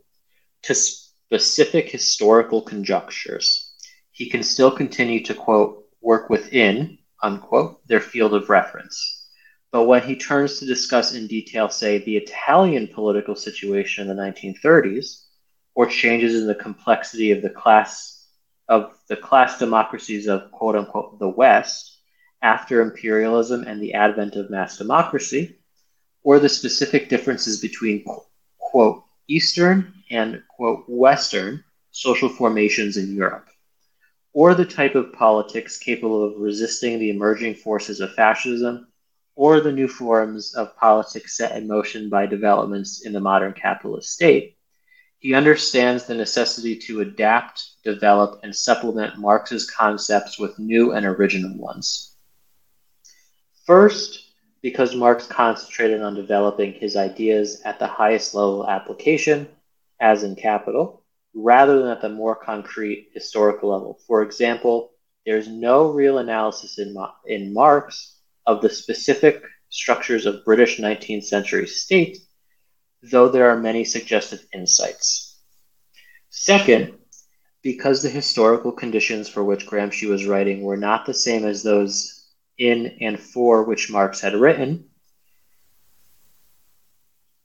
to 0.64 0.76
specific 0.76 1.90
historical 1.90 2.62
conjunctures, 2.62 3.74
he 4.12 4.30
can 4.30 4.44
still 4.44 4.72
continue 4.72 5.24
to 5.24 5.34
quote 5.34 5.86
work 6.02 6.30
within 6.30 6.98
unquote, 7.24 7.86
their 7.88 8.00
field 8.00 8.34
of 8.34 8.50
reference. 8.50 9.17
But 9.72 9.84
when 9.84 10.04
he 10.04 10.16
turns 10.16 10.60
to 10.60 10.66
discuss 10.66 11.14
in 11.14 11.28
detail, 11.28 11.70
say, 11.70 11.98
the 11.98 12.18
Italian 12.18 12.88
political 12.88 13.36
situation 13.36 14.10
in 14.10 14.16
the 14.16 14.22
1930s, 14.22 15.24
or 15.76 15.86
changes 15.86 16.36
in 16.36 16.48
the 16.48 16.56
complexity 16.56 17.32
of 17.32 17.42
the 17.42 17.50
class 17.50 18.26
of 18.70 18.98
the 19.08 19.16
class 19.16 19.60
democracies 19.60 20.28
of 20.28 20.52
quote 20.52 20.76
unquote 20.76 21.20
the 21.20 21.30
West 21.30 22.00
after 22.42 22.82
imperialism 22.82 23.64
and 23.64 23.82
the 23.82 23.94
advent 23.94 24.36
of 24.36 24.50
mass 24.50 24.78
democracy, 24.78 25.58
or 26.24 26.40
the 26.40 26.50
specific 26.50 27.08
differences 27.10 27.62
between 27.62 28.04
quote 28.58 29.04
Eastern 29.28 29.94
and 30.10 30.44
quote 30.50 30.86
Western 30.88 31.64
social 31.92 32.30
formations 32.30 32.98
in 32.98 33.16
Europe 33.16 33.48
or 34.38 34.54
the 34.54 34.66
type 34.66 34.94
of 34.94 35.12
politics 35.14 35.80
capable 35.80 36.24
of 36.24 36.40
resisting 36.40 37.00
the 37.00 37.10
emerging 37.10 37.56
forces 37.56 38.00
of 38.00 38.14
fascism, 38.14 38.88
or 39.38 39.62
the 39.62 39.72
new 39.72 39.88
forms 39.88 40.56
of 40.56 40.76
politics 40.78 41.38
set 41.38 41.56
in 41.56 41.68
motion 41.68 42.10
by 42.10 42.26
developments 42.26 43.06
in 43.06 43.14
the 43.14 43.20
modern 43.20 43.54
capitalist 43.54 44.12
state. 44.12 44.58
He 45.20 45.36
understands 45.36 46.06
the 46.06 46.16
necessity 46.16 46.76
to 46.80 47.02
adapt, 47.02 47.84
develop, 47.84 48.40
and 48.42 48.56
supplement 48.56 49.20
Marx's 49.20 49.70
concepts 49.70 50.40
with 50.40 50.58
new 50.58 50.94
and 50.94 51.06
original 51.06 51.56
ones. 51.56 52.16
First, 53.68 54.26
because 54.64 54.96
Marx 54.96 55.28
concentrated 55.28 56.02
on 56.02 56.16
developing 56.16 56.74
his 56.74 56.96
ideas 56.96 57.62
at 57.64 57.78
the 57.78 57.86
highest 57.86 58.34
level 58.34 58.64
of 58.64 58.70
application, 58.70 59.48
as 60.00 60.24
in 60.24 60.36
Capital, 60.36 61.04
rather 61.36 61.78
than 61.78 61.90
at 61.90 62.02
the 62.02 62.10
more 62.10 62.36
concrete 62.36 63.10
historical 63.14 63.70
level. 63.70 64.00
For 64.08 64.24
example, 64.24 64.94
there's 65.28 65.48
no 65.48 65.92
real 65.92 66.18
analysis 66.18 66.80
in, 66.80 66.96
in 67.28 67.54
Marx 67.54 68.17
of 68.48 68.62
the 68.62 68.70
specific 68.70 69.44
structures 69.70 70.26
of 70.26 70.44
British 70.46 70.80
19th 70.80 71.26
century 71.26 71.68
state, 71.68 72.18
though 73.04 73.30
there 73.30 73.50
are 73.50 73.60
many 73.60 73.84
suggested 73.84 74.40
insights. 74.54 75.38
Second, 76.30 76.98
because 77.62 78.02
the 78.02 78.10
historical 78.10 78.72
conditions 78.72 79.28
for 79.28 79.44
which 79.44 79.68
Gramsci 79.68 80.08
was 80.08 80.26
writing 80.26 80.64
were 80.64 80.78
not 80.78 81.06
the 81.06 81.14
same 81.14 81.46
as 81.46 81.62
those 81.62 82.26
in 82.58 82.98
and 83.02 83.20
for 83.20 83.64
which 83.66 83.92
Marx 83.92 84.22
had 84.22 84.34
written, 84.34 84.86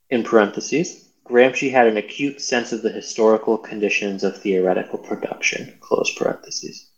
in 0.09 0.23
parentheses, 0.23 1.09
Gramsci 1.25 1.71
had 1.71 1.87
an 1.87 1.97
acute 1.97 2.41
sense 2.41 2.73
of 2.73 2.83
the 2.83 2.93
historical 2.93 3.57
conditions 3.57 4.23
of 4.23 4.37
theoretical 4.37 4.99
production. 4.99 5.79
Close 5.81 6.15
parentheses. 6.15 6.91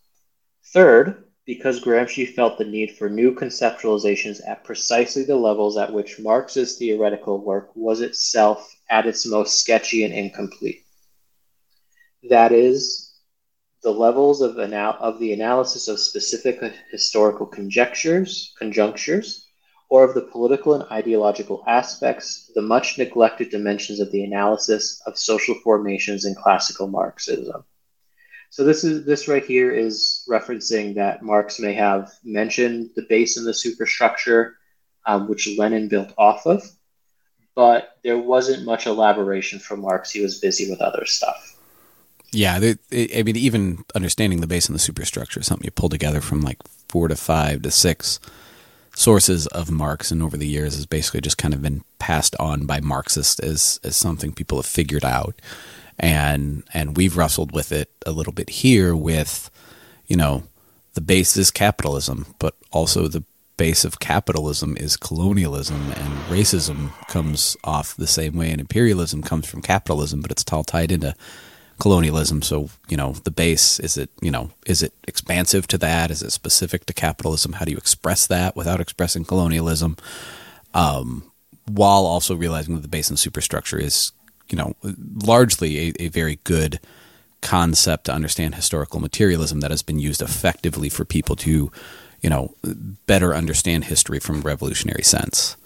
Third, 0.73 1.25
because 1.47 1.81
Gramsci 1.81 2.27
felt 2.35 2.57
the 2.57 2.65
need 2.65 2.93
for 2.93 3.11
new 3.11 3.35
conceptualizations 3.35 4.41
at 4.49 4.65
precisely 4.65 5.25
the 5.25 5.37
levels 5.37 5.77
at 5.77 5.93
which 5.93 6.19
Marx's 6.19 6.79
theoretical 6.79 7.39
work 7.39 7.71
was 7.75 8.01
itself 8.01 8.75
at 8.89 9.07
its 9.07 9.27
most 9.27 9.61
sketchy 9.61 10.05
and 10.05 10.15
incomplete. 10.15 10.83
That 12.31 12.53
is, 12.53 13.13
the 13.83 13.91
levels 13.91 14.41
of, 14.41 14.59
anal- 14.59 14.97
of 14.99 15.19
the 15.19 15.35
analysis 15.35 15.89
of 15.89 16.01
specific 16.01 16.61
historical 16.91 17.47
conjectures, 17.47 18.55
conjunctures, 18.59 19.47
or 19.91 20.05
of 20.05 20.15
the 20.15 20.23
political 20.23 20.73
and 20.73 20.85
ideological 20.91 21.63
aspects, 21.67 22.51
the 22.55 22.63
much 22.63 22.97
neglected 22.97 23.51
dimensions 23.51 24.01
of 24.01 24.11
the 24.11 24.25
analysis 24.25 25.03
of 25.07 25.19
social 25.19 25.55
formations 25.57 26.25
in 26.25 26.35
classical 26.35 26.87
Marxism. 26.87 27.63
So 28.55 28.63
this 28.63 28.85
is 28.85 29.05
this 29.05 29.27
right 29.27 29.45
here 29.45 29.73
is 29.73 30.25
referencing 30.31 30.95
that 30.95 31.25
Marx 31.25 31.59
may 31.59 31.73
have 31.73 32.13
mentioned 32.23 32.91
the 32.95 33.05
base 33.09 33.37
and 33.37 33.45
the 33.45 33.53
superstructure, 33.53 34.59
um, 35.07 35.27
which 35.27 35.49
Lenin 35.59 35.89
built 35.89 36.15
off 36.17 36.47
of, 36.47 36.63
but 37.57 37.99
there 38.05 38.17
wasn't 38.17 38.65
much 38.65 38.87
elaboration 38.87 39.59
from 39.59 39.81
Marx. 39.81 40.13
He 40.13 40.21
was 40.21 40.39
busy 40.39 40.71
with 40.71 40.81
other 40.81 41.05
stuff. 41.05 41.59
Yeah, 42.31 42.55
I 42.93 43.23
mean, 43.25 43.37
even 43.37 43.85
understanding 43.93 44.41
the 44.41 44.47
base 44.47 44.69
and 44.69 44.75
the 44.77 44.79
superstructure 44.79 45.41
is 45.41 45.47
something 45.47 45.65
you 45.65 45.73
pull 45.73 45.89
together 45.89 46.21
from 46.21 46.41
like 46.41 46.59
four 46.89 47.09
to 47.09 47.17
five 47.17 47.63
to 47.63 47.73
six 47.73 48.21
sources 48.95 49.49
of 49.49 49.73
Marx, 49.73 50.13
and 50.13 50.23
over 50.23 50.37
the 50.37 50.47
years 50.47 50.77
has 50.77 50.87
basically 50.87 51.23
just 51.23 51.39
kind 51.39 51.55
of 51.55 51.63
been 51.63 51.83
passed 51.99 52.37
on 52.39 52.67
by 52.67 52.79
Marxists 52.79 53.41
as 53.41 53.81
as 53.83 53.97
something 53.97 54.33
people 54.33 54.59
have 54.59 54.67
figured 54.67 55.05
out, 55.05 55.41
and 55.99 56.65
and 56.73 56.97
we've 56.97 57.17
wrestled 57.17 57.53
with 57.53 57.73
it 57.73 57.91
a 58.07 58.13
little 58.13 58.33
bit 58.33 58.51
here 58.51 58.95
with, 58.95 59.51
you 60.07 60.17
know, 60.17 60.45
the 60.95 61.01
base 61.01 61.37
is 61.37 61.51
capitalism, 61.51 62.27
but 62.39 62.55
also 62.73 63.09
the 63.09 63.25
base 63.57 63.85
of 63.85 64.01
capitalism 64.01 64.77
is 64.77 64.97
colonialism, 64.97 65.93
and 65.93 66.13
racism 66.25 66.91
comes 67.09 67.57
off 67.63 67.97
the 67.97 68.07
same 68.07 68.37
way, 68.37 68.51
and 68.51 68.61
imperialism 68.61 69.23
comes 69.23 69.47
from 69.47 69.63
capitalism, 69.63 70.21
but 70.21 70.31
it's 70.31 70.45
all 70.53 70.65
tied 70.65 70.91
into 70.91 71.15
colonialism. 71.79 72.43
So, 72.43 72.71
you 72.89 72.97
know, 72.97 73.13
the 73.13 73.31
base 73.31 73.79
is 73.81 73.97
it, 73.97 74.11
you 74.21 74.31
know, 74.31 74.51
is 74.67 74.83
it 74.83 74.93
expansive 75.07 75.67
to 75.69 75.79
that? 75.79 76.11
Is 76.11 76.23
it 76.23 76.33
specific 76.33 76.87
to 76.87 76.93
capitalism? 76.93 77.55
How 77.55 77.65
do 77.65 77.73
you 77.73 77.77
express 77.77 78.27
that 78.27 78.57
without 78.57 78.81
expressing 78.81 79.25
colonialism? 79.25 79.97
Um, 80.73 81.31
while 81.67 82.05
also 82.07 82.35
realizing 82.35 82.75
that 82.75 82.83
the 82.83 82.89
base 82.89 83.09
and 83.09 83.19
superstructure 83.19 83.79
is, 83.79 84.13
you 84.49 84.57
know, 84.57 84.75
largely 85.25 85.89
a, 85.89 85.93
a 86.01 86.09
very 86.09 86.39
good 86.45 86.81
concept 87.41 88.05
to 88.05 88.13
understand 88.13 88.55
historical 88.55 89.01
materialism 89.01 89.61
that 89.61 89.71
has 89.71 89.83
been 89.83 89.99
used 89.99 90.23
effectively 90.23 90.89
for 90.89 91.05
people 91.05 91.37
to, 91.37 91.71
you 92.23 92.31
know, 92.31 92.55
better 93.07 93.35
understand 93.35 93.85
history 93.85 94.19
from 94.19 94.39
a 94.39 94.41
revolutionary 94.41 95.03
sense. 95.03 95.57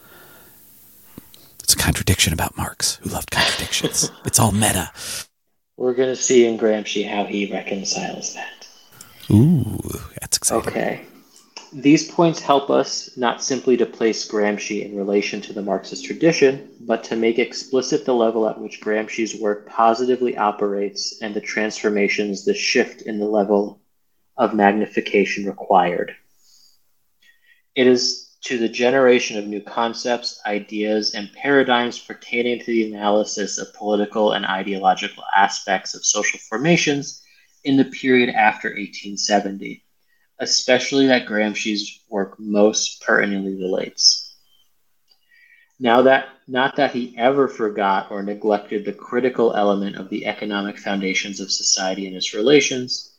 It's 1.62 1.74
a 1.74 1.76
contradiction 1.76 2.32
about 2.32 2.56
Marx, 2.56 2.96
who 2.96 3.10
loved 3.10 3.30
contradictions. 3.30 4.10
it's 4.24 4.38
all 4.38 4.52
meta. 4.52 4.90
We're 5.76 5.94
going 5.94 6.08
to 6.08 6.16
see 6.16 6.46
in 6.46 6.58
Gramsci 6.58 7.08
how 7.08 7.24
he 7.24 7.52
reconciles 7.52 8.34
that. 8.34 8.66
Ooh, 9.30 9.78
that's 10.20 10.36
exciting. 10.36 10.68
Okay. 10.68 11.06
These 11.72 12.10
points 12.10 12.40
help 12.40 12.70
us 12.70 13.14
not 13.16 13.42
simply 13.42 13.76
to 13.76 13.84
place 13.84 14.26
Gramsci 14.26 14.84
in 14.84 14.96
relation 14.96 15.42
to 15.42 15.52
the 15.52 15.60
Marxist 15.60 16.04
tradition, 16.04 16.70
but 16.80 17.04
to 17.04 17.16
make 17.16 17.38
explicit 17.38 18.06
the 18.06 18.14
level 18.14 18.48
at 18.48 18.58
which 18.58 18.80
Gramsci's 18.80 19.38
work 19.38 19.68
positively 19.68 20.34
operates 20.36 21.20
and 21.20 21.34
the 21.34 21.42
transformations, 21.42 22.44
the 22.46 22.54
shift 22.54 23.02
in 23.02 23.18
the 23.18 23.26
level 23.26 23.82
of 24.38 24.54
magnification 24.54 25.44
required. 25.44 26.14
It 27.74 27.86
is 27.86 28.36
to 28.44 28.56
the 28.56 28.68
generation 28.68 29.36
of 29.36 29.46
new 29.46 29.60
concepts, 29.60 30.40
ideas, 30.46 31.14
and 31.14 31.30
paradigms 31.34 31.98
pertaining 31.98 32.60
to 32.60 32.66
the 32.66 32.94
analysis 32.94 33.58
of 33.58 33.74
political 33.74 34.32
and 34.32 34.46
ideological 34.46 35.24
aspects 35.36 35.94
of 35.94 36.04
social 36.04 36.40
formations 36.48 37.22
in 37.64 37.76
the 37.76 37.84
period 37.84 38.30
after 38.30 38.68
1870, 38.68 39.84
especially 40.38 41.06
that 41.06 41.26
Gramsci's 41.26 42.00
work 42.08 42.38
most 42.38 43.02
pertinently 43.02 43.56
relates. 43.56 44.36
Now 45.80 46.02
that 46.02 46.28
not 46.48 46.76
that 46.76 46.92
he 46.92 47.14
ever 47.16 47.46
forgot 47.46 48.10
or 48.10 48.22
neglected 48.22 48.84
the 48.84 48.92
critical 48.92 49.54
element 49.54 49.96
of 49.96 50.08
the 50.08 50.26
economic 50.26 50.78
foundations 50.78 51.40
of 51.40 51.52
society 51.52 52.06
and 52.06 52.16
its 52.16 52.34
relations, 52.34 53.16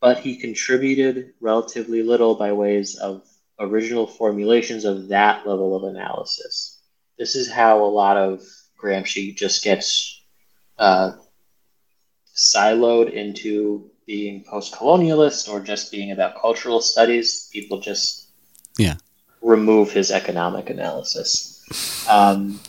but 0.00 0.18
he 0.18 0.36
contributed 0.36 1.32
relatively 1.40 2.02
little 2.02 2.34
by 2.34 2.52
ways 2.52 2.96
of 2.96 3.22
original 3.60 4.06
formulations 4.06 4.84
of 4.84 5.08
that 5.08 5.46
level 5.46 5.76
of 5.76 5.84
analysis. 5.84 6.80
this 7.18 7.36
is 7.36 7.50
how 7.50 7.84
a 7.84 7.86
lot 7.86 8.16
of 8.16 8.42
Gramsci 8.82 9.36
just 9.36 9.62
gets 9.62 10.20
uh, 10.76 11.12
siloed 12.34 13.12
into 13.12 13.91
being 14.06 14.44
post-colonialist 14.44 15.48
or 15.48 15.60
just 15.60 15.90
being 15.90 16.12
about 16.12 16.40
cultural 16.40 16.80
studies. 16.80 17.48
People 17.52 17.80
just 17.80 18.28
yeah 18.78 18.96
remove 19.42 19.92
his 19.92 20.10
economic 20.10 20.70
analysis. 20.70 21.60
Um, 22.08 22.60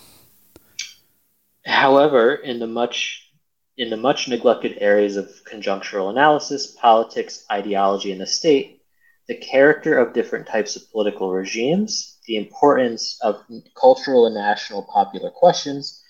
however, 1.66 2.36
in 2.36 2.60
the 2.60 2.68
much 2.68 3.32
in 3.78 3.90
the 3.90 3.98
much 3.98 4.28
neglected 4.28 4.78
areas 4.80 5.16
of 5.16 5.30
conjunctural 5.52 6.12
analysis, 6.12 6.68
politics, 6.68 7.46
ideology, 7.52 8.12
and 8.12 8.22
the 8.22 8.28
state, 8.28 8.82
the 9.28 9.36
character 9.36 9.98
of 9.98 10.14
different 10.14 10.48
types 10.48 10.76
of 10.76 10.92
political 10.92 11.32
regimes, 11.32 12.20
the 12.28 12.38
importance 12.38 13.18
of 13.22 13.44
cultural 13.76 14.28
and 14.28 14.36
national 14.36 14.84
popular 14.84 15.32
questions, 15.32 16.03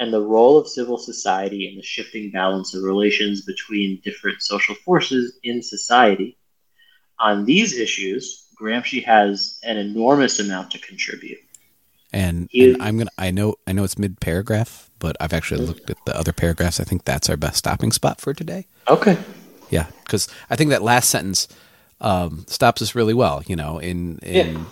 and 0.00 0.12
the 0.14 0.20
role 0.20 0.56
of 0.56 0.66
civil 0.66 0.96
society 0.96 1.68
in 1.68 1.76
the 1.76 1.82
shifting 1.82 2.30
balance 2.30 2.74
of 2.74 2.82
relations 2.82 3.42
between 3.42 4.00
different 4.02 4.40
social 4.42 4.74
forces 4.74 5.38
in 5.44 5.62
society. 5.62 6.38
On 7.18 7.44
these 7.44 7.76
issues, 7.76 8.46
Gramsci 8.58 9.04
has 9.04 9.60
an 9.62 9.76
enormous 9.76 10.40
amount 10.40 10.70
to 10.70 10.78
contribute. 10.78 11.38
And, 12.14 12.48
and 12.54 12.78
I'm 12.80 12.98
gonna 12.98 13.10
I 13.18 13.30
know 13.30 13.54
I 13.68 13.72
know 13.72 13.84
it's 13.84 13.98
mid 13.98 14.18
paragraph, 14.20 14.90
but 14.98 15.16
I've 15.20 15.34
actually 15.34 15.64
looked 15.64 15.90
at 15.90 15.98
the 16.06 16.16
other 16.16 16.32
paragraphs. 16.32 16.80
I 16.80 16.84
think 16.84 17.04
that's 17.04 17.28
our 17.30 17.36
best 17.36 17.58
stopping 17.58 17.92
spot 17.92 18.20
for 18.20 18.34
today. 18.34 18.66
Okay. 18.88 19.16
Yeah, 19.68 19.86
because 20.02 20.26
I 20.48 20.56
think 20.56 20.70
that 20.70 20.82
last 20.82 21.10
sentence 21.10 21.46
um, 22.00 22.46
stops 22.48 22.82
us 22.82 22.96
really 22.96 23.14
well. 23.14 23.44
You 23.46 23.54
know, 23.54 23.78
in 23.78 24.18
in 24.22 24.54
yeah 24.54 24.64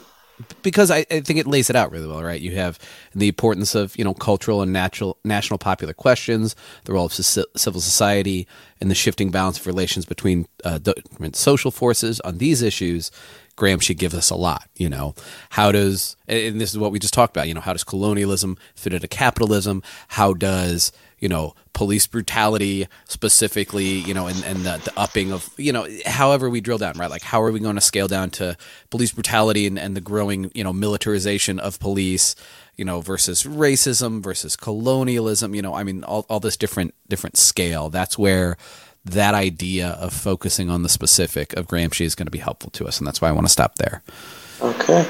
because 0.63 0.91
I, 0.91 0.99
I, 1.11 1.21
think 1.21 1.39
it 1.39 1.47
lays 1.47 1.71
it 1.71 1.77
out 1.77 1.91
really 1.91 2.07
well, 2.07 2.23
right? 2.23 2.41
You 2.41 2.55
have 2.57 2.79
the 3.15 3.29
importance 3.29 3.75
of 3.75 3.97
you 3.97 4.05
know 4.05 4.15
cultural 4.15 4.63
and 4.63 4.73
natural 4.73 5.19
national 5.25 5.59
popular 5.59 5.93
questions, 5.93 6.55
the 6.85 6.93
role 6.93 7.07
of 7.07 7.13
civil 7.13 7.81
society, 7.81 8.47
and 8.81 8.91
the 8.91 8.95
shifting 8.95 9.31
balance 9.31 9.59
of 9.59 9.67
relations 9.67 10.05
between 10.05 10.47
uh, 10.65 10.79
different 10.79 11.37
social 11.37 11.71
forces 11.71 12.21
on 12.21 12.39
these 12.39 12.63
issues. 12.63 13.11
Gramsci 13.57 13.97
gives 13.97 14.15
us 14.15 14.31
a 14.31 14.37
lot. 14.37 14.69
You 14.77 14.89
know, 14.89 15.15
how 15.51 15.73
does 15.73 16.17
and 16.29 16.61
this 16.61 16.71
is 16.71 16.79
what 16.79 16.93
we 16.93 17.01
just 17.01 17.15
talked 17.15 17.37
about. 17.37 17.49
You 17.49 17.55
know, 17.55 17.61
how 17.61 17.73
does 17.73 17.83
colonialism 17.83 18.57
fit 18.77 18.95
into 18.95 19.09
capitalism? 19.09 19.83
How 20.09 20.33
does 20.33 20.93
you 21.19 21.29
know 21.29 21.55
police 21.73 22.07
brutality 22.07 22.87
specifically 23.07 23.85
you 23.85 24.15
know 24.15 24.27
and, 24.27 24.45
and 24.45 24.59
the, 24.59 24.81
the 24.85 24.93
upping 24.97 25.33
of 25.33 25.49
you 25.57 25.73
know 25.73 25.87
however 26.07 26.51
we 26.51 26.61
drill 26.61 26.79
down 26.79 26.95
right 26.99 27.11
like 27.11 27.23
how 27.23 27.43
are 27.43 27.53
we 27.53 27.61
going 27.61 27.75
to 27.75 27.81
scale 27.81 28.09
down 28.09 28.31
to 28.31 28.57
police 28.91 29.13
brutality 29.13 29.67
and, 29.67 29.79
and 29.79 29.97
the 29.97 30.01
growing 30.01 30.51
you 30.55 30.65
know 30.65 30.73
militarization 30.73 31.59
of 31.59 31.79
police 31.81 32.35
you 32.77 32.85
know 32.85 33.01
versus 33.01 33.45
racism 33.45 34.23
versus 34.23 34.57
colonialism 34.57 35.55
you 35.55 35.63
know 35.63 35.75
i 35.75 35.83
mean 35.83 36.05
all, 36.05 36.27
all 36.29 36.41
this 36.41 36.57
different 36.57 36.95
different 37.09 37.37
scale 37.37 37.89
that's 37.89 38.19
where 38.19 38.57
that 39.05 39.35
idea 39.35 39.91
of 39.91 40.13
focusing 40.13 40.71
on 40.71 40.83
the 40.83 40.89
specific 40.89 41.55
of 41.55 41.67
Gramsci 41.67 42.05
is 42.05 42.15
going 42.15 42.27
to 42.27 42.33
be 42.33 42.39
helpful 42.39 42.71
to 42.73 42.87
us, 42.87 42.99
and 42.99 43.07
that's 43.07 43.21
why 43.21 43.29
I 43.29 43.33
want 43.33 43.47
to 43.47 43.53
stop 43.53 43.77
there. 43.77 44.03
Okay. 44.61 45.09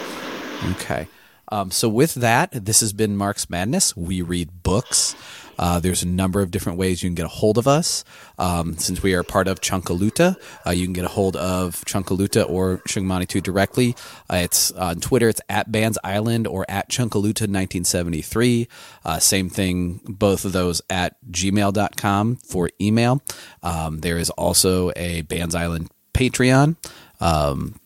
Okay. 0.72 1.08
Um, 1.50 1.70
so 1.70 1.88
with 1.88 2.14
that, 2.14 2.50
this 2.52 2.80
has 2.80 2.92
been 2.92 3.16
Marx 3.16 3.48
Madness. 3.48 3.96
We 3.96 4.22
read 4.22 4.62
books. 4.62 5.14
Uh, 5.58 5.80
there's 5.80 6.02
a 6.02 6.06
number 6.06 6.40
of 6.40 6.50
different 6.50 6.78
ways 6.78 7.02
you 7.02 7.08
can 7.08 7.14
get 7.14 7.26
a 7.26 7.28
hold 7.28 7.58
of 7.58 7.66
us. 7.66 8.04
Um, 8.38 8.76
since 8.76 9.02
we 9.02 9.14
are 9.14 9.22
part 9.22 9.48
of 9.48 9.60
Chunkaluta, 9.60 10.36
uh, 10.66 10.70
you 10.70 10.86
can 10.86 10.92
get 10.92 11.04
a 11.04 11.08
hold 11.08 11.36
of 11.36 11.84
Chunkaluta 11.84 12.48
or 12.48 12.78
Shungmanitu 12.88 13.42
directly. 13.42 13.96
Uh, 14.30 14.36
it's 14.36 14.70
on 14.72 15.00
Twitter, 15.00 15.28
it's 15.28 15.40
at 15.48 15.72
Bands 15.72 15.98
Island 16.04 16.46
or 16.46 16.64
at 16.68 16.88
Chunkaluta1973. 16.90 18.68
Uh, 19.04 19.18
same 19.18 19.50
thing, 19.50 20.00
both 20.04 20.44
of 20.44 20.52
those 20.52 20.82
at 20.88 21.16
gmail.com 21.30 22.36
for 22.36 22.70
email. 22.80 23.22
Um, 23.62 24.00
there 24.00 24.18
is 24.18 24.30
also 24.30 24.92
a 24.96 25.22
Bands 25.22 25.54
Island 25.54 25.90
Patreon. 26.14 26.76
Um, 27.20 27.80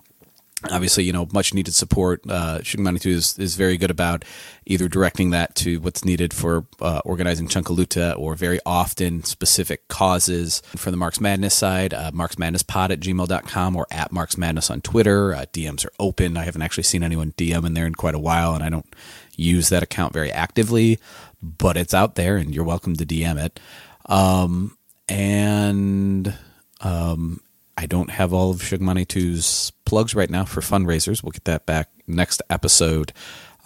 obviously, 0.71 1.05
you 1.05 1.13
know, 1.13 1.29
much 1.33 1.55
needed 1.55 1.75
support. 1.75 2.23
Uh, 2.29 2.59
2 2.59 3.01
is, 3.05 3.39
is 3.39 3.57
very 3.57 3.77
good 3.77 3.91
about 3.91 4.25
either 4.67 4.89
directing 4.89 5.31
that 5.31 5.55
to 5.57 5.81
what's 5.81 6.05
needed 6.05 6.33
for 6.33 6.67
uh, 6.81 7.01
organizing 7.05 7.49
Chunkaluta 7.49 8.17
or 8.19 8.35
very 8.35 8.61
often 8.65 9.23
specific 9.25 9.89
causes. 9.89 10.63
For 10.77 10.91
the 10.91 10.97
Marx 10.97 11.21
Madness 11.21 11.55
side, 11.55 11.93
uh, 11.93 12.11
marxmadnesspod 12.13 12.91
at 12.91 13.01
gmail.com 13.01 13.77
or 13.77 13.87
at 13.91 14.13
Marx 14.13 14.39
Madness 14.39 14.71
on 14.71 14.81
Twitter. 14.81 15.35
Uh, 15.35 15.47
DMs 15.53 15.85
are 15.85 15.93
open. 15.99 16.37
I 16.37 16.45
haven't 16.45 16.63
actually 16.63 16.85
seen 16.85 17.03
anyone 17.03 17.33
DM 17.33 17.67
in 17.67 17.75
there 17.75 17.87
in 17.87 17.95
quite 17.95 18.15
a 18.15 18.21
while, 18.21 18.55
and 18.55 18.63
I 18.63 18.69
don't 18.69 18.95
use 19.37 19.69
that 19.71 19.83
account 19.83 20.13
very 20.13 20.31
actively, 20.31 20.99
but 21.43 21.77
it's 21.77 21.95
out 21.95 22.15
there 22.15 22.37
and 22.37 22.55
you're 22.55 22.65
welcome 22.65 22.97
to 22.97 23.07
DM 23.07 23.43
it. 23.43 23.59
Um, 24.07 24.77
and 25.09 26.35
um, 26.81 27.41
I 27.77 27.87
don't 27.87 28.11
have 28.11 28.33
all 28.33 28.51
of 28.51 28.59
Shungmanitu's 28.59 29.73
plugs 29.85 30.15
right 30.15 30.31
now 30.31 30.45
for 30.45 30.61
fundraisers. 30.61 31.23
We'll 31.23 31.33
get 31.33 31.45
that 31.45 31.67
back 31.67 31.89
next 32.07 32.43
episode. 32.51 33.13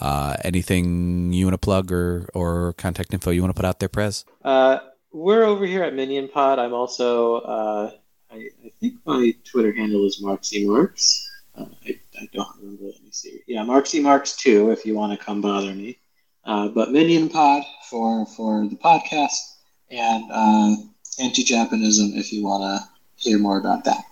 Uh, 0.01 0.37
anything 0.45 1.33
you 1.33 1.47
want 1.47 1.55
to 1.55 1.59
plug 1.59 1.91
or, 1.91 2.29
or 2.35 2.75
contact 2.75 3.15
info 3.15 3.31
you 3.31 3.41
want 3.41 3.55
to 3.55 3.61
put 3.61 3.67
out 3.67 3.81
there, 3.81 3.89
Prez? 3.89 4.25
Uh, 4.45 4.79
we're 5.13 5.45
over 5.45 5.65
here 5.65 5.83
at 5.83 5.95
Minion 5.95 6.29
Pod. 6.29 6.59
I'm 6.59 6.75
also, 6.75 7.37
uh, 7.37 7.91
I, 8.31 8.49
I, 8.65 8.73
think 8.81 8.95
my 9.07 9.35
Twitter 9.45 9.73
handle 9.73 10.05
is 10.05 10.23
Marxy 10.23 10.67
Marx. 10.67 11.29
Uh, 11.57 11.65
I, 11.87 11.99
I, 12.21 12.29
don't 12.35 12.49
remember. 12.61 12.85
Let 12.85 13.03
me 13.03 13.11
see. 13.11 13.41
Yeah, 13.47 13.63
Marxy 13.63 14.03
Marx 14.03 14.37
2 14.37 14.71
if 14.71 14.85
you 14.85 14.95
want 14.95 15.19
to 15.19 15.25
come 15.25 15.41
bother 15.41 15.75
me. 15.75 15.99
Uh, 16.45 16.69
but 16.69 16.91
Minion 16.91 17.31
Pod 17.31 17.65
for, 17.89 18.27
for 18.27 18.69
the 18.69 18.77
podcast 18.77 19.57
and 19.91 20.31
uh, 20.31 20.77
Anti 21.19 21.43
Japanism 21.43 22.13
if 22.15 22.33
you 22.33 22.45
want 22.45 22.63
to 22.63 22.96
hear 23.17 23.39
more 23.39 23.59
about 23.59 23.85
that. 23.85 24.05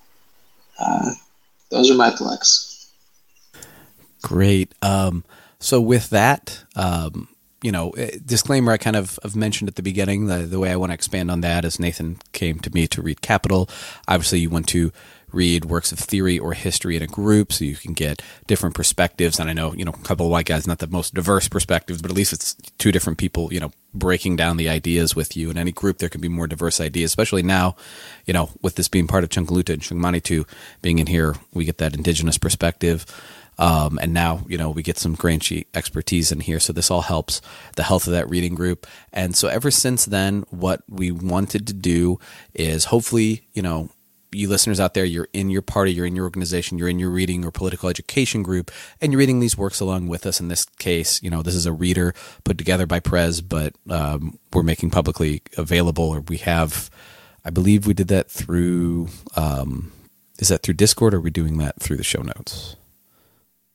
Uh, 0.79 1.13
those 1.71 1.91
are 1.91 1.95
my 1.95 2.11
plugs. 2.11 2.91
Great. 4.23 4.73
Um, 4.83 5.25
so 5.59 5.81
with 5.81 6.11
that, 6.11 6.65
um, 6.77 7.29
you 7.63 7.73
know, 7.73 7.91
eh, 7.91 8.19
disclaimer 8.25 8.73
I 8.73 8.77
kind 8.77 8.97
of, 8.97 9.19
of 9.23 9.35
mentioned 9.35 9.69
at 9.69 9.77
the 9.77 9.83
beginning. 9.83 10.27
The, 10.27 10.39
the 10.41 10.59
way 10.59 10.71
I 10.71 10.77
want 10.77 10.91
to 10.91 10.95
expand 10.95 11.31
on 11.31 11.41
that 11.41 11.65
is 11.65 11.81
Nathan 11.81 12.19
came 12.33 12.59
to 12.61 12.71
me 12.71 12.87
to 12.89 13.03
read 13.03 13.23
Capital. 13.23 13.69
Obviously, 14.07 14.41
you 14.41 14.51
want 14.51 14.69
to 14.69 14.93
read 15.35 15.65
works 15.65 15.93
of 15.93 15.99
theory 15.99 16.39
or 16.39 16.53
history 16.53 16.97
in 16.97 17.03
a 17.03 17.07
group 17.07 17.53
so 17.53 17.65
you 17.65 17.77
can 17.77 17.93
get 17.93 18.23
different 18.47 18.75
perspectives. 18.75 19.39
And 19.39 19.51
I 19.51 19.53
know, 19.53 19.75
you 19.75 19.85
know, 19.85 19.93
a 19.93 20.05
couple 20.05 20.27
of 20.27 20.33
white 20.33 20.47
guys, 20.47 20.67
not 20.67 20.79
the 20.79 20.87
most 20.87 21.15
diverse 21.15 21.49
perspectives, 21.49 22.01
but 22.01 22.11
at 22.11 22.17
least 22.17 22.33
it's 22.33 22.55
two 22.79 22.93
different 22.93 23.19
people, 23.19 23.53
you 23.53 23.61
know, 23.61 23.73
breaking 23.93 24.37
down 24.37 24.57
the 24.57 24.69
ideas 24.69 25.15
with 25.15 25.37
you. 25.37 25.51
In 25.51 25.59
any 25.59 25.73
group, 25.73 25.99
there 25.99 26.09
can 26.09 26.21
be 26.21 26.29
more 26.29 26.47
diverse 26.47 26.81
ideas, 26.81 27.11
especially 27.11 27.43
now, 27.43 27.77
you 28.27 28.33
know, 28.33 28.51
with 28.63 28.77
this 28.77 28.89
being 28.89 29.07
part 29.07 29.25
of 29.25 29.31
Chunkaluta 29.31 29.75
and 29.75 29.83
Shungmanitu 29.83 30.47
being 30.83 30.99
in 30.99 31.07
here, 31.07 31.35
we 31.53 31.65
get 31.65 31.79
that 31.79 31.95
indigenous 31.95 32.39
perspective. 32.39 33.07
Um, 33.59 33.99
and 34.03 34.13
now, 34.13 34.45
you 34.49 34.59
know, 34.59 34.71
we 34.71 34.83
get 34.83 34.99
some 34.99 35.17
Gramsci 35.17 35.67
expertise 35.75 36.33
in 36.33 36.41
here. 36.41 36.59
So 36.59 36.73
this 36.73 36.91
all 36.91 37.03
helps 37.03 37.41
the 37.77 37.85
health 37.85 38.07
of 38.07 38.13
that 38.13 38.29
reading 38.29 38.55
group. 38.55 38.87
And 39.13 39.37
so 39.37 39.49
ever 39.49 39.71
since 39.71 40.07
then, 40.07 40.45
what 40.51 40.83
we 40.89 41.13
wanted 41.13 41.67
to 41.69 41.73
do 41.73 42.19
is 42.53 42.87
hopefully, 42.87 43.47
you 43.53 43.63
know, 43.63 43.91
you 44.35 44.49
listeners 44.49 44.81
out 44.81 44.95
there, 44.95 45.05
you're 45.05 45.29
in 45.33 45.51
your 45.51 45.63
party, 45.63 45.93
you're 45.93 46.07
in 46.07 46.17
your 46.17 46.25
organization, 46.25 46.79
you're 46.79 46.89
in 46.89 46.99
your 46.99 47.11
reading 47.11 47.45
or 47.45 47.51
political 47.51 47.89
education 47.89 48.43
group, 48.43 48.71
and 49.01 49.13
you're 49.13 49.19
reading 49.19 49.41
these 49.41 49.57
works 49.57 49.81
along 49.81 50.09
with 50.09 50.27
us. 50.27 50.41
In 50.41 50.49
this 50.49 50.65
case, 50.65 51.23
you 51.23 51.31
know, 51.31 51.43
this 51.43 51.55
is 51.55 51.67
a 51.67 51.73
reader 51.73 52.15
put 52.45 52.59
together 52.59 52.87
by 52.87 53.01
Prez, 53.01 53.41
but 53.41 53.75
um, 53.89 54.39
we're 54.53 54.63
making 54.63 54.91
publicly 54.91 55.43
available, 55.57 56.09
or 56.09 56.21
we 56.21 56.39
have, 56.39 56.91
I 57.45 57.51
believe 57.51 57.87
we 57.87 57.95
did 57.95 58.09
that 58.09 58.31
through, 58.31 59.09
um, 59.37 59.93
is 60.39 60.49
that 60.49 60.63
through 60.63 60.75
Discord, 60.75 61.15
or 61.15 61.19
are 61.19 61.21
we 61.21 61.31
doing 61.31 61.59
that 61.59 61.81
through 61.81 61.97
the 61.97 62.05
show 62.05 62.23
notes? 62.23 62.77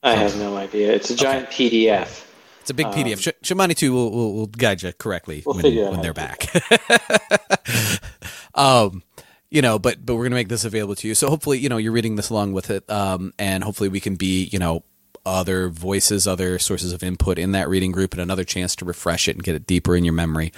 I 0.01 0.15
have 0.15 0.37
no 0.37 0.55
idea. 0.55 0.93
It's 0.93 1.09
a 1.09 1.15
giant 1.15 1.47
okay. 1.47 1.69
PDF. 1.69 2.25
It's 2.61 2.69
a 2.69 2.73
big 2.73 2.87
PDF. 2.87 3.13
Um, 3.13 3.19
Sh- 3.19 3.51
Shungmanitu 3.51 3.89
will, 3.89 4.11
will, 4.11 4.33
will 4.33 4.47
guide 4.47 4.83
you 4.83 4.93
correctly 4.93 5.43
we'll 5.45 5.55
when, 5.55 5.91
when 5.91 6.01
they're 6.01 6.13
back. 6.13 6.47
um, 8.55 9.03
you 9.51 9.61
know, 9.61 9.79
but 9.79 10.05
but 10.05 10.15
we're 10.15 10.23
gonna 10.23 10.35
make 10.35 10.49
this 10.49 10.65
available 10.65 10.95
to 10.95 11.07
you. 11.07 11.15
So 11.15 11.29
hopefully, 11.29 11.59
you 11.59 11.69
know, 11.69 11.77
you're 11.77 11.91
reading 11.91 12.15
this 12.15 12.29
along 12.29 12.53
with 12.53 12.69
it, 12.69 12.89
um, 12.89 13.33
and 13.39 13.63
hopefully 13.63 13.89
we 13.89 13.99
can 13.99 14.15
be, 14.15 14.45
you 14.45 14.59
know, 14.59 14.83
other 15.25 15.69
voices, 15.69 16.27
other 16.27 16.59
sources 16.59 16.93
of 16.93 17.03
input 17.03 17.37
in 17.37 17.51
that 17.53 17.69
reading 17.69 17.91
group, 17.91 18.13
and 18.13 18.21
another 18.21 18.43
chance 18.43 18.75
to 18.77 18.85
refresh 18.85 19.27
it 19.27 19.35
and 19.35 19.43
get 19.43 19.55
it 19.55 19.67
deeper 19.67 19.95
in 19.95 20.03
your 20.03 20.13
memory. 20.13 20.53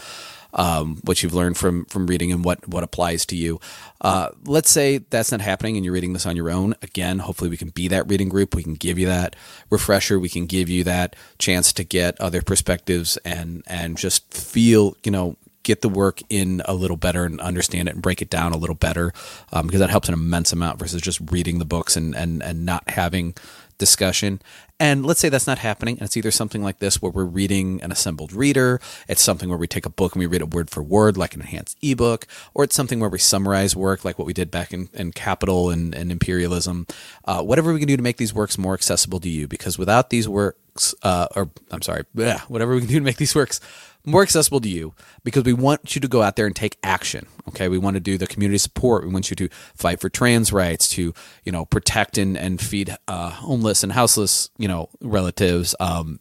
Um, 0.54 0.98
what 1.06 1.24
you've 1.24 1.34
learned 1.34 1.58
from 1.58 1.86
from 1.86 2.08
reading 2.08 2.34
and 2.34 2.44
what 2.44 2.68
what 2.68 2.84
applies 2.84 3.26
to 3.28 3.38
you. 3.38 3.62
Uh, 4.02 4.30
let's 4.44 4.70
say 4.70 4.98
that's 4.98 5.32
not 5.32 5.39
happening 5.39 5.78
and 5.78 5.86
you're 5.86 5.94
reading 5.94 6.12
this 6.12 6.26
on 6.26 6.36
your 6.36 6.50
own. 6.50 6.76
Again, 6.82 7.20
hopefully 7.20 7.50
we 7.50 7.56
can 7.56 7.70
be 7.70 7.88
that 7.88 8.10
reading 8.10 8.28
group. 8.28 8.54
We 8.54 8.64
can 8.64 8.74
give 8.74 9.00
you 9.00 9.06
that 9.08 9.38
refresher. 9.70 10.20
We 10.20 10.28
can 10.28 10.48
give 10.48 10.68
you 10.68 10.84
that 10.84 11.16
chance 11.39 11.72
to 11.74 11.86
get 11.86 12.20
other 12.20 12.42
perspectives 12.42 13.16
and 13.24 13.64
and 13.66 13.98
just 13.98 14.34
feel 14.34 14.98
you 15.06 15.12
know 15.12 15.38
get 15.64 15.82
the 15.82 15.89
work 15.89 16.22
in 16.30 16.62
a 16.66 16.74
little 16.74 16.97
better 16.97 17.26
and 17.26 17.39
understand 17.41 17.88
it 17.88 17.93
and 17.93 18.01
break 18.01 18.22
it 18.22 18.30
down 18.30 18.51
a 18.51 18.57
little 18.57 18.76
better 18.76 19.14
um, 19.51 19.68
because 19.68 19.80
that 19.80 19.89
helps 19.89 20.07
an 20.07 20.14
immense 20.14 20.51
amount 20.51 20.80
versus 20.80 21.01
just 21.01 21.20
reading 21.32 21.59
the 21.59 21.66
books 21.66 21.95
and, 21.95 22.16
and, 22.16 22.41
and 22.41 22.66
not 22.66 22.89
having 22.89 23.34
discussion. 23.78 24.39
And 24.80 25.05
let's 25.05 25.20
say 25.20 25.30
that's 25.30 25.45
not 25.45 25.59
happening, 25.59 25.97
and 25.97 26.05
it's 26.05 26.18
either 26.18 26.32
something 26.32 26.64
like 26.64 26.80
this 26.80 27.01
where 27.01 27.12
we're 27.12 27.26
reading 27.26 27.84
an 27.84 27.91
assembled 27.91 28.34
reader, 28.34 28.80
it's 29.07 29.22
something 29.22 29.47
where 29.47 29.57
we 29.57 29.68
take 29.68 29.86
a 29.86 29.91
book 29.91 30.16
and 30.16 30.20
we 30.22 30.26
read 30.26 30.41
it 30.41 30.53
word 30.55 30.72
for 30.72 30.82
word, 30.82 31.18
like 31.18 31.36
an 31.36 31.41
enhanced 31.41 31.78
ebook, 31.84 32.26
or 32.55 32.64
it's 32.64 32.76
something 32.76 32.99
where 32.99 33.09
we 33.09 33.20
summarize 33.20 33.76
work, 33.76 34.03
like 34.03 34.18
what 34.18 34.26
we 34.26 34.34
did 34.34 34.49
back 34.49 34.74
in, 34.74 34.89
in 34.93 35.12
Capital 35.12 35.70
and, 35.70 35.93
and 35.93 36.12
Imperialism. 36.12 36.88
Uh, 37.26 37.43
whatever 37.43 37.74
we 37.74 37.80
can 37.80 37.88
do 37.88 37.97
to 37.97 38.01
make 38.01 38.18
these 38.18 38.34
works 38.34 38.57
more 38.57 38.74
accessible 38.74 39.20
to 39.20 39.30
you, 39.30 39.47
because 39.47 39.78
without 39.78 40.09
these 40.09 40.28
works, 40.28 40.95
uh, 41.03 41.28
or 41.36 41.51
I'm 41.70 41.84
sorry, 41.84 42.05
bleh, 42.16 42.39
whatever 42.41 42.74
we 42.74 42.80
can 42.80 42.89
do 42.89 42.99
to 42.99 43.05
make 43.05 43.18
these 43.18 43.36
works 43.36 43.59
more 44.06 44.22
accessible 44.22 44.60
to 44.62 44.70
you 44.70 44.93
because 45.24 45.43
we 45.43 45.54
want 45.54 45.95
you 45.95 46.02
to 46.02 46.08
go 46.08 46.22
out 46.22 46.36
there 46.36 46.45
and 46.45 46.56
take 46.56 46.78
action. 46.84 47.28
Okay. 47.49 47.68
We 47.68 47.78
want 47.78 47.95
to 47.95 47.99
do 47.99 48.18
the 48.18 48.28
community 48.28 48.58
support. 48.58 49.04
We 49.04 49.12
want 49.12 49.30
you 49.30 49.36
to 49.36 49.49
fight 49.76 49.99
for 49.99 50.10
trans 50.10 50.54
rights, 50.54 50.89
to, 50.89 51.14
you 51.43 51.52
know, 51.52 51.66
protect 51.66 52.18
and, 52.18 52.38
and 52.38 52.62
feed 52.62 52.95
uh, 53.08 53.30
homeless 53.30 53.84
and 53.84 53.91
houseless, 53.91 54.49
you 54.58 54.68
know, 54.68 54.89
relatives. 55.02 55.76
Um, 55.80 56.20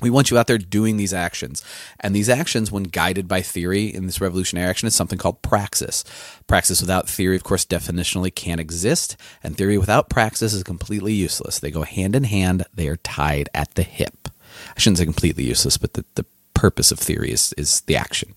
we 0.00 0.10
want 0.10 0.30
you 0.30 0.38
out 0.38 0.46
there 0.46 0.58
doing 0.58 0.96
these 0.96 1.12
actions. 1.12 1.62
And 2.00 2.14
these 2.14 2.28
actions, 2.28 2.72
when 2.72 2.84
guided 2.84 3.28
by 3.28 3.42
theory 3.42 3.86
in 3.86 4.06
this 4.06 4.20
revolutionary 4.20 4.68
action, 4.68 4.86
is 4.86 4.94
something 4.94 5.18
called 5.18 5.42
praxis. 5.42 6.04
Praxis 6.46 6.80
without 6.80 7.08
theory, 7.08 7.36
of 7.36 7.44
course, 7.44 7.64
definitionally 7.64 8.34
can't 8.34 8.60
exist. 8.60 9.16
And 9.42 9.56
theory 9.56 9.78
without 9.78 10.08
praxis 10.08 10.52
is 10.52 10.62
completely 10.62 11.12
useless. 11.12 11.58
They 11.58 11.70
go 11.70 11.82
hand 11.82 12.16
in 12.16 12.24
hand, 12.24 12.64
they 12.74 12.88
are 12.88 12.96
tied 12.96 13.48
at 13.54 13.74
the 13.74 13.82
hip. 13.82 14.28
I 14.76 14.80
shouldn't 14.80 14.98
say 14.98 15.04
completely 15.04 15.44
useless, 15.44 15.76
but 15.76 15.94
the, 15.94 16.04
the 16.14 16.24
purpose 16.60 16.92
of 16.92 16.98
theory 16.98 17.30
is 17.30 17.54
is 17.56 17.80
the 17.82 17.96
action. 17.96 18.34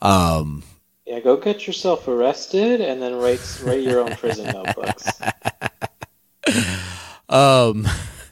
Um, 0.00 0.62
yeah, 1.04 1.20
go 1.20 1.36
get 1.36 1.66
yourself 1.66 2.08
arrested 2.08 2.80
and 2.80 3.02
then 3.02 3.16
write 3.16 3.60
write 3.62 3.82
your 3.82 4.00
own 4.00 4.16
prison 4.16 4.46
notebooks. 4.54 5.20
Um, 7.28 7.86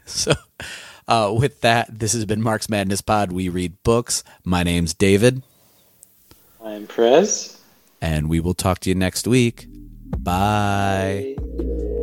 so 0.07 0.33
uh, 1.07 1.35
with 1.39 1.61
that, 1.61 1.99
this 1.99 2.13
has 2.13 2.25
been 2.25 2.43
Marx 2.43 2.69
Madness 2.69 3.01
Pod. 3.01 3.33
We 3.33 3.49
read 3.49 3.83
books. 3.83 4.25
My 4.45 4.63
name's 4.63 4.95
David. 4.95 5.43
I'm 6.63 6.87
Prez. 6.87 7.61
And 8.01 8.29
we 8.29 8.41
will 8.41 8.55
talk 8.55 8.81
to 8.81 8.89
you 8.91 8.95
next 8.95 9.27
week. 9.27 9.67
Bye. 10.19 11.37
Bye. 11.39 11.95